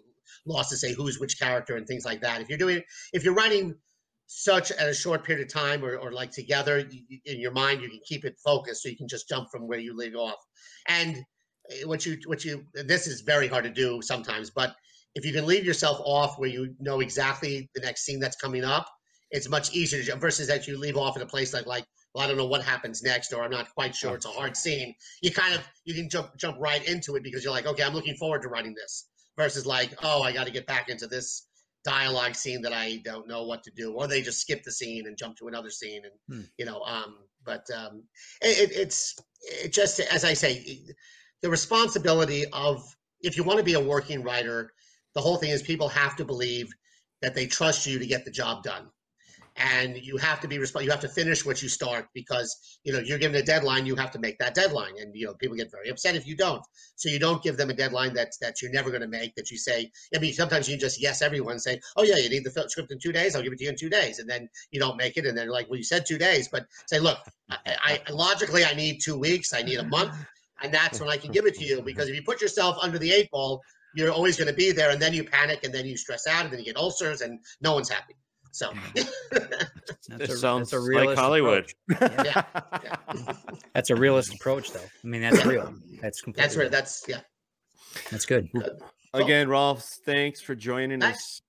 lost 0.45 0.69
to 0.71 0.77
say 0.77 0.93
who's 0.93 1.19
which 1.19 1.39
character 1.39 1.75
and 1.75 1.87
things 1.87 2.05
like 2.05 2.21
that. 2.21 2.41
If 2.41 2.49
you're 2.49 2.57
doing 2.57 2.81
if 3.13 3.23
you're 3.23 3.35
writing 3.35 3.75
such 4.27 4.71
at 4.71 4.87
a 4.87 4.93
short 4.93 5.23
period 5.23 5.45
of 5.45 5.51
time 5.51 5.83
or, 5.83 5.97
or 5.97 6.11
like 6.11 6.31
together 6.31 6.85
you, 6.91 7.19
in 7.25 7.39
your 7.39 7.51
mind 7.51 7.81
you 7.81 7.89
can 7.89 7.99
keep 8.05 8.23
it 8.25 8.35
focused 8.45 8.83
so 8.83 8.89
you 8.89 8.95
can 8.95 9.07
just 9.07 9.27
jump 9.27 9.49
from 9.51 9.67
where 9.67 9.79
you 9.79 9.97
leave 9.97 10.15
off 10.15 10.37
and 10.87 11.17
uh, 11.17 11.87
what 11.87 12.05
you 12.05 12.15
what 12.27 12.45
you 12.45 12.63
this 12.75 13.07
is 13.07 13.21
very 13.21 13.47
hard 13.47 13.63
to 13.63 13.71
do 13.71 13.99
sometimes 14.03 14.51
but 14.51 14.75
if 15.15 15.25
you 15.25 15.33
can 15.33 15.45
leave 15.45 15.65
yourself 15.65 15.99
off 16.05 16.37
where 16.37 16.49
you 16.49 16.75
know 16.79 16.99
exactly 16.99 17.69
the 17.75 17.81
next 17.81 18.05
scene 18.05 18.19
that's 18.19 18.35
coming 18.35 18.63
up, 18.63 18.87
it's 19.31 19.49
much 19.49 19.73
easier 19.73 20.03
to 20.03 20.15
versus 20.15 20.47
that 20.47 20.67
you 20.67 20.77
leave 20.77 20.97
off 20.97 21.15
in 21.15 21.21
a 21.21 21.25
place 21.25 21.53
like 21.53 21.65
like 21.65 21.85
well, 22.13 22.25
I 22.25 22.27
don't 22.27 22.37
know 22.37 22.47
what 22.47 22.63
happens 22.63 23.03
next, 23.03 23.33
or 23.33 23.43
I'm 23.43 23.51
not 23.51 23.73
quite 23.75 23.95
sure. 23.95 24.15
It's 24.15 24.25
a 24.25 24.29
hard 24.29 24.57
scene. 24.57 24.95
You 25.21 25.31
kind 25.31 25.53
of 25.53 25.61
you 25.85 25.93
can 25.93 26.09
jump 26.09 26.35
jump 26.37 26.57
right 26.59 26.83
into 26.87 27.15
it 27.15 27.23
because 27.23 27.43
you're 27.43 27.53
like, 27.53 27.67
okay, 27.67 27.83
I'm 27.83 27.93
looking 27.93 28.15
forward 28.15 28.41
to 28.43 28.47
writing 28.49 28.73
this. 28.73 29.07
Versus 29.37 29.65
like, 29.65 29.93
oh, 30.03 30.21
I 30.21 30.33
got 30.33 30.47
to 30.47 30.51
get 30.51 30.65
back 30.65 30.89
into 30.89 31.07
this 31.07 31.47
dialogue 31.85 32.35
scene 32.35 32.61
that 32.63 32.73
I 32.73 33.01
don't 33.05 33.27
know 33.27 33.43
what 33.45 33.63
to 33.63 33.71
do, 33.71 33.93
or 33.93 34.07
they 34.07 34.21
just 34.21 34.41
skip 34.41 34.63
the 34.63 34.71
scene 34.71 35.07
and 35.07 35.17
jump 35.17 35.37
to 35.37 35.47
another 35.47 35.69
scene, 35.69 36.01
and 36.03 36.13
Hmm. 36.39 36.45
you 36.57 36.65
know, 36.65 36.81
um, 36.81 37.19
but 37.45 37.65
um, 37.75 38.03
it, 38.41 38.71
it, 38.71 38.75
it's 38.75 39.15
it 39.41 39.71
just 39.71 39.99
as 39.99 40.25
I 40.25 40.33
say, 40.33 40.81
the 41.41 41.49
responsibility 41.49 42.45
of 42.51 42.83
if 43.21 43.37
you 43.37 43.43
want 43.43 43.59
to 43.59 43.65
be 43.65 43.75
a 43.75 43.79
working 43.79 44.23
writer, 44.23 44.73
the 45.13 45.21
whole 45.21 45.37
thing 45.37 45.51
is 45.51 45.61
people 45.61 45.87
have 45.89 46.15
to 46.17 46.25
believe 46.25 46.69
that 47.21 47.35
they 47.35 47.45
trust 47.45 47.85
you 47.85 47.99
to 47.99 48.05
get 48.05 48.25
the 48.25 48.31
job 48.31 48.63
done. 48.63 48.89
And 49.59 49.97
you 49.97 50.15
have 50.17 50.39
to 50.39 50.47
be 50.47 50.57
responsible. 50.57 50.85
You 50.85 50.91
have 50.91 51.01
to 51.01 51.09
finish 51.09 51.45
what 51.45 51.61
you 51.61 51.67
start 51.67 52.07
because 52.13 52.79
you 52.83 52.93
know 52.93 52.99
you're 52.99 53.19
given 53.19 53.35
a 53.35 53.43
deadline. 53.43 53.85
You 53.85 53.95
have 53.95 54.11
to 54.11 54.19
make 54.19 54.39
that 54.39 54.55
deadline, 54.55 54.93
and 54.99 55.13
you 55.13 55.25
know 55.25 55.33
people 55.33 55.57
get 55.57 55.69
very 55.69 55.89
upset 55.89 56.15
if 56.15 56.25
you 56.25 56.35
don't. 56.35 56.63
So 56.95 57.09
you 57.09 57.19
don't 57.19 57.43
give 57.43 57.57
them 57.57 57.69
a 57.69 57.73
deadline 57.73 58.13
that 58.13 58.31
that 58.41 58.61
you're 58.61 58.71
never 58.71 58.89
going 58.89 59.01
to 59.01 59.07
make. 59.07 59.35
That 59.35 59.51
you 59.51 59.57
say. 59.57 59.91
I 60.15 60.19
mean, 60.19 60.33
sometimes 60.33 60.69
you 60.69 60.77
just 60.77 61.01
yes 61.01 61.21
everyone 61.21 61.59
say, 61.59 61.79
oh 61.97 62.03
yeah, 62.03 62.15
you 62.17 62.29
need 62.29 62.45
the 62.45 62.65
script 62.69 62.91
in 62.91 62.99
two 62.99 63.11
days. 63.11 63.35
I'll 63.35 63.43
give 63.43 63.51
it 63.51 63.59
to 63.59 63.65
you 63.65 63.69
in 63.69 63.75
two 63.75 63.89
days, 63.89 64.19
and 64.19 64.29
then 64.29 64.49
you 64.71 64.79
don't 64.79 64.97
make 64.97 65.17
it, 65.17 65.25
and 65.25 65.37
then 65.37 65.45
they're 65.45 65.53
like, 65.53 65.69
well, 65.69 65.77
you 65.77 65.83
said 65.83 66.05
two 66.07 66.17
days, 66.17 66.47
but 66.47 66.65
say, 66.87 66.99
look, 66.99 67.19
I, 67.49 68.01
I 68.07 68.11
logically 68.11 68.63
I 68.63 68.73
need 68.73 68.99
two 69.03 69.17
weeks. 69.17 69.53
I 69.53 69.61
need 69.61 69.79
a 69.79 69.87
month, 69.87 70.15
and 70.63 70.73
that's 70.73 71.01
when 71.01 71.09
I 71.09 71.17
can 71.17 71.31
give 71.31 71.45
it 71.45 71.55
to 71.55 71.65
you. 71.65 71.81
Because 71.81 72.07
if 72.07 72.15
you 72.15 72.23
put 72.23 72.41
yourself 72.41 72.77
under 72.81 72.97
the 72.97 73.11
eight 73.11 73.29
ball, 73.29 73.61
you're 73.93 74.11
always 74.11 74.37
going 74.37 74.47
to 74.47 74.53
be 74.53 74.71
there, 74.71 74.91
and 74.91 75.01
then 75.01 75.13
you 75.13 75.25
panic, 75.25 75.65
and 75.65 75.73
then 75.73 75.85
you 75.85 75.97
stress 75.97 76.27
out, 76.27 76.45
and 76.45 76.53
then 76.53 76.59
you 76.59 76.65
get 76.65 76.77
ulcers, 76.77 77.19
and 77.19 77.39
no 77.61 77.73
one's 77.73 77.89
happy. 77.89 78.15
So 78.51 78.71
That's 78.95 80.21
It 80.23 80.29
a, 80.31 80.37
sounds 80.37 80.71
that's 80.71 80.83
a 80.83 80.85
like 81.05 81.17
Hollywood. 81.17 81.71
approach. 81.91 82.11
yeah, 82.25 82.43
yeah. 83.15 83.33
That's 83.73 83.89
a 83.91 83.95
realist 83.95 84.33
approach, 84.33 84.71
though. 84.71 84.79
I 85.03 85.07
mean, 85.07 85.21
that's 85.21 85.45
real. 85.45 85.73
That's 86.01 86.21
completely. 86.21 86.43
that's 86.43 86.55
where 86.55 86.63
real. 86.65 86.71
that's 86.71 87.05
yeah. 87.07 87.19
That's 88.11 88.25
good. 88.25 88.49
Again, 89.13 89.47
Rolf, 89.49 89.83
thanks 90.05 90.41
for 90.41 90.55
joining 90.55 90.99
Thanks. 91.01 91.17
us. 91.19 91.41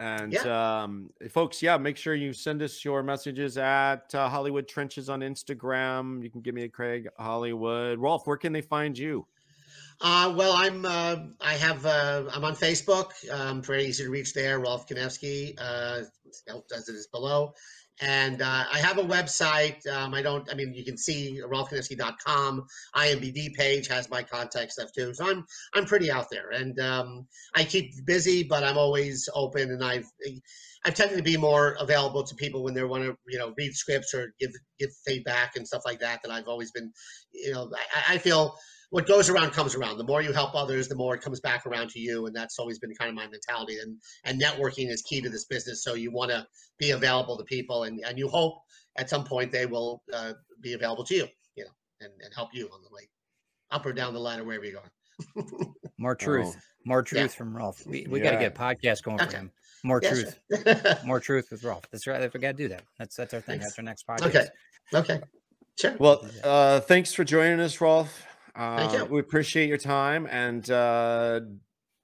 And 0.00 0.36
um, 0.46 1.10
folks, 1.30 1.60
yeah, 1.60 1.76
make 1.76 1.96
sure 1.96 2.14
you 2.14 2.32
send 2.32 2.62
us 2.62 2.84
your 2.84 3.02
messages 3.02 3.58
at 3.58 4.14
uh, 4.14 4.28
Hollywood 4.28 4.68
Trenches 4.68 5.08
on 5.10 5.20
Instagram. 5.20 6.22
You 6.22 6.30
can 6.30 6.40
give 6.40 6.54
me 6.54 6.62
a 6.64 6.68
Craig 6.68 7.08
Hollywood. 7.18 7.98
Rolf, 7.98 8.24
where 8.26 8.36
can 8.36 8.52
they 8.52 8.60
find 8.60 8.96
you? 8.96 9.26
Uh, 10.00 10.32
well, 10.36 10.52
I'm 10.52 10.84
uh, 10.84 11.16
I 11.40 11.54
have 11.54 11.84
uh, 11.84 12.24
I'm 12.32 12.44
on 12.44 12.54
Facebook. 12.54 13.10
Um, 13.32 13.62
very 13.62 13.84
easy 13.84 14.04
to 14.04 14.10
reach 14.10 14.32
there. 14.32 14.60
Rolf 14.60 14.88
Kanefsky, 14.88 15.54
uh, 15.58 16.02
as 16.76 16.88
it 16.88 16.92
is 16.94 17.08
below, 17.08 17.52
and 18.00 18.40
uh, 18.40 18.64
I 18.72 18.78
have 18.78 18.98
a 18.98 19.02
website. 19.02 19.84
Um, 19.88 20.14
I 20.14 20.22
don't. 20.22 20.48
I 20.52 20.54
mean, 20.54 20.72
you 20.72 20.84
can 20.84 20.96
see 20.96 21.40
rolfkanefsky.com. 21.44 22.64
IMBD 22.94 23.54
page 23.54 23.88
has 23.88 24.08
my 24.08 24.22
contact 24.22 24.70
stuff 24.70 24.90
too. 24.96 25.12
So 25.14 25.28
I'm 25.28 25.44
I'm 25.74 25.84
pretty 25.84 26.12
out 26.12 26.30
there, 26.30 26.50
and 26.50 26.78
um, 26.78 27.26
I 27.56 27.64
keep 27.64 27.90
busy, 28.06 28.44
but 28.44 28.62
I'm 28.62 28.78
always 28.78 29.28
open, 29.34 29.70
and 29.70 29.84
I've. 29.84 30.06
I've 30.84 30.94
tended 30.94 31.16
to 31.16 31.24
be 31.24 31.36
more 31.36 31.76
available 31.80 32.22
to 32.22 32.36
people 32.36 32.62
when 32.62 32.72
they 32.72 32.84
want 32.84 33.02
to, 33.02 33.16
you 33.26 33.36
know, 33.36 33.52
read 33.58 33.74
scripts 33.74 34.14
or 34.14 34.32
give 34.38 34.52
give 34.78 34.90
feedback 35.04 35.56
and 35.56 35.66
stuff 35.66 35.82
like 35.84 35.98
that. 35.98 36.20
That 36.22 36.30
I've 36.30 36.46
always 36.46 36.70
been, 36.70 36.92
you 37.32 37.52
know, 37.52 37.68
I, 38.08 38.14
I 38.14 38.18
feel 38.18 38.54
what 38.90 39.06
goes 39.06 39.28
around 39.28 39.50
comes 39.50 39.74
around. 39.74 39.98
The 39.98 40.04
more 40.04 40.22
you 40.22 40.32
help 40.32 40.54
others, 40.54 40.88
the 40.88 40.94
more 40.94 41.14
it 41.14 41.20
comes 41.20 41.40
back 41.40 41.66
around 41.66 41.90
to 41.90 42.00
you, 42.00 42.26
and 42.26 42.34
that's 42.34 42.58
always 42.58 42.78
been 42.78 42.94
kind 42.94 43.08
of 43.08 43.14
my 43.14 43.26
mentality. 43.26 43.78
And 43.78 43.96
and 44.24 44.40
networking 44.40 44.90
is 44.90 45.02
key 45.02 45.20
to 45.20 45.28
this 45.28 45.44
business. 45.44 45.82
So 45.82 45.94
you 45.94 46.10
want 46.10 46.30
to 46.30 46.46
be 46.78 46.92
available 46.92 47.36
to 47.36 47.44
people, 47.44 47.84
and 47.84 48.00
and 48.06 48.18
you 48.18 48.28
hope 48.28 48.54
at 48.96 49.10
some 49.10 49.24
point 49.24 49.52
they 49.52 49.66
will 49.66 50.02
uh, 50.12 50.32
be 50.60 50.72
available 50.72 51.04
to 51.04 51.14
you, 51.14 51.26
you 51.56 51.64
know, 51.64 51.70
and 52.00 52.12
and 52.22 52.32
help 52.34 52.50
you 52.52 52.68
on 52.72 52.80
the 52.82 52.88
way 52.92 53.08
up 53.70 53.84
or 53.84 53.92
down 53.92 54.14
the 54.14 54.20
line 54.20 54.40
or 54.40 54.44
wherever 54.44 54.64
you're 54.64 54.80
going. 54.80 55.74
More 55.98 56.14
truth. 56.14 56.56
More 56.84 57.02
truth 57.02 57.34
from 57.34 57.54
Rolf. 57.54 57.84
We, 57.86 58.06
we 58.08 58.20
got 58.20 58.30
to 58.30 58.36
get 58.38 58.56
a 58.56 58.58
podcast 58.58 59.02
going 59.02 59.18
for 59.18 59.30
him. 59.36 59.50
More 59.84 60.00
Yeah, 60.02 60.10
truth. 60.10 60.38
sure. 60.64 60.98
More 61.04 61.20
truth 61.20 61.48
with 61.50 61.64
Rolf. 61.64 61.84
That's 61.90 62.06
right. 62.06 62.32
We 62.32 62.40
got 62.40 62.52
to 62.52 62.62
do 62.62 62.68
that. 62.68 62.84
That's 62.98 63.16
that's 63.16 63.34
our 63.34 63.40
thing. 63.40 63.60
Thanks. 63.60 63.76
That's 63.76 63.78
our 63.78 63.84
next 63.84 64.06
podcast. 64.06 64.26
okay, 64.26 64.46
okay, 64.94 65.20
sure. 65.78 65.96
Well, 65.98 66.24
uh, 66.42 66.80
thanks 66.80 67.12
for 67.12 67.24
joining 67.24 67.60
us, 67.60 67.80
Rolf. 67.80 68.24
Uh, 68.58 68.90
you. 68.92 69.04
We 69.04 69.20
appreciate 69.20 69.68
your 69.68 69.78
time. 69.78 70.26
And 70.30 70.68
uh, 70.68 71.40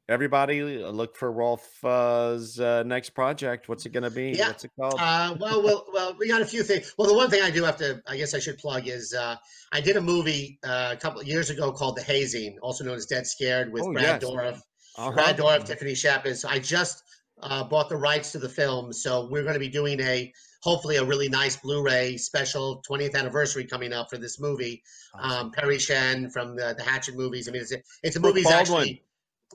everybody, 0.08 0.62
look 0.62 1.16
for 1.16 1.32
Rolf's 1.32 2.60
uh, 2.60 2.84
next 2.86 3.10
project. 3.10 3.68
What's 3.68 3.86
it 3.86 3.92
going 3.92 4.04
to 4.04 4.10
be? 4.10 4.30
Yeah. 4.30 4.48
What's 4.48 4.64
it 4.64 4.70
called? 4.78 4.94
Uh, 4.98 5.36
well, 5.40 5.62
well, 5.62 5.84
well, 5.92 6.16
we 6.18 6.28
got 6.28 6.42
a 6.42 6.46
few 6.46 6.62
things. 6.62 6.94
Well, 6.96 7.08
the 7.08 7.14
one 7.14 7.28
thing 7.28 7.42
I 7.42 7.50
do 7.50 7.64
have 7.64 7.76
to, 7.78 8.00
I 8.06 8.16
guess 8.16 8.34
I 8.34 8.38
should 8.38 8.58
plug 8.58 8.86
is 8.86 9.12
uh, 9.12 9.36
I 9.72 9.80
did 9.80 9.96
a 9.96 10.00
movie 10.00 10.58
uh, 10.64 10.90
a 10.92 10.96
couple 10.96 11.20
of 11.20 11.26
years 11.26 11.50
ago 11.50 11.72
called 11.72 11.96
The 11.96 12.02
Hazing, 12.02 12.58
also 12.62 12.84
known 12.84 12.96
as 12.96 13.06
Dead 13.06 13.26
Scared, 13.26 13.72
with 13.72 13.82
Oh, 13.82 13.92
Brad 13.92 14.22
yes. 14.22 14.24
Dourif. 14.24 14.60
Uh-huh. 14.96 15.10
Brad 15.10 15.36
Dourif, 15.36 15.64
Tiffany 15.64 15.94
Shepis. 15.94 16.44
I 16.48 16.60
just 16.60 17.02
uh, 17.42 17.64
bought 17.64 17.88
the 17.88 17.96
rights 17.96 18.30
to 18.32 18.38
the 18.38 18.48
film, 18.48 18.92
so 18.92 19.28
we're 19.28 19.42
going 19.42 19.54
to 19.54 19.60
be 19.60 19.68
doing 19.68 20.00
a 20.00 20.32
hopefully 20.64 20.96
a 20.96 21.04
really 21.04 21.28
nice 21.28 21.56
Blu-ray 21.58 22.16
special 22.16 22.82
20th 22.88 23.14
anniversary 23.14 23.66
coming 23.66 23.92
up 23.92 24.08
for 24.08 24.16
this 24.16 24.40
movie. 24.40 24.82
Um, 25.20 25.52
Perry 25.52 25.78
Shen 25.78 26.30
from 26.30 26.56
the, 26.56 26.74
the 26.76 26.82
Hatchet 26.82 27.14
movies. 27.16 27.48
I 27.48 27.52
mean, 27.52 27.60
it's 27.60 27.72
a, 27.72 27.82
it's 28.02 28.16
a 28.16 28.20
movie's 28.20 28.50
actually. 28.50 29.02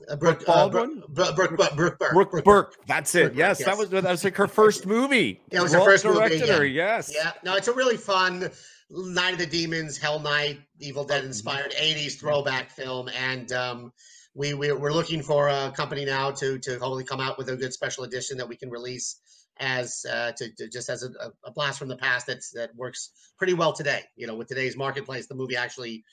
Uh, 0.08 0.16
Brooke, 0.16 0.38
Brooke 0.38 0.48
uh, 0.48 0.68
Baldwin? 0.68 1.02
Brooke, 1.08 1.36
Brooke, 1.36 1.56
Brooke, 1.56 1.76
Brooke, 1.76 1.98
Burke. 1.98 2.12
Brooke 2.12 2.44
Burke. 2.44 2.76
That's 2.86 3.14
it. 3.16 3.30
Burke, 3.30 3.36
Yes, 3.36 3.64
that 3.64 3.76
was 3.76 3.90
that 3.90 4.04
was 4.04 4.24
like 4.24 4.36
her 4.36 4.46
first 4.46 4.86
movie. 4.86 5.42
Yeah, 5.50 5.58
it 5.58 5.62
was 5.62 5.72
her 5.72 5.78
Rolf 5.78 5.88
first 5.90 6.04
movie, 6.04 6.36
yeah. 6.36 6.56
her. 6.56 6.64
Yes. 6.64 7.12
Yeah, 7.14 7.32
no, 7.44 7.56
it's 7.56 7.68
a 7.68 7.72
really 7.74 7.96
fun 7.96 8.50
Night 8.88 9.32
of 9.32 9.40
the 9.40 9.46
Demons, 9.46 9.98
Hell 9.98 10.20
Night, 10.20 10.60
Evil 10.78 11.04
Dead 11.04 11.24
inspired 11.24 11.72
'80s 11.72 12.18
throwback 12.18 12.70
film, 12.70 13.08
and 13.08 13.52
um, 13.52 13.92
we 14.34 14.54
we're, 14.54 14.78
we're 14.78 14.92
looking 14.92 15.22
for 15.22 15.48
a 15.48 15.72
company 15.76 16.04
now 16.04 16.30
to 16.30 16.58
to 16.60 16.78
hopefully 16.78 17.04
come 17.04 17.20
out 17.20 17.36
with 17.36 17.48
a 17.48 17.56
good 17.56 17.74
special 17.74 18.04
edition 18.04 18.38
that 18.38 18.48
we 18.48 18.56
can 18.56 18.70
release 18.70 19.20
as 19.60 20.04
uh, 20.10 20.32
to, 20.32 20.50
to 20.56 20.68
just 20.68 20.88
as 20.88 21.02
a, 21.04 21.10
a 21.44 21.52
blast 21.52 21.78
from 21.78 21.88
the 21.88 21.96
past 21.96 22.26
that's 22.26 22.50
that 22.52 22.74
works 22.74 23.10
pretty 23.38 23.54
well 23.54 23.72
today. 23.72 24.02
You 24.16 24.26
know, 24.26 24.34
with 24.34 24.48
today's 24.48 24.76
marketplace, 24.76 25.26
the 25.28 25.34
movie 25.34 25.56
actually. 25.56 26.04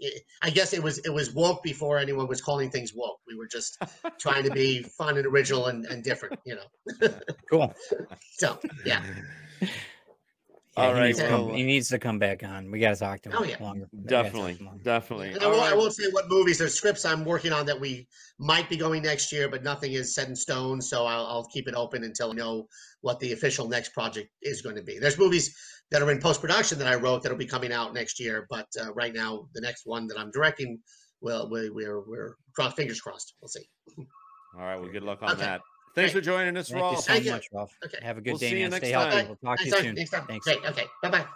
it- 0.00 0.22
I 0.42 0.50
guess 0.50 0.72
it 0.72 0.82
was 0.82 0.98
it 0.98 1.10
was 1.10 1.32
woke 1.32 1.62
before 1.62 1.98
anyone 1.98 2.26
was 2.26 2.40
calling 2.40 2.70
things 2.70 2.92
woke. 2.94 3.20
We 3.28 3.36
were 3.36 3.46
just 3.46 3.78
trying 4.18 4.44
to 4.44 4.50
be 4.50 4.82
fun 4.82 5.16
and 5.16 5.26
original 5.26 5.66
and, 5.66 5.84
and 5.86 6.02
different, 6.02 6.38
you 6.44 6.56
know. 6.56 7.08
Cool. 7.48 7.72
So 8.36 8.58
yeah, 8.84 9.00
Yeah, 10.76 10.82
All 10.88 10.94
he 10.94 11.00
right, 11.00 11.06
Needs 11.06 11.18
to 11.20 11.28
come, 11.28 11.48
he 11.54 11.62
needs 11.62 11.88
to 11.90 11.98
come 12.00 12.18
back 12.18 12.42
on. 12.42 12.68
We 12.70 12.80
got 12.80 12.94
to 12.94 12.96
talk 12.96 13.22
to 13.22 13.28
him 13.28 13.36
Oh, 13.38 13.44
yeah. 13.44 13.56
longer. 13.60 13.86
We 13.92 14.02
gotta 14.02 14.24
talk 14.24 14.32
to 14.32 14.38
Definitely, 14.38 14.66
longer. 14.66 14.82
definitely. 14.82 15.28
And 15.30 15.42
I 15.42 15.44
All 15.46 15.52
won't, 15.52 15.72
I 15.72 15.76
won't 15.76 15.94
say 15.94 16.08
what 16.10 16.24
movies 16.28 16.60
or 16.60 16.68
scripts 16.68 17.04
I'm 17.04 17.24
working 17.24 17.52
on 17.52 17.64
that 17.66 17.78
we 17.80 18.08
might 18.40 18.68
be 18.68 18.76
going 18.76 19.02
next 19.04 19.30
year, 19.30 19.48
but 19.48 19.62
nothing 19.62 19.92
is 19.92 20.14
set 20.16 20.28
in 20.28 20.34
stone. 20.34 20.80
So 20.80 21.06
I'll, 21.06 21.26
I'll 21.26 21.44
keep 21.46 21.68
it 21.68 21.74
open 21.76 22.02
until 22.02 22.32
I 22.32 22.34
know 22.34 22.66
what 23.02 23.20
the 23.20 23.32
official 23.32 23.68
next 23.68 23.90
project 23.94 24.30
is 24.42 24.62
going 24.62 24.74
to 24.74 24.82
be. 24.82 24.98
There's 24.98 25.16
movies 25.18 25.54
that 25.92 26.02
are 26.02 26.10
in 26.10 26.18
post 26.18 26.40
production 26.40 26.78
that 26.78 26.88
I 26.88 26.96
wrote 26.96 27.22
that'll 27.22 27.38
be 27.38 27.46
coming 27.46 27.72
out 27.72 27.94
next 27.94 28.18
year, 28.18 28.46
but 28.50 28.66
uh, 28.82 28.92
right 28.94 29.14
now 29.14 29.46
the 29.54 29.60
next 29.60 29.82
one 29.86 30.08
that 30.08 30.18
I'm 30.18 30.32
directing, 30.32 30.80
well, 31.20 31.48
we, 31.48 31.70
we're 31.70 32.00
we're 32.00 32.34
cross 32.56 32.74
fingers 32.74 33.00
crossed. 33.00 33.34
We'll 33.40 33.48
see. 33.48 33.68
All 33.96 34.60
right. 34.60 34.76
Well, 34.80 34.90
good 34.90 35.04
luck 35.04 35.22
on 35.22 35.30
Okay. 35.32 35.42
that. 35.42 35.60
Thanks 35.94 36.12
Great. 36.12 36.20
for 36.22 36.24
joining 36.24 36.56
us, 36.56 36.70
Thank 36.70 36.82
you 36.90 36.96
so 36.96 37.02
Thank 37.12 37.24
you. 37.24 37.30
much, 37.32 37.48
Rolf. 37.52 37.72
Okay. 37.84 37.98
Have 38.02 38.18
a 38.18 38.20
good 38.20 38.32
We'll 38.32 38.38
day, 38.38 38.50
see 38.50 38.56
you 38.56 38.62
man. 38.64 38.70
next 38.72 38.86
Stay 38.86 38.92
time. 38.92 39.10
healthy. 39.12 39.26
We'll 39.28 39.36
talk 39.36 39.58
to 39.60 39.64
you 39.64 39.76
soon. 39.76 39.94
Next 39.94 40.10
time. 40.10 40.26
Thanks. 40.26 40.44
Great. 40.44 40.64
Okay. 40.66 40.84
Bye 41.02 41.10
bye. 41.10 41.26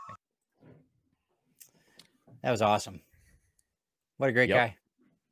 That 2.42 2.51
was 2.51 2.62
awesome. 2.62 3.01
What 4.16 4.31
a 4.31 4.33
great 4.33 4.49
Yep. 4.49 4.57
guy. 4.59 4.77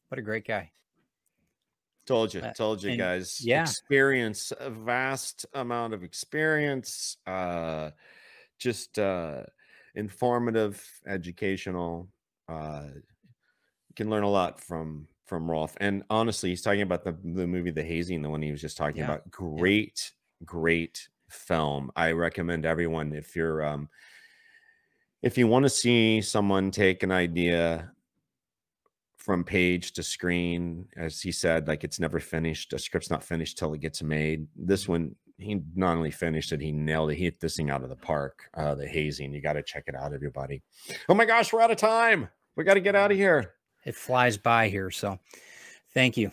What 0.08 0.18
a 0.18 0.22
great 0.22 0.46
guy. 0.46 0.70
Told 2.06 2.32
you, 2.34 2.40
Uh, 2.40 2.52
told 2.52 2.82
you 2.84 2.90
and- 2.90 2.98
guys. 3.00 3.40
yeah. 3.44 3.62
Experience, 3.62 4.52
a 4.60 4.70
vast 4.70 5.44
amount 5.54 5.92
of 5.92 6.04
experience, 6.04 7.16
uh, 7.26 7.90
just 8.58 8.96
uh, 8.98 9.42
informative, 9.96 10.84
educational. 11.04 12.08
Uh, 12.48 12.90
you 12.94 13.94
can 13.96 14.08
learn 14.08 14.22
a 14.22 14.30
lot 14.30 14.60
from 14.60 15.08
from 15.26 15.50
Rolf. 15.50 15.76
And 15.80 16.02
honestly, 16.08 16.50
he's 16.50 16.62
talking 16.62 16.82
about 16.82 17.04
the 17.04 17.12
the 17.24 17.46
movie 17.46 17.70
The 17.70 17.82
Hazing, 17.82 18.22
the 18.22 18.30
one 18.30 18.42
he 18.42 18.50
was 18.52 18.60
just 18.60 18.76
talking 18.76 18.98
Yeah. 18.98 19.04
about. 19.06 19.30
Great, 19.30 20.12
great 20.44 21.08
film. 21.28 21.90
I 21.96 22.12
recommend 22.12 22.64
everyone 22.64 23.12
if 23.12 23.34
you're 23.36 23.64
um 23.64 23.88
if 25.22 25.36
you 25.36 25.46
want 25.48 25.64
to 25.64 25.68
see 25.70 26.20
someone 26.20 26.70
take 26.70 27.02
an 27.02 27.10
idea 27.10 27.90
from 29.16 29.42
page 29.42 29.92
to 29.94 30.02
screen, 30.04 30.86
as 30.96 31.20
he 31.20 31.32
said, 31.32 31.66
like 31.66 31.82
it's 31.82 31.98
never 31.98 32.20
finished. 32.20 32.72
A 32.72 32.78
script's 32.78 33.10
not 33.10 33.24
finished 33.24 33.58
till 33.58 33.74
it 33.74 33.80
gets 33.80 34.00
made. 34.04 34.46
This 34.54 34.86
one, 34.86 35.16
he 35.36 35.60
not 35.74 35.96
only 35.96 36.12
finished 36.12 36.52
it, 36.52 36.60
he 36.60 36.70
nailed 36.70 37.10
it. 37.10 37.16
He 37.16 37.24
hit 37.24 37.40
this 37.40 37.56
thing 37.56 37.68
out 37.70 37.82
of 37.82 37.88
the 37.88 37.96
park. 37.96 38.48
Uh, 38.54 38.76
the 38.76 38.86
hazing. 38.86 39.32
You 39.34 39.40
got 39.40 39.54
to 39.54 39.64
check 39.64 39.84
it 39.88 39.96
out, 39.96 40.12
everybody. 40.12 40.62
Oh 41.08 41.14
my 41.14 41.24
gosh, 41.24 41.52
we're 41.52 41.60
out 41.60 41.72
of 41.72 41.76
time. 41.76 42.28
We 42.54 42.62
got 42.62 42.74
to 42.74 42.80
get 42.80 42.94
out 42.94 43.10
of 43.10 43.16
here. 43.16 43.54
It 43.86 43.94
flies 43.94 44.36
by 44.36 44.68
here. 44.68 44.90
So 44.90 45.18
thank 45.94 46.16
you. 46.18 46.30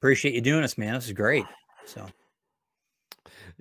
Appreciate 0.00 0.34
you 0.34 0.40
doing 0.40 0.62
this, 0.62 0.76
man. 0.76 0.94
This 0.94 1.06
is 1.06 1.12
great. 1.12 1.44
So 1.84 2.06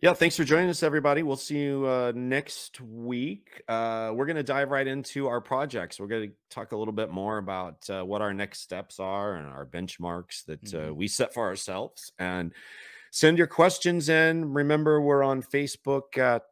Yeah, 0.02 0.14
thanks 0.14 0.36
for 0.36 0.44
joining 0.44 0.70
us, 0.70 0.84
everybody. 0.84 1.22
We'll 1.22 1.36
see 1.36 1.58
you 1.60 1.86
uh, 1.86 2.12
next 2.16 2.82
week. 2.82 3.62
Uh, 3.68 4.12
we're 4.14 4.26
going 4.26 4.36
to 4.38 4.44
dive 4.44 4.72
right 4.72 4.88
into 4.88 5.28
our 5.28 5.42
projects. 5.42 6.00
We're 6.00 6.08
going 6.08 6.30
to 6.30 6.36
talk 6.50 6.72
a 6.72 6.78
little 6.78 6.94
bit 6.94 7.10
more 7.12 7.38
about 7.38 7.90
uh, 7.90 8.04
what 8.04 8.22
our 8.22 8.34
next 8.34 8.62
steps 8.62 9.00
are 9.00 9.36
and 9.36 9.48
our 9.48 9.66
benchmarks 9.66 10.46
that 10.46 10.74
uh, 10.74 10.78
Mhm. 10.90 10.96
we 10.96 11.08
set 11.08 11.34
for 11.34 11.46
ourselves. 11.46 12.12
And 12.20 12.54
send 13.12 13.38
your 13.38 13.48
questions 13.48 14.10
in. 14.10 14.54
Remember, 14.54 15.00
we're 15.02 15.24
on 15.24 15.42
Facebook 15.44 16.18
at 16.18 16.44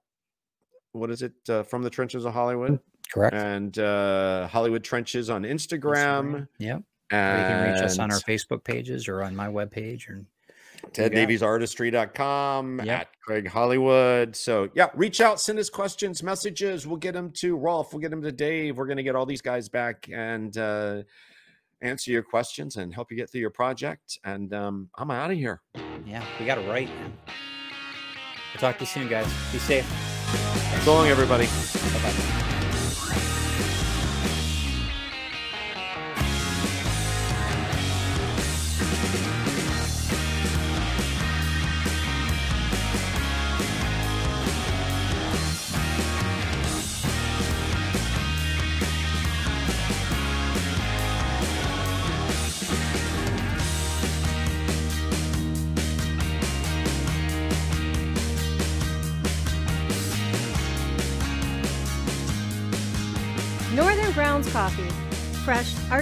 what 0.91 1.09
is 1.11 1.21
it? 1.21 1.33
Uh, 1.49 1.63
From 1.63 1.81
the 1.83 1.89
Trenches 1.89 2.25
of 2.25 2.33
Hollywood 2.33 2.79
correct. 3.13 3.35
and 3.35 3.77
uh, 3.79 4.47
Hollywood 4.47 4.83
Trenches 4.83 5.29
on 5.29 5.43
Instagram. 5.43 6.47
Yep. 6.57 6.77
Or 7.11 7.17
And 7.17 7.41
you 7.41 7.47
can 7.47 7.73
reach 7.73 7.81
us 7.83 7.99
on 7.99 8.11
our 8.11 8.19
Facebook 8.19 8.63
pages 8.63 9.07
or 9.07 9.21
on 9.23 9.35
my 9.35 9.47
webpage 9.47 10.09
or 10.09 10.25
TedDaviesArtistry.com 10.91 12.79
Yep. 12.83 12.87
at 12.87 13.07
Craig 13.25 13.47
Hollywood. 13.47 14.35
So 14.35 14.69
yeah, 14.73 14.87
reach 14.95 15.21
out, 15.21 15.39
send 15.39 15.59
us 15.59 15.69
questions, 15.69 16.23
messages. 16.23 16.85
We'll 16.87 16.97
get 16.97 17.13
them 17.13 17.31
to 17.37 17.55
Rolf. 17.55 17.93
We'll 17.93 18.01
get 18.01 18.11
them 18.11 18.21
to 18.23 18.31
Dave. 18.31 18.77
We're 18.77 18.87
gonna 18.87 19.03
get 19.03 19.15
all 19.15 19.25
these 19.25 19.41
guys 19.41 19.69
back 19.69 20.09
and 20.11 20.57
uh, 20.57 21.03
answer 21.81 22.11
your 22.11 22.23
questions 22.23 22.75
and 22.77 22.93
help 22.93 23.11
you 23.11 23.17
get 23.17 23.29
through 23.29 23.41
your 23.41 23.49
project. 23.49 24.19
And 24.23 24.53
um, 24.53 24.89
I'm 24.97 25.11
out 25.11 25.31
of 25.31 25.37
here. 25.37 25.61
Yeah, 26.05 26.23
we 26.39 26.45
got 26.45 26.57
it 26.57 26.67
right, 26.69 26.87
man. 26.87 27.13
We'll 28.53 28.59
talk 28.59 28.77
to 28.77 28.83
you 28.83 28.87
soon, 28.87 29.07
guys. 29.07 29.25
Be 29.51 29.57
safe. 29.59 29.85
So 30.83 30.93
long, 30.93 31.07
everybody. 31.07 31.45
Bye 31.45 32.11
bye 32.11 32.42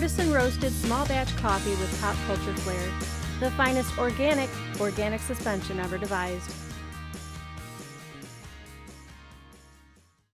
artisan 0.02 0.34
roasted, 0.34 0.72
small 0.72 1.06
batch 1.06 1.36
coffee 1.38 1.70
with 1.76 2.02
pop 2.02 2.16
culture 2.26 2.56
flair. 2.62 2.90
The 3.40 3.52
finest 3.56 3.96
organic, 4.00 4.50
organic 4.80 5.22
suspension 5.22 5.80
ever 5.80 6.00
devised. 6.00 6.61